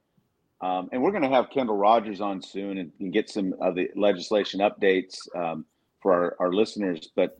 Um, 0.60 0.88
and 0.92 1.02
we're 1.02 1.10
going 1.10 1.24
to 1.24 1.28
have 1.28 1.50
Kendall 1.50 1.76
Rogers 1.76 2.20
on 2.20 2.40
soon 2.40 2.78
and, 2.78 2.92
and, 3.00 3.12
get 3.12 3.28
some 3.28 3.52
of 3.60 3.74
the 3.74 3.90
legislation 3.96 4.60
updates 4.60 5.16
um, 5.34 5.64
for 6.00 6.12
our, 6.12 6.36
our 6.38 6.52
listeners. 6.52 7.10
But 7.16 7.36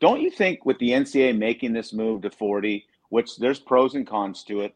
don't 0.00 0.20
you 0.20 0.30
think 0.30 0.64
with 0.64 0.78
the 0.78 0.90
NCA 0.90 1.36
making 1.36 1.72
this 1.72 1.92
move 1.92 2.22
to 2.22 2.30
40, 2.30 2.86
which 3.08 3.36
there's 3.38 3.58
pros 3.58 3.96
and 3.96 4.06
cons 4.06 4.44
to 4.44 4.60
it 4.60 4.74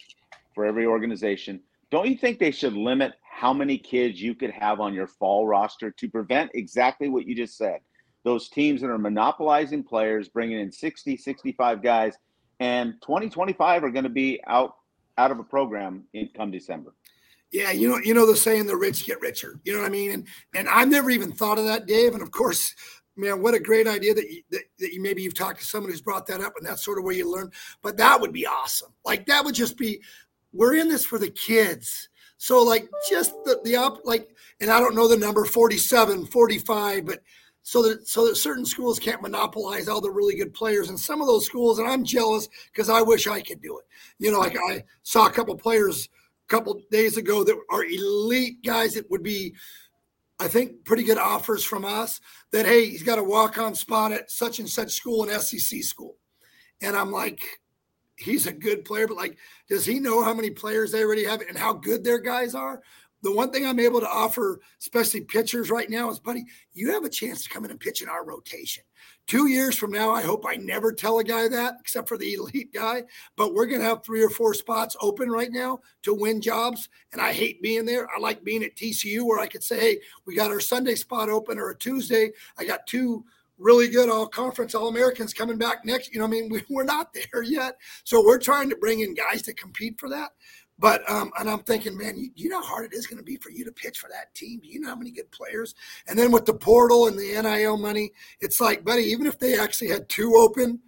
for 0.53 0.67
every 0.67 0.85
organization, 0.85 1.61
don't 1.93 2.09
you 2.09 2.17
think 2.17 2.41
they 2.41 2.51
should 2.51 2.75
limit 2.75 3.13
how 3.23 3.53
many 3.53 3.79
kids 3.79 4.21
you 4.21 4.35
could 4.35 4.51
have 4.51 4.81
on 4.81 4.93
your 4.93 5.07
fall 5.07 5.47
roster 5.47 5.91
to 5.93 6.09
prevent 6.09 6.51
exactly 6.55 7.09
what 7.09 7.27
you 7.27 7.37
just 7.37 7.57
said? 7.57 7.81
Those 8.25 8.49
teams 8.49 8.81
that 8.81 8.91
are 8.91 8.99
monopolizing 8.99 9.83
players, 9.83 10.29
bringing 10.29 10.61
in 10.61 10.71
60, 10.71 11.17
65 11.17 11.83
guys, 11.83 12.15
and 12.61 12.95
2025 13.03 13.85
are 13.85 13.91
going 13.91 14.05
to 14.05 14.11
be 14.11 14.41
out 14.47 14.77
out 15.19 15.31
of 15.31 15.39
a 15.39 15.45
program 15.45 16.05
in 16.15 16.29
come 16.35 16.51
December. 16.51 16.95
Yeah, 17.53 17.73
you 17.73 17.89
know, 17.89 17.99
you 17.99 18.15
know 18.15 18.27
the 18.27 18.37
saying, 18.37 18.67
"The 18.67 18.77
rich 18.77 19.07
get 19.07 19.21
richer." 19.21 19.61
You 19.65 19.73
know 19.73 19.81
what 19.81 19.89
I 19.89 19.91
mean? 19.91 20.13
And 20.13 20.27
and 20.55 20.69
I've 20.69 20.89
never 20.89 21.11
even 21.11 21.33
thought 21.33 21.59
of 21.59 21.65
that, 21.65 21.87
Dave. 21.87 22.15
And 22.15 22.23
of 22.23 22.31
course, 22.31 22.75
man, 23.17 23.43
what 23.43 23.55
a 23.55 23.61
great 23.61 23.89
idea 23.89 24.15
that 24.15 24.31
you, 24.31 24.43
that, 24.51 24.63
that 24.79 24.93
you 24.93 25.03
maybe 25.03 25.23
you've 25.23 25.35
talked 25.35 25.61
to 25.61 25.67
someone 25.67 25.91
who's 25.91 26.01
brought 26.01 26.27
that 26.27 26.41
up, 26.41 26.55
and 26.57 26.67
that's 26.67 26.85
sort 26.85 26.99
of 26.99 27.05
where 27.05 27.15
you 27.15 27.31
learn. 27.31 27.51
But 27.83 27.97
that 27.97 28.21
would 28.21 28.33
be 28.33 28.47
awesome. 28.47 28.93
Like 29.05 29.27
that 29.27 29.45
would 29.45 29.55
just 29.55 29.77
be, 29.77 30.01
we're 30.53 30.75
in 30.75 30.89
this 30.89 31.05
for 31.05 31.19
the 31.19 31.31
kids. 31.31 32.09
So 32.39 32.63
like 32.63 32.89
just 33.09 33.33
the 33.45 33.61
the 33.65 33.77
up 33.77 33.99
like, 34.05 34.35
and 34.61 34.71
I 34.71 34.79
don't 34.79 34.95
know 34.95 35.09
the 35.09 35.17
number 35.17 35.45
47, 35.45 36.27
45, 36.27 37.05
but 37.05 37.21
so 37.71 37.83
that 37.83 38.09
so 38.09 38.27
that 38.27 38.35
certain 38.35 38.67
schools 38.67 38.99
can't 38.99 39.23
monopolize 39.23 39.87
all 39.87 40.01
the 40.01 40.11
really 40.11 40.35
good 40.35 40.53
players. 40.53 40.89
And 40.89 40.99
some 40.99 41.21
of 41.21 41.29
those 41.29 41.47
schools 41.47 41.79
and 41.79 41.87
i'm 41.89 42.03
jealous 42.03 42.49
because 42.73 42.91
i 42.91 43.01
wish 43.01 43.29
i 43.29 43.41
could 43.41 43.63
do 43.63 43.79
it. 43.79 43.85
You 44.19 44.33
know 44.33 44.41
like 44.41 44.57
i 44.69 44.83
saw 45.05 45.27
a 45.27 45.31
couple 45.31 45.55
players 45.55 46.09
a 46.45 46.49
couple 46.49 46.83
days 46.91 47.17
ago 47.17 47.45
that 47.45 47.57
are 47.71 47.85
elite 47.85 48.65
guys 48.65 48.95
that 48.95 49.09
would 49.09 49.23
be 49.23 49.55
i 50.41 50.49
think 50.49 50.85
pretty 50.85 51.05
good 51.05 51.17
offers 51.17 51.63
from 51.63 51.85
us 51.85 52.21
that 52.51 52.67
hey 52.67 52.87
he's 52.87 53.05
got 53.05 53.21
a 53.21 53.23
walk-on 53.23 53.77
spot 53.77 54.11
at 54.11 54.33
such 54.33 54.59
and 54.59 54.69
such 54.69 54.91
school 54.91 55.23
an 55.23 55.31
sec 55.39 55.85
school. 55.85 56.17
And 56.83 56.97
i'm 56.97 57.13
like 57.13 57.41
he's 58.17 58.49
a 58.49 58.53
good 58.53 58.85
player 58.85 59.07
but 59.07 59.17
like 59.17 59.39
does 59.69 59.87
he 59.87 60.01
know 60.01 60.25
how 60.25 60.35
many 60.35 60.51
players 60.51 60.91
they 60.91 61.05
already 61.05 61.25
have 61.25 61.41
and 61.43 61.57
how 61.57 61.75
good 61.75 62.03
their 62.03 62.19
guys 62.19 62.53
are 62.57 62.83
the 63.23 63.33
one 63.33 63.51
thing 63.51 63.67
I'm 63.67 63.81
able 63.81 64.01
to 64.01 64.09
offer, 64.09 64.61
especially 64.81 65.21
pitchers 65.23 65.71
right 65.71 65.91
now, 65.91 66.11
is, 66.11 66.19
buddy, 66.19 66.45
you 66.73 66.93
have 66.93 67.05
a 67.05 67.11
chance 67.11 67.43
to 67.45 67.51
come 67.51 67.65
in 67.65 67.71
and 67.71 67.81
pitch 67.81 68.03
in 68.03 68.09
our 68.09 68.25
rotation. 68.25 68.85
Two 69.27 69.47
years 69.47 69.77
from 69.77 69.93
now, 69.93 70.11
I 70.11 70.23
hope 70.23 70.45
I 70.47 70.57
never 70.57 70.93
tell 70.93 71.19
a 71.19 71.25
guy 71.25 71.47
that, 71.49 71.75
except 71.81 72.09
for 72.09 72.19
the 72.19 72.35
elite 72.35 72.73
guy. 72.73 73.05
But 73.37 73.55
we're 73.55 73.67
going 73.67 73.81
to 73.81 73.87
have 73.87 74.05
three 74.05 74.23
or 74.23 74.31
four 74.31 74.55
spots 74.55 74.97
open 75.01 75.31
right 75.31 75.53
now 75.53 75.81
to 76.03 76.15
win 76.15 76.41
jobs. 76.41 76.89
And 77.13 77.21
I 77.21 77.33
hate 77.33 77.63
being 77.63 77.85
there. 77.85 78.09
I 78.15 78.19
like 78.19 78.43
being 78.43 78.65
at 78.65 78.75
TCU 78.75 79.25
where 79.25 79.39
I 79.39 79.47
could 79.47 79.63
say, 79.63 79.79
hey, 79.79 79.99
we 80.27 80.35
got 80.35 80.51
our 80.51 80.61
Sunday 80.61 80.95
spot 80.95 81.29
open 81.29 81.59
or 81.59 81.71
a 81.71 81.79
Tuesday. 81.79 82.33
I 82.59 82.65
got 82.65 82.87
two 82.87 83.25
really 83.61 83.89
good 83.89 84.09
all 84.09 84.27
conference 84.27 84.75
all 84.75 84.89
Americans 84.89 85.35
coming 85.35 85.59
back 85.59 85.85
next. 85.85 86.13
You 86.13 86.19
know, 86.19 86.25
I 86.25 86.29
mean, 86.29 86.49
we, 86.49 86.63
we're 86.71 86.85
not 86.85 87.13
there 87.13 87.43
yet. 87.43 87.77
So 88.05 88.25
we're 88.25 88.39
trying 88.39 88.71
to 88.71 88.77
bring 88.77 89.01
in 89.01 89.15
guys 89.15 89.43
to 89.43 89.53
compete 89.53 90.01
for 90.01 90.09
that. 90.09 90.33
But 90.81 91.09
um, 91.11 91.31
and 91.39 91.49
I'm 91.49 91.63
thinking, 91.63 91.97
man, 91.97 92.17
you, 92.17 92.31
you 92.35 92.49
know 92.49 92.63
how 92.63 92.69
hard 92.69 92.87
it 92.87 92.97
is 92.97 93.07
going 93.07 93.19
to 93.19 93.25
be 93.25 93.37
for 93.37 93.51
you 93.51 93.67
to 93.67 93.73
pitch 93.73 93.99
for 93.99 94.09
that 94.09 94.35
team. 94.35 94.61
Do 94.61 94.69
you 94.69 94.81
know 94.81 94.89
how 94.89 94.97
many 94.97 95.11
good 95.11 95.31
players? 95.31 95.75
And 96.09 96.19
then 96.19 96.33
with 96.33 96.47
the 96.47 96.55
portal 96.55 97.07
and 97.07 97.19
the 97.19 97.41
NIL 97.43 97.77
money, 97.77 98.13
it's 98.41 98.61
like, 98.61 98.83
buddy, 98.83 99.03
even 99.03 99.27
if 99.27 99.39
they 99.39 99.59
actually 99.59 99.89
had 99.89 100.09
two 100.09 100.35
open, 100.37 100.81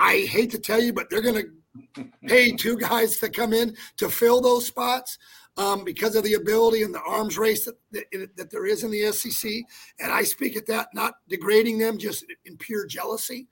I 0.00 0.26
hate 0.28 0.50
to 0.50 0.58
tell 0.58 0.82
you, 0.82 0.92
but 0.92 1.08
they're 1.08 1.22
going 1.22 1.44
to 1.94 2.04
pay 2.26 2.50
two 2.50 2.76
guys 2.76 3.18
to 3.18 3.28
come 3.28 3.52
in 3.52 3.76
to 3.98 4.10
fill 4.10 4.40
those 4.40 4.66
spots 4.66 5.16
um, 5.56 5.84
because 5.84 6.16
of 6.16 6.24
the 6.24 6.34
ability 6.34 6.82
and 6.82 6.92
the 6.92 7.02
arms 7.02 7.38
race 7.38 7.64
that, 7.66 7.76
that, 7.92 8.36
that 8.36 8.50
there 8.50 8.66
is 8.66 8.82
in 8.82 8.90
the 8.90 9.12
SEC. 9.12 9.48
And 10.00 10.10
I 10.10 10.24
speak 10.24 10.56
at 10.56 10.66
that, 10.66 10.88
not 10.92 11.14
degrading 11.28 11.78
them, 11.78 11.98
just 11.98 12.24
in 12.46 12.56
pure 12.56 12.84
jealousy. 12.86 13.46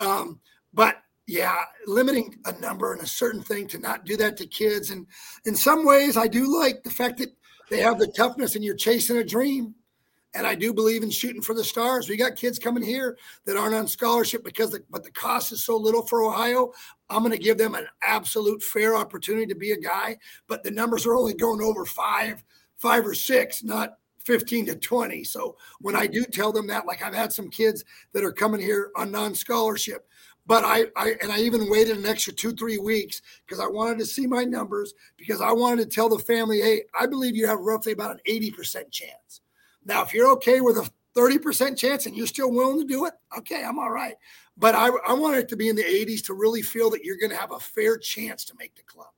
Um, 0.00 0.40
but 0.74 0.96
yeah, 1.30 1.62
limiting 1.86 2.36
a 2.46 2.52
number 2.60 2.92
and 2.92 3.02
a 3.02 3.06
certain 3.06 3.40
thing 3.40 3.68
to 3.68 3.78
not 3.78 4.04
do 4.04 4.16
that 4.16 4.36
to 4.38 4.46
kids. 4.48 4.90
And 4.90 5.06
in 5.44 5.54
some 5.54 5.86
ways, 5.86 6.16
I 6.16 6.26
do 6.26 6.58
like 6.60 6.82
the 6.82 6.90
fact 6.90 7.18
that 7.18 7.32
they 7.70 7.78
have 7.78 8.00
the 8.00 8.08
toughness 8.08 8.56
and 8.56 8.64
you're 8.64 8.74
chasing 8.74 9.16
a 9.16 9.22
dream. 9.22 9.76
And 10.34 10.44
I 10.44 10.56
do 10.56 10.74
believe 10.74 11.04
in 11.04 11.10
shooting 11.10 11.40
for 11.40 11.54
the 11.54 11.62
stars. 11.62 12.08
We 12.08 12.16
got 12.16 12.34
kids 12.34 12.58
coming 12.58 12.82
here 12.82 13.16
that 13.44 13.56
aren't 13.56 13.76
on 13.76 13.86
scholarship 13.86 14.42
because, 14.42 14.70
the, 14.70 14.82
but 14.90 15.04
the 15.04 15.12
cost 15.12 15.52
is 15.52 15.64
so 15.64 15.76
little 15.76 16.04
for 16.04 16.24
Ohio. 16.24 16.72
I'm 17.08 17.22
going 17.22 17.30
to 17.30 17.38
give 17.38 17.58
them 17.58 17.76
an 17.76 17.86
absolute 18.02 18.60
fair 18.60 18.96
opportunity 18.96 19.46
to 19.46 19.54
be 19.54 19.70
a 19.70 19.78
guy. 19.78 20.16
But 20.48 20.64
the 20.64 20.72
numbers 20.72 21.06
are 21.06 21.14
only 21.14 21.34
going 21.34 21.62
over 21.62 21.84
five, 21.84 22.42
five 22.76 23.06
or 23.06 23.14
six, 23.14 23.62
not 23.62 23.98
15 24.24 24.66
to 24.66 24.76
20. 24.76 25.24
So 25.24 25.56
when 25.80 25.94
I 25.94 26.08
do 26.08 26.24
tell 26.24 26.52
them 26.52 26.66
that, 26.68 26.86
like 26.86 27.02
I've 27.02 27.14
had 27.14 27.32
some 27.32 27.50
kids 27.50 27.84
that 28.12 28.24
are 28.24 28.32
coming 28.32 28.60
here 28.60 28.90
on 28.96 29.12
non 29.12 29.34
scholarship, 29.34 30.08
but 30.46 30.64
I, 30.64 30.86
I 30.96 31.14
and 31.22 31.30
I 31.30 31.38
even 31.38 31.70
waited 31.70 31.96
an 31.96 32.06
extra 32.06 32.32
two, 32.32 32.52
three 32.52 32.78
weeks 32.78 33.22
because 33.46 33.60
I 33.60 33.66
wanted 33.66 33.98
to 33.98 34.06
see 34.06 34.26
my 34.26 34.44
numbers 34.44 34.94
because 35.16 35.40
I 35.40 35.52
wanted 35.52 35.88
to 35.88 35.94
tell 35.94 36.08
the 36.08 36.18
family, 36.18 36.60
hey, 36.60 36.82
I 36.98 37.06
believe 37.06 37.36
you 37.36 37.46
have 37.46 37.60
roughly 37.60 37.92
about 37.92 38.12
an 38.12 38.20
80% 38.28 38.90
chance. 38.90 39.40
Now, 39.84 40.02
if 40.02 40.12
you're 40.12 40.30
okay 40.32 40.60
with 40.60 40.76
a 40.76 40.90
30% 41.16 41.76
chance 41.76 42.06
and 42.06 42.16
you're 42.16 42.26
still 42.26 42.50
willing 42.50 42.80
to 42.80 42.86
do 42.86 43.06
it, 43.06 43.14
okay, 43.38 43.64
I'm 43.64 43.78
all 43.78 43.90
right. 43.90 44.14
But 44.56 44.74
I, 44.74 44.88
I 45.06 45.12
want 45.14 45.36
it 45.36 45.48
to 45.48 45.56
be 45.56 45.68
in 45.68 45.76
the 45.76 45.82
80s 45.82 46.24
to 46.26 46.34
really 46.34 46.62
feel 46.62 46.90
that 46.90 47.04
you're 47.04 47.16
going 47.16 47.30
to 47.30 47.36
have 47.36 47.52
a 47.52 47.60
fair 47.60 47.96
chance 47.96 48.44
to 48.46 48.54
make 48.58 48.74
the 48.76 48.82
club. 48.82 49.08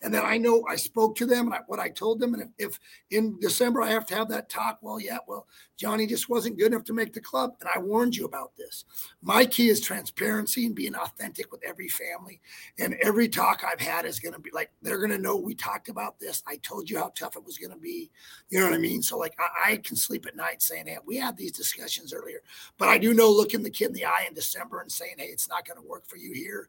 And 0.00 0.14
then 0.14 0.24
I 0.24 0.38
know 0.38 0.64
I 0.68 0.76
spoke 0.76 1.16
to 1.16 1.26
them 1.26 1.46
and 1.46 1.54
I, 1.54 1.60
what 1.66 1.80
I 1.80 1.88
told 1.88 2.20
them. 2.20 2.34
And 2.34 2.44
if, 2.58 2.70
if, 2.70 2.80
in 3.10 3.38
December 3.40 3.82
I 3.82 3.90
have 3.90 4.06
to 4.06 4.14
have 4.14 4.28
that 4.28 4.48
talk, 4.48 4.78
well, 4.80 5.00
yeah, 5.00 5.18
well, 5.26 5.46
Johnny 5.76 6.06
just 6.06 6.28
wasn't 6.28 6.58
good 6.58 6.72
enough 6.72 6.84
to 6.84 6.92
make 6.92 7.12
the 7.12 7.20
club. 7.20 7.54
And 7.60 7.68
I 7.74 7.78
warned 7.78 8.16
you 8.16 8.24
about 8.24 8.56
this. 8.56 8.84
My 9.22 9.44
key 9.44 9.68
is 9.68 9.80
transparency 9.80 10.66
and 10.66 10.74
being 10.74 10.94
authentic 10.94 11.50
with 11.50 11.62
every 11.64 11.88
family. 11.88 12.40
And 12.78 12.94
every 13.02 13.28
talk 13.28 13.64
I've 13.64 13.80
had 13.80 14.04
is 14.04 14.20
going 14.20 14.34
to 14.34 14.40
be 14.40 14.50
like, 14.52 14.70
they're 14.82 14.98
going 14.98 15.10
to 15.10 15.18
know 15.18 15.36
we 15.36 15.54
talked 15.54 15.88
about 15.88 16.18
this. 16.18 16.42
I 16.46 16.56
told 16.56 16.88
you 16.90 16.98
how 16.98 17.12
tough 17.14 17.36
it 17.36 17.44
was 17.44 17.58
going 17.58 17.72
to 17.72 17.78
be. 17.78 18.10
You 18.50 18.60
know 18.60 18.66
what 18.66 18.74
I 18.74 18.78
mean? 18.78 19.02
So, 19.02 19.18
like, 19.18 19.34
I, 19.38 19.72
I 19.72 19.76
can 19.78 19.96
sleep 19.96 20.26
at 20.26 20.36
night 20.36 20.62
saying, 20.62 20.86
hey, 20.86 20.98
we 21.06 21.16
had 21.16 21.36
these 21.36 21.52
discussions 21.52 22.12
earlier. 22.12 22.42
But 22.76 22.88
I 22.88 22.98
do 22.98 23.14
know 23.14 23.30
looking 23.30 23.62
the 23.62 23.70
kid 23.70 23.88
in 23.88 23.92
the 23.94 24.04
eye 24.04 24.26
in 24.26 24.34
December 24.34 24.80
and 24.80 24.90
saying, 24.90 25.14
hey, 25.18 25.26
it's 25.26 25.48
not 25.48 25.66
going 25.66 25.80
to 25.80 25.88
work 25.88 26.06
for 26.06 26.16
you 26.16 26.32
here 26.32 26.68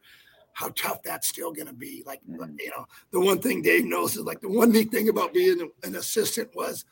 how 0.53 0.69
tough 0.69 1.01
that's 1.03 1.27
still 1.27 1.51
going 1.51 1.67
to 1.67 1.73
be. 1.73 2.03
Like, 2.05 2.21
mm-hmm. 2.29 2.55
you 2.59 2.69
know, 2.69 2.85
the 3.11 3.19
one 3.19 3.39
thing 3.39 3.61
Dave 3.61 3.85
knows 3.85 4.15
is 4.15 4.23
like 4.23 4.41
the 4.41 4.49
one 4.49 4.71
neat 4.71 4.91
thing 4.91 5.09
about 5.09 5.33
being 5.33 5.69
an 5.83 5.95
assistant 5.95 6.49
was, 6.55 6.85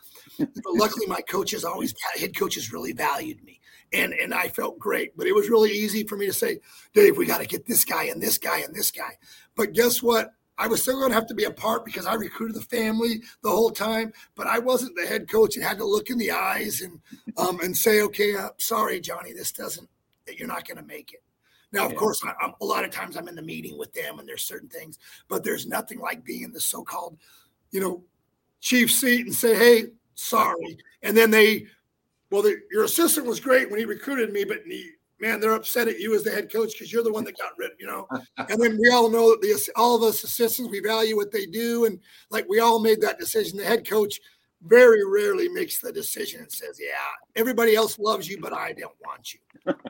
luckily 0.66 1.06
my 1.08 1.22
coaches 1.22 1.64
always 1.64 1.94
head 2.18 2.36
coaches 2.38 2.72
really 2.72 2.94
valued 2.94 3.44
me, 3.44 3.60
and 3.94 4.14
and 4.14 4.34
I 4.34 4.50
felt 4.50 4.80
great. 4.80 5.16
But 5.18 5.28
it 5.28 5.36
was 5.36 5.50
really 5.50 5.72
easy 5.72 6.04
for 6.04 6.18
me 6.18 6.26
to 6.28 6.34
say, 6.34 6.60
Dave, 6.94 7.18
we 7.18 7.26
got 7.26 7.42
to 7.42 7.48
get 7.48 7.66
this 7.66 7.86
guy 7.86 8.06
and 8.06 8.22
this 8.22 8.38
guy 8.38 8.60
and 8.60 8.74
this 8.74 8.92
guy. 8.92 9.18
But 9.56 9.74
guess 9.74 10.02
what? 10.02 10.32
I 10.60 10.68
was 10.68 10.82
still 10.82 10.98
going 10.98 11.10
to 11.10 11.16
have 11.16 11.28
to 11.28 11.36
be 11.36 11.44
a 11.44 11.52
part 11.52 11.86
because 11.86 12.08
I 12.08 12.16
recruited 12.16 12.56
the 12.56 12.62
family 12.62 13.22
the 13.44 13.52
whole 13.52 13.70
time, 13.70 14.12
but 14.36 14.48
I 14.48 14.58
wasn't 14.58 14.96
the 14.96 15.06
head 15.06 15.30
coach 15.30 15.56
and 15.56 15.64
had 15.64 15.78
to 15.78 15.86
look 15.86 16.10
in 16.10 16.18
the 16.18 16.32
eyes 16.32 16.82
and 16.82 17.00
um, 17.38 17.60
and 17.60 17.78
say, 17.78 18.02
okay, 18.02 18.36
uh, 18.36 18.50
sorry, 18.58 19.00
Johnny, 19.00 19.34
this 19.34 19.52
doesn't, 19.52 19.88
you're 20.36 20.48
not 20.48 20.68
going 20.68 20.78
to 20.78 20.84
make 20.84 21.14
it. 21.14 21.22
Now, 21.72 21.86
of 21.86 21.92
yeah. 21.92 21.98
course, 21.98 22.24
I, 22.24 22.34
I'm, 22.44 22.54
a 22.62 22.66
lot 22.66 22.86
of 22.86 22.92
times 22.92 23.18
I'm 23.18 23.28
in 23.28 23.36
the 23.36 23.42
meeting 23.42 23.78
with 23.78 23.94
them, 23.94 24.20
and 24.20 24.28
there's 24.28 24.44
certain 24.44 24.70
things, 24.70 25.00
but 25.28 25.44
there's 25.44 25.68
nothing 25.68 26.00
like 26.00 26.24
being 26.24 26.44
in 26.44 26.52
the 26.52 26.60
so-called, 26.60 27.18
you 27.72 27.82
know, 27.82 28.04
chief 28.62 28.92
seat 28.92 29.26
and 29.26 29.36
say, 29.36 29.56
"Hey, 29.56 29.88
sorry," 30.16 30.78
and 31.04 31.16
then 31.16 31.30
they, 31.30 31.68
well, 32.32 32.42
the, 32.42 32.58
your 32.72 32.86
assistant 32.86 33.28
was 33.28 33.40
great 33.40 33.70
when 33.70 33.80
he 33.80 33.86
recruited 33.86 34.32
me, 34.32 34.46
but 34.46 34.60
he, 34.66 34.92
man, 35.20 35.40
they're 35.40 35.54
upset 35.54 35.88
at 35.88 36.00
you 36.00 36.16
as 36.16 36.24
the 36.24 36.32
head 36.32 36.52
coach 36.52 36.74
because 36.74 36.92
you're 36.92 37.04
the 37.04 37.12
one 37.12 37.26
that 37.26 37.38
got 37.38 37.58
rid, 37.58 37.72
you 37.80 37.88
know. 37.88 38.08
and 38.38 38.62
then 38.62 38.78
we 38.80 38.90
all 38.90 39.10
know 39.10 39.32
that 39.32 39.42
the 39.42 39.72
all 39.76 39.96
of 39.96 40.04
us 40.04 40.24
assistants 40.24 40.72
we 40.72 40.80
value 40.80 41.16
what 41.16 41.32
they 41.32 41.46
do, 41.46 41.86
and 41.86 42.00
like 42.30 42.48
we 42.48 42.60
all 42.60 42.80
made 42.80 43.02
that 43.02 43.20
decision. 43.20 43.58
The 43.58 43.66
head 43.66 43.88
coach 43.88 44.20
very 44.68 45.06
rarely 45.06 45.50
makes 45.50 45.80
the 45.80 45.92
decision 45.92 46.42
and 46.42 46.52
says, 46.52 46.80
"Yeah, 46.80 46.98
everybody 47.36 47.76
else 47.76 47.98
loves 48.00 48.28
you, 48.28 48.40
but 48.40 48.54
I 48.54 48.74
don't 48.74 48.96
want 49.06 49.34
you." 49.34 49.40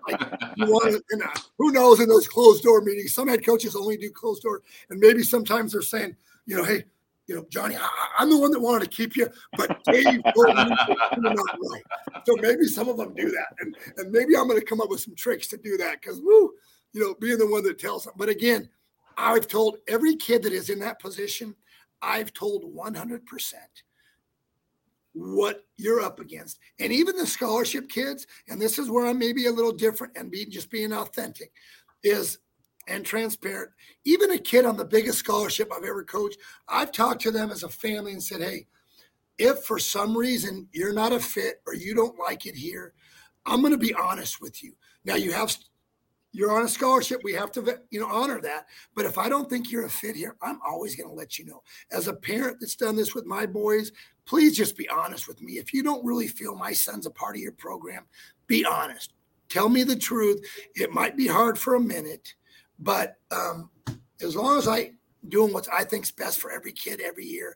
Like, 0.08 0.22
you 0.56 0.66
want 0.72 1.04
and, 1.12 1.24
uh, 1.24 1.28
who 1.58 1.72
knows 1.72 2.00
in 2.00 2.10
those 2.10 2.28
closed 2.28 2.64
door 2.64 2.82
meetings? 2.82 3.14
Some 3.14 3.28
head 3.28 3.46
coaches 3.46 3.76
only 3.76 3.98
do 3.98 4.10
closed 4.12 4.44
door, 4.44 4.62
and 4.90 5.00
maybe 5.00 5.24
sometimes 5.24 5.74
they're 5.74 5.82
saying, 5.82 6.16
you 6.46 6.58
know, 6.58 6.64
hey, 6.64 6.86
you 7.28 7.36
know, 7.36 7.46
Johnny, 7.50 7.76
I, 7.76 8.24
am 8.24 8.30
the 8.30 8.38
one 8.38 8.52
that 8.52 8.60
wanted 8.60 8.86
to 8.86 8.90
keep 8.90 9.16
you, 9.18 9.28
but 9.58 9.84
Dave 9.84 10.22
told 10.34 10.48
me 10.48 10.76
not 11.18 11.60
right. 11.60 11.84
So 12.26 12.36
maybe 12.38 12.66
some 12.66 12.88
of 12.88 12.98
them 12.98 13.14
do 13.14 13.30
that, 13.30 13.48
and 13.60 13.76
and 13.98 14.12
maybe 14.12 14.36
I'm 14.36 14.48
going 14.48 14.60
to 14.60 14.66
come 14.66 14.82
up 14.82 14.90
with 14.90 15.02
some 15.02 15.16
tricks 15.16 15.48
to 15.48 15.58
do 15.58 15.78
that 15.78 16.02
because, 16.02 16.20
woo, 16.22 16.54
you 16.94 17.02
know, 17.02 17.16
being 17.20 17.38
the 17.38 17.48
one 17.48 17.64
that 17.64 17.80
tells 17.80 18.06
them. 18.06 18.14
But 18.18 18.30
again, 18.30 18.70
I've 19.18 19.48
told 19.48 19.78
every 19.88 20.16
kid 20.16 20.44
that 20.44 20.54
is 20.54 20.70
in 20.70 20.80
that 20.80 21.00
position, 21.00 21.54
I've 22.02 22.34
told 22.34 22.64
100 22.64 23.26
percent 23.26 23.84
what 25.18 25.66
you're 25.78 26.02
up 26.02 26.20
against. 26.20 26.60
And 26.80 26.92
even 26.92 27.18
the 27.18 27.26
scholarship 27.26 27.90
kids, 27.90 28.28
and 28.48 28.62
this 28.62 28.78
is 28.78 28.90
where 28.90 29.06
I'm 29.06 29.18
maybe 29.18 29.48
a 29.48 29.52
little 29.52 29.72
different 29.72 30.18
and 30.18 30.32
being 30.32 30.52
just 30.52 30.70
being 30.70 30.94
authentic, 30.94 31.52
is 32.04 32.40
and 32.88 33.06
transparent. 33.06 33.72
Even 34.06 34.32
a 34.32 34.38
kid 34.38 34.66
on 34.66 34.78
the 34.78 34.86
biggest 34.86 35.20
scholarship 35.20 35.72
I've 35.74 35.84
ever 35.84 36.04
coached, 36.04 36.38
I've 36.68 36.92
talked 36.92 37.22
to 37.24 37.32
them 37.32 37.52
as 37.52 37.64
a 37.64 37.70
family 37.70 38.14
and 38.14 38.24
said, 38.24 38.42
hey, 38.42 38.68
if 39.38 39.64
for 39.64 39.78
some 39.78 40.18
reason 40.18 40.68
you're 40.72 40.94
not 40.94 41.12
a 41.12 41.20
fit 41.20 41.62
or 41.68 41.74
you 41.74 41.94
don't 41.94 42.18
like 42.18 42.46
it 42.46 42.56
here, 42.56 42.94
I'm 43.46 43.62
going 43.62 43.74
to 43.74 43.78
be 43.78 43.94
honest 43.94 44.42
with 44.42 44.64
you. 44.64 44.74
Now 45.04 45.16
you 45.16 45.32
have 45.34 45.56
you're 46.38 46.56
on 46.56 46.66
a 46.66 46.68
scholarship. 46.68 47.22
We 47.24 47.34
have 47.34 47.52
to, 47.54 47.80
you 47.90 48.00
know, 48.00 48.08
honor 48.08 48.40
that. 48.42 48.68
But 48.94 49.08
if 49.08 49.18
I 49.18 49.28
don't 49.28 49.50
think 49.50 49.72
you're 49.72 49.88
a 49.88 49.90
fit 49.90 50.16
here, 50.16 50.36
I'm 50.40 50.60
always 50.64 50.96
going 50.96 51.10
to 51.10 51.16
let 51.16 51.40
you 51.40 51.46
know. 51.46 51.64
As 51.92 52.08
a 52.08 52.14
parent 52.14 52.58
that's 52.60 52.76
done 52.76 52.96
this 52.96 53.16
with 53.16 53.26
my 53.26 53.48
boys, 53.48 53.92
please 54.28 54.56
just 54.56 54.78
be 54.78 54.88
honest 54.88 55.28
with 55.28 55.42
me. 55.42 55.54
If 55.54 55.74
you 55.74 55.82
don't 55.82 56.06
really 56.06 56.28
feel 56.28 56.56
my 56.56 56.74
son's 56.74 57.08
a 57.08 57.10
part 57.10 57.36
of 57.36 57.42
your 57.42 57.54
program, 57.54 58.06
be 58.46 58.64
honest. 58.64 59.14
Tell 59.50 59.68
me 59.68 59.82
the 59.82 59.96
truth. 59.96 60.40
It 60.76 60.92
might 60.92 61.18
be 61.18 61.26
hard 61.26 61.58
for 61.58 61.74
a 61.74 61.80
minute, 61.80 62.36
but 62.78 63.16
um, 63.32 63.72
as 64.22 64.36
long 64.36 64.60
as 64.60 64.68
I 64.68 64.92
doing 65.30 65.52
what 65.52 65.68
I 65.74 65.86
think's 65.86 66.12
best 66.12 66.40
for 66.40 66.52
every 66.52 66.72
kid 66.72 67.02
every 67.02 67.26
year, 67.26 67.56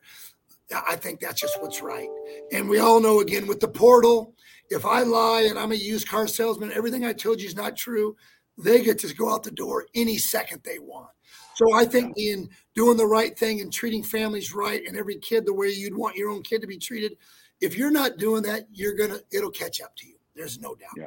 I 0.88 0.96
think 0.96 1.20
that's 1.20 1.40
just 1.40 1.62
what's 1.62 1.82
right. 1.82 2.08
And 2.50 2.68
we 2.68 2.80
all 2.80 2.98
know 2.98 3.20
again 3.20 3.46
with 3.46 3.60
the 3.60 3.68
portal, 3.68 4.34
if 4.70 4.84
I 4.84 5.02
lie 5.02 5.42
and 5.42 5.56
I'm 5.56 5.70
a 5.70 5.76
used 5.76 6.08
car 6.08 6.26
salesman, 6.26 6.72
everything 6.72 7.04
I 7.04 7.12
told 7.12 7.40
you 7.40 7.46
is 7.46 7.54
not 7.54 7.76
true 7.76 8.16
they 8.58 8.82
get 8.82 8.98
to 9.00 9.14
go 9.14 9.32
out 9.32 9.42
the 9.42 9.50
door 9.50 9.86
any 9.94 10.18
second 10.18 10.62
they 10.64 10.78
want. 10.78 11.08
So 11.54 11.74
I 11.74 11.84
think 11.84 12.16
in 12.16 12.48
doing 12.74 12.96
the 12.96 13.06
right 13.06 13.38
thing 13.38 13.60
and 13.60 13.72
treating 13.72 14.02
families 14.02 14.54
right 14.54 14.82
and 14.86 14.96
every 14.96 15.16
kid 15.18 15.44
the 15.46 15.52
way 15.52 15.68
you'd 15.68 15.96
want 15.96 16.16
your 16.16 16.30
own 16.30 16.42
kid 16.42 16.60
to 16.62 16.66
be 16.66 16.78
treated, 16.78 17.16
if 17.60 17.76
you're 17.76 17.90
not 17.90 18.16
doing 18.16 18.42
that, 18.44 18.66
you're 18.72 18.96
gonna 18.96 19.20
it'll 19.30 19.50
catch 19.50 19.80
up 19.80 19.94
to 19.96 20.06
you. 20.06 20.16
There's 20.34 20.58
no 20.58 20.74
doubt. 20.74 20.90
Yeah. 20.96 21.06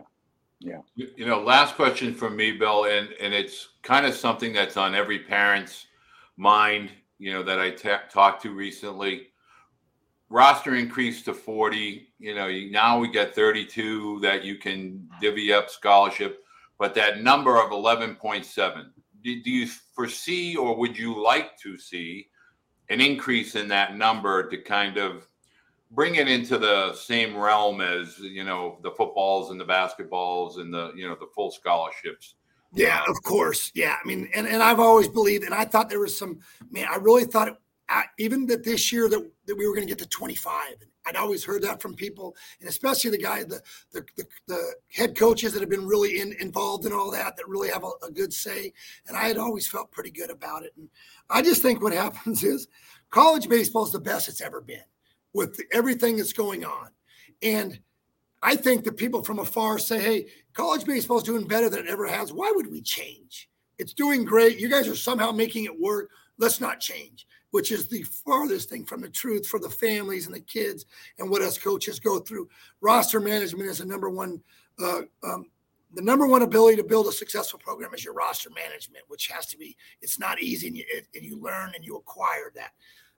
Yeah. 0.60 0.82
You 0.96 1.26
know, 1.26 1.42
last 1.42 1.76
question 1.76 2.14
from 2.14 2.36
me, 2.36 2.54
Bill, 2.54 2.86
and 2.86 3.10
and 3.20 3.34
it's 3.34 3.70
kind 3.84 4.06
of 4.06 4.14
something 4.14 4.54
that's 4.54 4.78
on 4.78 4.96
every 4.96 5.20
parent's 5.20 5.88
mind. 6.38 6.92
You 7.18 7.34
know 7.34 7.44
that 7.44 7.60
I 7.60 7.72
t- 7.72 7.90
talked 8.10 8.42
to 8.44 8.52
recently. 8.52 9.28
Roster 10.30 10.76
increased 10.76 11.26
to 11.26 11.34
forty. 11.34 12.08
You 12.20 12.36
know, 12.36 12.50
now 12.72 13.00
we 13.00 13.12
get 13.12 13.36
thirty-two 13.36 14.20
that 14.22 14.44
you 14.44 14.56
can 14.56 15.08
divvy 15.20 15.54
up 15.54 15.70
scholarship 15.70 16.45
but 16.78 16.94
that 16.96 17.22
number 17.22 17.58
of 17.58 17.72
11.7, 17.72 18.86
do, 19.24 19.42
do 19.42 19.52
you 19.52 19.68
foresee 19.96 20.56
or 20.56 20.76
would 20.78 20.98
you 20.98 21.22
like 21.22 21.58
to 21.60 21.78
see 21.78 22.28
an 22.90 23.02
increase 23.02 23.56
in 23.56 23.68
that 23.70 23.96
number 23.96 24.50
to 24.50 24.58
kind 24.58 24.98
of 24.98 25.28
bring 25.92 26.16
it 26.16 26.28
into 26.28 26.58
the 26.58 26.94
same 26.94 27.36
realm 27.36 27.82
as 27.82 28.20
you 28.20 28.44
know 28.44 28.78
the 28.84 28.92
footballs 28.92 29.52
and 29.52 29.60
the 29.60 29.66
basketballs 29.66 30.60
and 30.60 30.74
the 30.74 30.92
you 30.96 31.08
know 31.08 31.16
the 31.16 31.28
full 31.34 31.52
scholarships? 31.52 32.36
Yeah 32.74 33.02
uh, 33.08 33.12
of 33.12 33.22
course. 33.24 33.72
Yeah 33.74 33.96
i 34.04 34.08
mean 34.08 34.30
and, 34.36 34.48
and 34.48 34.62
i've 34.62 34.80
always 34.80 35.08
believed 35.08 35.44
and 35.44 35.54
i 35.54 35.66
thought 35.66 35.90
there 35.90 36.00
was 36.00 36.18
some 36.18 36.40
man 36.72 36.88
i 36.92 36.98
really 36.98 37.26
thought 37.26 37.48
it, 37.48 37.56
even 38.20 38.46
that 38.48 38.64
this 38.64 38.92
year 38.92 39.08
that, 39.10 39.32
that 39.46 39.56
we 39.56 39.68
were 39.68 39.74
going 39.74 39.88
to 39.88 39.92
get 39.92 40.00
to 40.00 40.10
25 40.10 40.76
I'd 41.06 41.16
always 41.16 41.44
heard 41.44 41.62
that 41.64 41.82
from 41.82 41.96
people, 41.96 42.36
and 42.60 42.68
especially 42.68 43.12
the 43.12 43.18
guy, 43.18 43.44
the 43.44 43.62
the, 43.92 44.06
the, 44.18 44.26
the 44.48 44.74
head 44.92 45.16
coaches 45.18 45.54
that 45.54 45.60
have 45.60 45.70
been 45.70 45.86
really 45.86 46.20
in, 46.20 46.36
involved 46.40 46.86
in 46.86 46.94
all 46.94 47.12
that, 47.12 47.36
that 47.38 47.48
really 47.48 47.70
have 47.70 47.84
a, 47.84 48.06
a, 48.06 48.12
good 48.12 48.34
say. 48.34 48.74
And 49.08 49.16
I 49.16 49.28
had 49.28 49.38
always 49.38 49.68
felt 49.68 49.92
pretty 49.92 50.12
good 50.12 50.32
about 50.32 50.64
it. 50.64 50.74
And 50.78 50.90
I 51.30 51.42
just 51.42 51.62
think 51.62 51.82
what 51.82 51.94
happens 52.06 52.44
is 52.44 52.68
college 53.12 53.48
baseball 53.48 53.86
is 53.86 53.92
the 53.92 54.00
best 54.00 54.28
it's 54.28 54.42
ever 54.42 54.62
been 54.62 54.84
with 55.34 55.60
everything 55.72 56.18
that's 56.18 56.34
going 56.34 56.66
on. 56.66 56.90
And 57.44 57.80
I 58.42 58.56
think 58.56 58.84
that 58.86 58.98
people 58.98 59.24
from 59.24 59.40
afar 59.40 59.80
say, 59.80 60.00
hey, 60.00 60.28
college 60.54 60.86
baseball 60.86 61.18
is 61.18 61.24
doing 61.24 61.48
better 61.48 61.70
than 61.70 61.82
it 61.82 61.88
ever 61.88 62.08
has. 62.08 62.32
Why 62.32 62.52
would 62.56 62.72
we 62.72 62.82
change? 62.82 63.50
It's 63.78 63.94
doing 63.94 64.24
great. 64.24 64.60
You 64.60 64.70
guys 64.70 64.88
are 64.88 64.96
somehow 64.96 65.32
making 65.32 65.66
it 65.66 65.80
work. 65.80 66.10
Let's 66.38 66.62
not 66.62 66.80
change 66.80 67.28
which 67.56 67.72
is 67.72 67.88
the 67.88 68.04
farthest 68.04 68.70
thing 68.70 68.84
from 68.84 69.00
the 69.00 69.08
truth 69.08 69.48
for 69.48 69.62
the 69.62 69.70
families 69.70 70.26
and 70.26 70.36
the 70.36 70.42
kids 70.42 70.86
and 71.20 71.30
what 71.30 71.42
us 71.42 71.58
coaches 71.58 72.02
go 72.02 72.20
through. 72.20 72.50
Roster 72.82 73.22
management 73.22 73.70
is 73.70 73.78
the 73.78 73.86
number 73.86 74.10
one. 74.10 74.42
Uh, 74.78 75.04
um, 75.24 75.46
the 75.94 76.02
number 76.02 76.28
one 76.28 76.42
ability 76.42 76.76
to 76.76 76.84
build 76.84 77.08
a 77.08 77.14
successful 77.14 77.58
program 77.58 77.94
is 77.94 78.04
your 78.04 78.14
roster 78.14 78.50
management, 78.50 79.06
which 79.08 79.28
has 79.28 79.46
to 79.46 79.58
be. 79.58 79.78
It's 80.02 80.20
not 80.20 80.42
easy, 80.42 80.68
and 80.68 80.76
you, 80.76 80.84
and 81.16 81.24
you 81.24 81.40
learn 81.40 81.72
and 81.74 81.86
you 81.86 81.96
acquire 81.96 82.52
that 82.56 82.72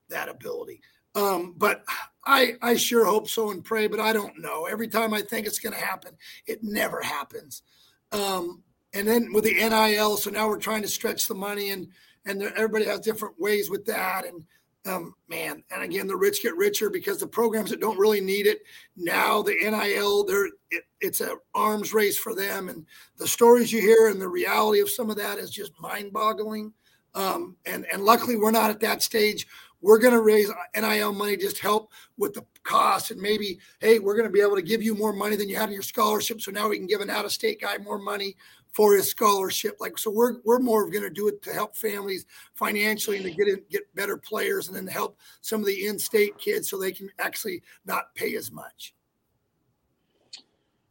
that 0.10 0.30
ability. 0.30 0.82
Um, 1.15 1.56
but 1.58 1.84
I 2.23 2.58
I 2.62 2.76
sure 2.76 3.06
hope 3.06 3.28
so 3.28 3.50
and 3.50 3.63
pray, 3.63 3.88
but 3.88 4.00
I 4.00 4.13
don't 4.13 4.39
know. 4.39 4.65
Every 4.65 4.88
time 4.88 5.15
I 5.15 5.21
think 5.23 5.47
it's 5.47 5.58
going 5.58 5.73
to 5.73 5.84
happen, 5.84 6.12
it 6.45 6.60
never 6.62 7.02
happens. 7.02 7.63
Um, 8.12 8.62
and 8.93 9.08
then 9.08 9.34
with 9.34 9.45
the 9.45 9.56
NIL, 9.56 10.17
so 10.17 10.30
now 10.30 10.47
we're 10.47 10.60
trying 10.60 10.84
to 10.84 10.88
stretch 10.88 11.28
the 11.28 11.34
money 11.34 11.71
and 11.71 11.88
and 12.27 12.43
everybody 12.43 12.85
has 12.85 12.99
different 12.99 13.39
ways 13.39 13.69
with 13.69 13.85
that. 13.85 14.25
And 14.25 14.43
um, 14.85 15.15
man, 15.27 15.63
and 15.71 15.83
again, 15.83 16.07
the 16.07 16.15
rich 16.15 16.41
get 16.41 16.55
richer 16.55 16.89
because 16.89 17.17
the 17.19 17.27
programs 17.27 17.69
that 17.71 17.81
don't 17.81 17.99
really 17.99 18.21
need 18.21 18.47
it 18.47 18.59
now, 18.95 19.41
the 19.41 19.55
NIL, 19.55 20.23
they're 20.23 20.47
it, 20.71 20.83
it's 21.01 21.21
an 21.21 21.35
arms 21.53 21.93
race 21.93 22.17
for 22.17 22.33
them, 22.33 22.69
and 22.69 22.85
the 23.17 23.27
stories 23.27 23.71
you 23.71 23.81
hear 23.81 24.07
and 24.07 24.21
the 24.21 24.27
reality 24.27 24.79
of 24.79 24.89
some 24.89 25.09
of 25.09 25.17
that 25.17 25.39
is 25.39 25.51
just 25.51 25.73
mind-boggling. 25.79 26.71
Um, 27.15 27.57
and 27.65 27.85
and 27.91 28.03
luckily, 28.03 28.37
we're 28.37 28.51
not 28.51 28.69
at 28.69 28.79
that 28.81 29.03
stage. 29.03 29.47
We're 29.81 29.99
going 29.99 30.13
to 30.13 30.21
raise 30.21 30.49
NIL 30.75 31.13
money, 31.13 31.37
just 31.37 31.59
help 31.59 31.91
with 32.17 32.33
the 32.33 32.43
cost, 32.63 33.11
and 33.11 33.21
maybe 33.21 33.59
hey, 33.79 33.99
we're 33.99 34.15
going 34.15 34.25
to 34.25 34.31
be 34.31 34.41
able 34.41 34.55
to 34.55 34.61
give 34.61 34.81
you 34.81 34.95
more 34.95 35.13
money 35.13 35.35
than 35.35 35.49
you 35.49 35.55
had 35.55 35.69
in 35.69 35.73
your 35.73 35.83
scholarship, 35.83 36.41
so 36.41 36.51
now 36.51 36.69
we 36.69 36.77
can 36.77 36.87
give 36.87 37.01
an 37.01 37.09
out-of-state 37.09 37.61
guy 37.61 37.77
more 37.77 37.99
money 37.99 38.35
for 38.77 38.93
his 38.93 39.09
scholarship. 39.09 39.77
Like 39.79 39.97
so, 39.97 40.11
we're 40.11 40.35
we're 40.45 40.59
more 40.59 40.87
going 40.87 41.01
to 41.01 41.09
do 41.09 41.27
it 41.27 41.41
to 41.41 41.51
help 41.51 41.75
families 41.75 42.27
financially 42.53 43.17
and 43.17 43.25
to 43.25 43.31
get 43.31 43.47
in, 43.47 43.59
get 43.71 43.93
better 43.95 44.17
players, 44.17 44.67
and 44.67 44.77
then 44.77 44.85
help 44.85 45.17
some 45.41 45.61
of 45.61 45.65
the 45.65 45.87
in-state 45.87 46.37
kids 46.37 46.69
so 46.69 46.77
they 46.77 46.91
can 46.91 47.09
actually 47.17 47.63
not 47.87 48.13
pay 48.13 48.35
as 48.35 48.51
much. 48.51 48.93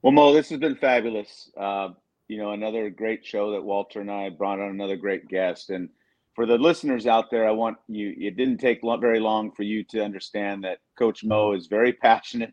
Well, 0.02 0.10
Mo, 0.10 0.32
this 0.32 0.48
has 0.48 0.58
been 0.58 0.74
fabulous. 0.74 1.48
Uh, 1.56 1.90
you 2.26 2.38
know, 2.38 2.50
another 2.50 2.90
great 2.90 3.24
show 3.24 3.52
that 3.52 3.62
Walter 3.62 4.00
and 4.00 4.10
I 4.10 4.30
brought 4.30 4.58
on 4.58 4.70
another 4.70 4.96
great 4.96 5.28
guest. 5.28 5.70
And 5.70 5.88
for 6.34 6.44
the 6.44 6.58
listeners 6.58 7.06
out 7.06 7.30
there, 7.30 7.46
I 7.46 7.52
want 7.52 7.76
you, 7.86 8.16
it 8.18 8.36
didn't 8.36 8.58
take 8.58 8.80
very 8.82 9.20
long 9.20 9.52
for 9.52 9.62
you 9.62 9.84
to 9.84 10.02
understand 10.02 10.64
that 10.64 10.78
Coach 10.98 11.22
Mo 11.22 11.52
is 11.52 11.68
very 11.68 11.92
passionate, 11.92 12.52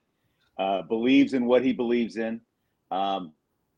uh, 0.60 0.84
believes 0.84 1.34
in 1.34 1.46
what 1.46 1.64
he 1.64 1.74
believes 1.74 2.18
in. 2.18 2.40
Um, 2.92 3.34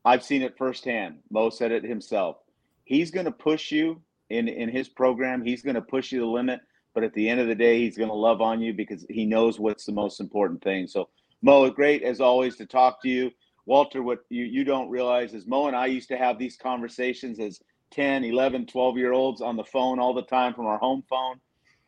I've 0.06 0.22
seen 0.22 0.42
it 0.42 0.56
firsthand. 0.56 1.16
Mo 1.30 1.50
said 1.50 1.72
it 1.72 1.82
himself. 1.82 2.36
He's 2.84 3.10
going 3.10 3.26
to 3.26 3.32
push 3.32 3.72
you 3.72 4.00
in, 4.30 4.46
in 4.46 4.68
his 4.68 4.88
program, 4.88 5.44
he's 5.44 5.62
going 5.62 5.74
to 5.74 5.82
push 5.82 6.12
you 6.12 6.20
the 6.20 6.26
limit. 6.26 6.60
But 6.94 7.04
at 7.04 7.12
the 7.12 7.28
end 7.28 7.40
of 7.40 7.48
the 7.48 7.54
day, 7.54 7.80
he's 7.80 7.98
going 7.98 8.08
to 8.08 8.14
love 8.14 8.40
on 8.40 8.62
you 8.62 8.72
because 8.72 9.04
he 9.10 9.26
knows 9.26 9.58
what's 9.60 9.84
the 9.84 9.92
most 9.92 10.18
important 10.20 10.62
thing. 10.62 10.86
So, 10.86 11.08
Mo, 11.42 11.68
great 11.70 12.02
as 12.02 12.20
always 12.20 12.56
to 12.56 12.66
talk 12.66 13.02
to 13.02 13.08
you. 13.08 13.30
Walter, 13.66 14.02
what 14.02 14.20
you, 14.30 14.44
you 14.44 14.64
don't 14.64 14.88
realize 14.88 15.34
is 15.34 15.46
Mo 15.46 15.66
and 15.66 15.76
I 15.76 15.86
used 15.86 16.08
to 16.08 16.16
have 16.16 16.38
these 16.38 16.56
conversations 16.56 17.38
as 17.40 17.60
10, 17.90 18.24
11, 18.24 18.66
12 18.66 18.96
year 18.96 19.12
olds 19.12 19.40
on 19.40 19.56
the 19.56 19.64
phone 19.64 19.98
all 19.98 20.14
the 20.14 20.22
time 20.22 20.54
from 20.54 20.66
our 20.66 20.78
home 20.78 21.02
phone. 21.10 21.38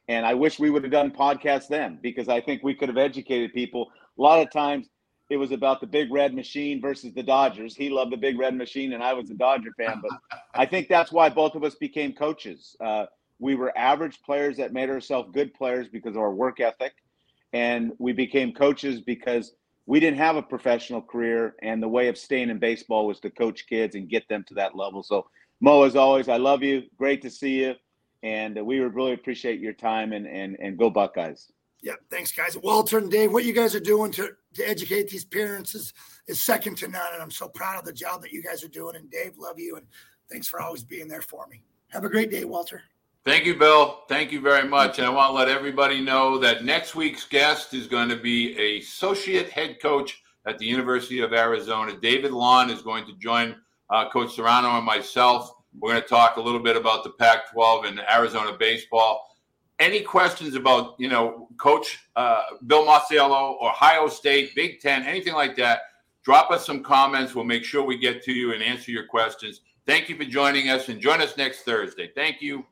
And 0.08 0.26
I 0.26 0.34
wish 0.34 0.58
we 0.58 0.70
would 0.70 0.82
have 0.82 0.92
done 0.92 1.10
podcasts 1.10 1.68
then 1.68 1.98
because 2.02 2.28
I 2.28 2.40
think 2.40 2.62
we 2.62 2.74
could 2.74 2.88
have 2.88 2.98
educated 2.98 3.54
people. 3.54 3.90
A 4.18 4.22
lot 4.22 4.40
of 4.40 4.50
times 4.50 4.88
it 5.30 5.36
was 5.36 5.52
about 5.52 5.80
the 5.80 5.86
big 5.86 6.12
red 6.12 6.34
machine 6.34 6.80
versus 6.80 7.12
the 7.12 7.22
Dodgers. 7.22 7.76
He 7.76 7.90
loved 7.90 8.12
the 8.12 8.16
big 8.16 8.38
red 8.38 8.54
machine 8.56 8.92
and 8.94 9.02
I 9.02 9.12
was 9.12 9.30
a 9.30 9.34
Dodger 9.34 9.72
fan. 9.76 10.00
But 10.02 10.40
I 10.54 10.64
think 10.66 10.88
that's 10.88 11.12
why 11.12 11.28
both 11.28 11.54
of 11.54 11.64
us 11.64 11.74
became 11.74 12.12
coaches. 12.12 12.76
Uh, 12.80 13.06
we 13.38 13.54
were 13.54 13.76
average 13.76 14.22
players 14.22 14.56
that 14.56 14.72
made 14.72 14.90
ourselves 14.90 15.30
good 15.32 15.54
players 15.54 15.88
because 15.88 16.16
of 16.16 16.22
our 16.22 16.32
work 16.32 16.60
ethic. 16.60 16.92
And 17.52 17.92
we 17.98 18.12
became 18.12 18.52
coaches 18.52 19.00
because 19.00 19.52
we 19.88 20.00
didn't 20.00 20.18
have 20.18 20.36
a 20.36 20.42
professional 20.42 21.00
career, 21.00 21.54
and 21.62 21.82
the 21.82 21.88
way 21.88 22.08
of 22.08 22.18
staying 22.18 22.50
in 22.50 22.58
baseball 22.58 23.06
was 23.06 23.20
to 23.20 23.30
coach 23.30 23.66
kids 23.66 23.94
and 23.94 24.06
get 24.06 24.28
them 24.28 24.44
to 24.48 24.54
that 24.54 24.76
level. 24.76 25.02
So, 25.02 25.30
Mo, 25.62 25.84
as 25.84 25.96
always, 25.96 26.28
I 26.28 26.36
love 26.36 26.62
you. 26.62 26.82
Great 26.98 27.22
to 27.22 27.30
see 27.30 27.62
you, 27.62 27.74
and 28.22 28.54
we 28.66 28.80
would 28.80 28.94
really 28.94 29.14
appreciate 29.14 29.60
your 29.60 29.72
time 29.72 30.12
and 30.12 30.26
and 30.26 30.58
and 30.60 30.76
go 30.76 30.90
Buckeyes. 30.90 31.50
Yeah, 31.80 31.94
thanks, 32.10 32.32
guys. 32.32 32.54
Walter 32.58 32.98
and 32.98 33.10
Dave, 33.10 33.32
what 33.32 33.44
you 33.44 33.54
guys 33.54 33.74
are 33.74 33.80
doing 33.80 34.12
to 34.12 34.36
to 34.58 34.68
educate 34.68 35.08
these 35.08 35.24
parents 35.24 35.74
is 35.74 35.92
is 36.26 36.40
second 36.40 36.76
to 36.78 36.88
none, 36.88 37.14
and 37.14 37.22
I'm 37.22 37.30
so 37.30 37.48
proud 37.48 37.78
of 37.78 37.84
the 37.84 37.92
job 37.92 38.22
that 38.22 38.32
you 38.32 38.42
guys 38.42 38.62
are 38.62 38.68
doing. 38.68 38.96
And 38.96 39.10
Dave, 39.10 39.38
love 39.38 39.58
you, 39.58 39.76
and 39.76 39.86
thanks 40.30 40.46
for 40.46 40.60
always 40.60 40.84
being 40.84 41.08
there 41.08 41.22
for 41.22 41.46
me. 41.48 41.62
Have 41.88 42.04
a 42.04 42.08
great 42.08 42.30
day, 42.30 42.44
Walter. 42.44 42.82
Thank 43.24 43.44
you, 43.44 43.56
Bill. 43.56 44.00
Thank 44.08 44.32
you 44.32 44.40
very 44.40 44.66
much. 44.66 44.98
And 44.98 45.06
I 45.06 45.10
want 45.10 45.30
to 45.30 45.34
let 45.34 45.48
everybody 45.48 46.00
know 46.00 46.38
that 46.38 46.64
next 46.64 46.94
week's 46.94 47.24
guest 47.24 47.74
is 47.74 47.86
going 47.86 48.08
to 48.08 48.16
be 48.16 48.58
a 48.58 48.78
associate 48.78 49.50
head 49.50 49.80
coach 49.82 50.22
at 50.46 50.58
the 50.58 50.64
University 50.64 51.20
of 51.20 51.32
Arizona. 51.32 51.92
David 52.00 52.32
Lawn 52.32 52.70
is 52.70 52.80
going 52.82 53.04
to 53.06 53.12
join 53.18 53.56
uh, 53.90 54.08
Coach 54.10 54.34
Serrano 54.34 54.76
and 54.76 54.84
myself. 54.84 55.52
We're 55.78 55.92
going 55.92 56.02
to 56.02 56.08
talk 56.08 56.36
a 56.36 56.40
little 56.40 56.62
bit 56.62 56.76
about 56.76 57.04
the 57.04 57.10
Pac-12 57.10 57.88
and 57.88 58.00
Arizona 58.10 58.56
baseball. 58.58 59.27
Any 59.78 60.00
questions 60.00 60.54
about 60.54 60.96
you 60.98 61.08
know 61.08 61.48
Coach 61.56 62.00
uh, 62.16 62.42
Bill 62.66 62.84
Mosiello, 62.84 63.62
Ohio 63.62 64.08
State, 64.08 64.54
Big 64.54 64.80
Ten, 64.80 65.04
anything 65.04 65.34
like 65.34 65.56
that? 65.56 65.80
Drop 66.24 66.50
us 66.50 66.66
some 66.66 66.82
comments. 66.82 67.34
We'll 67.34 67.44
make 67.44 67.64
sure 67.64 67.84
we 67.84 67.96
get 67.96 68.22
to 68.24 68.32
you 68.32 68.52
and 68.52 68.62
answer 68.62 68.90
your 68.90 69.06
questions. 69.06 69.60
Thank 69.86 70.08
you 70.08 70.16
for 70.16 70.24
joining 70.24 70.68
us, 70.68 70.88
and 70.88 71.00
join 71.00 71.22
us 71.22 71.36
next 71.36 71.60
Thursday. 71.62 72.10
Thank 72.14 72.42
you. 72.42 72.66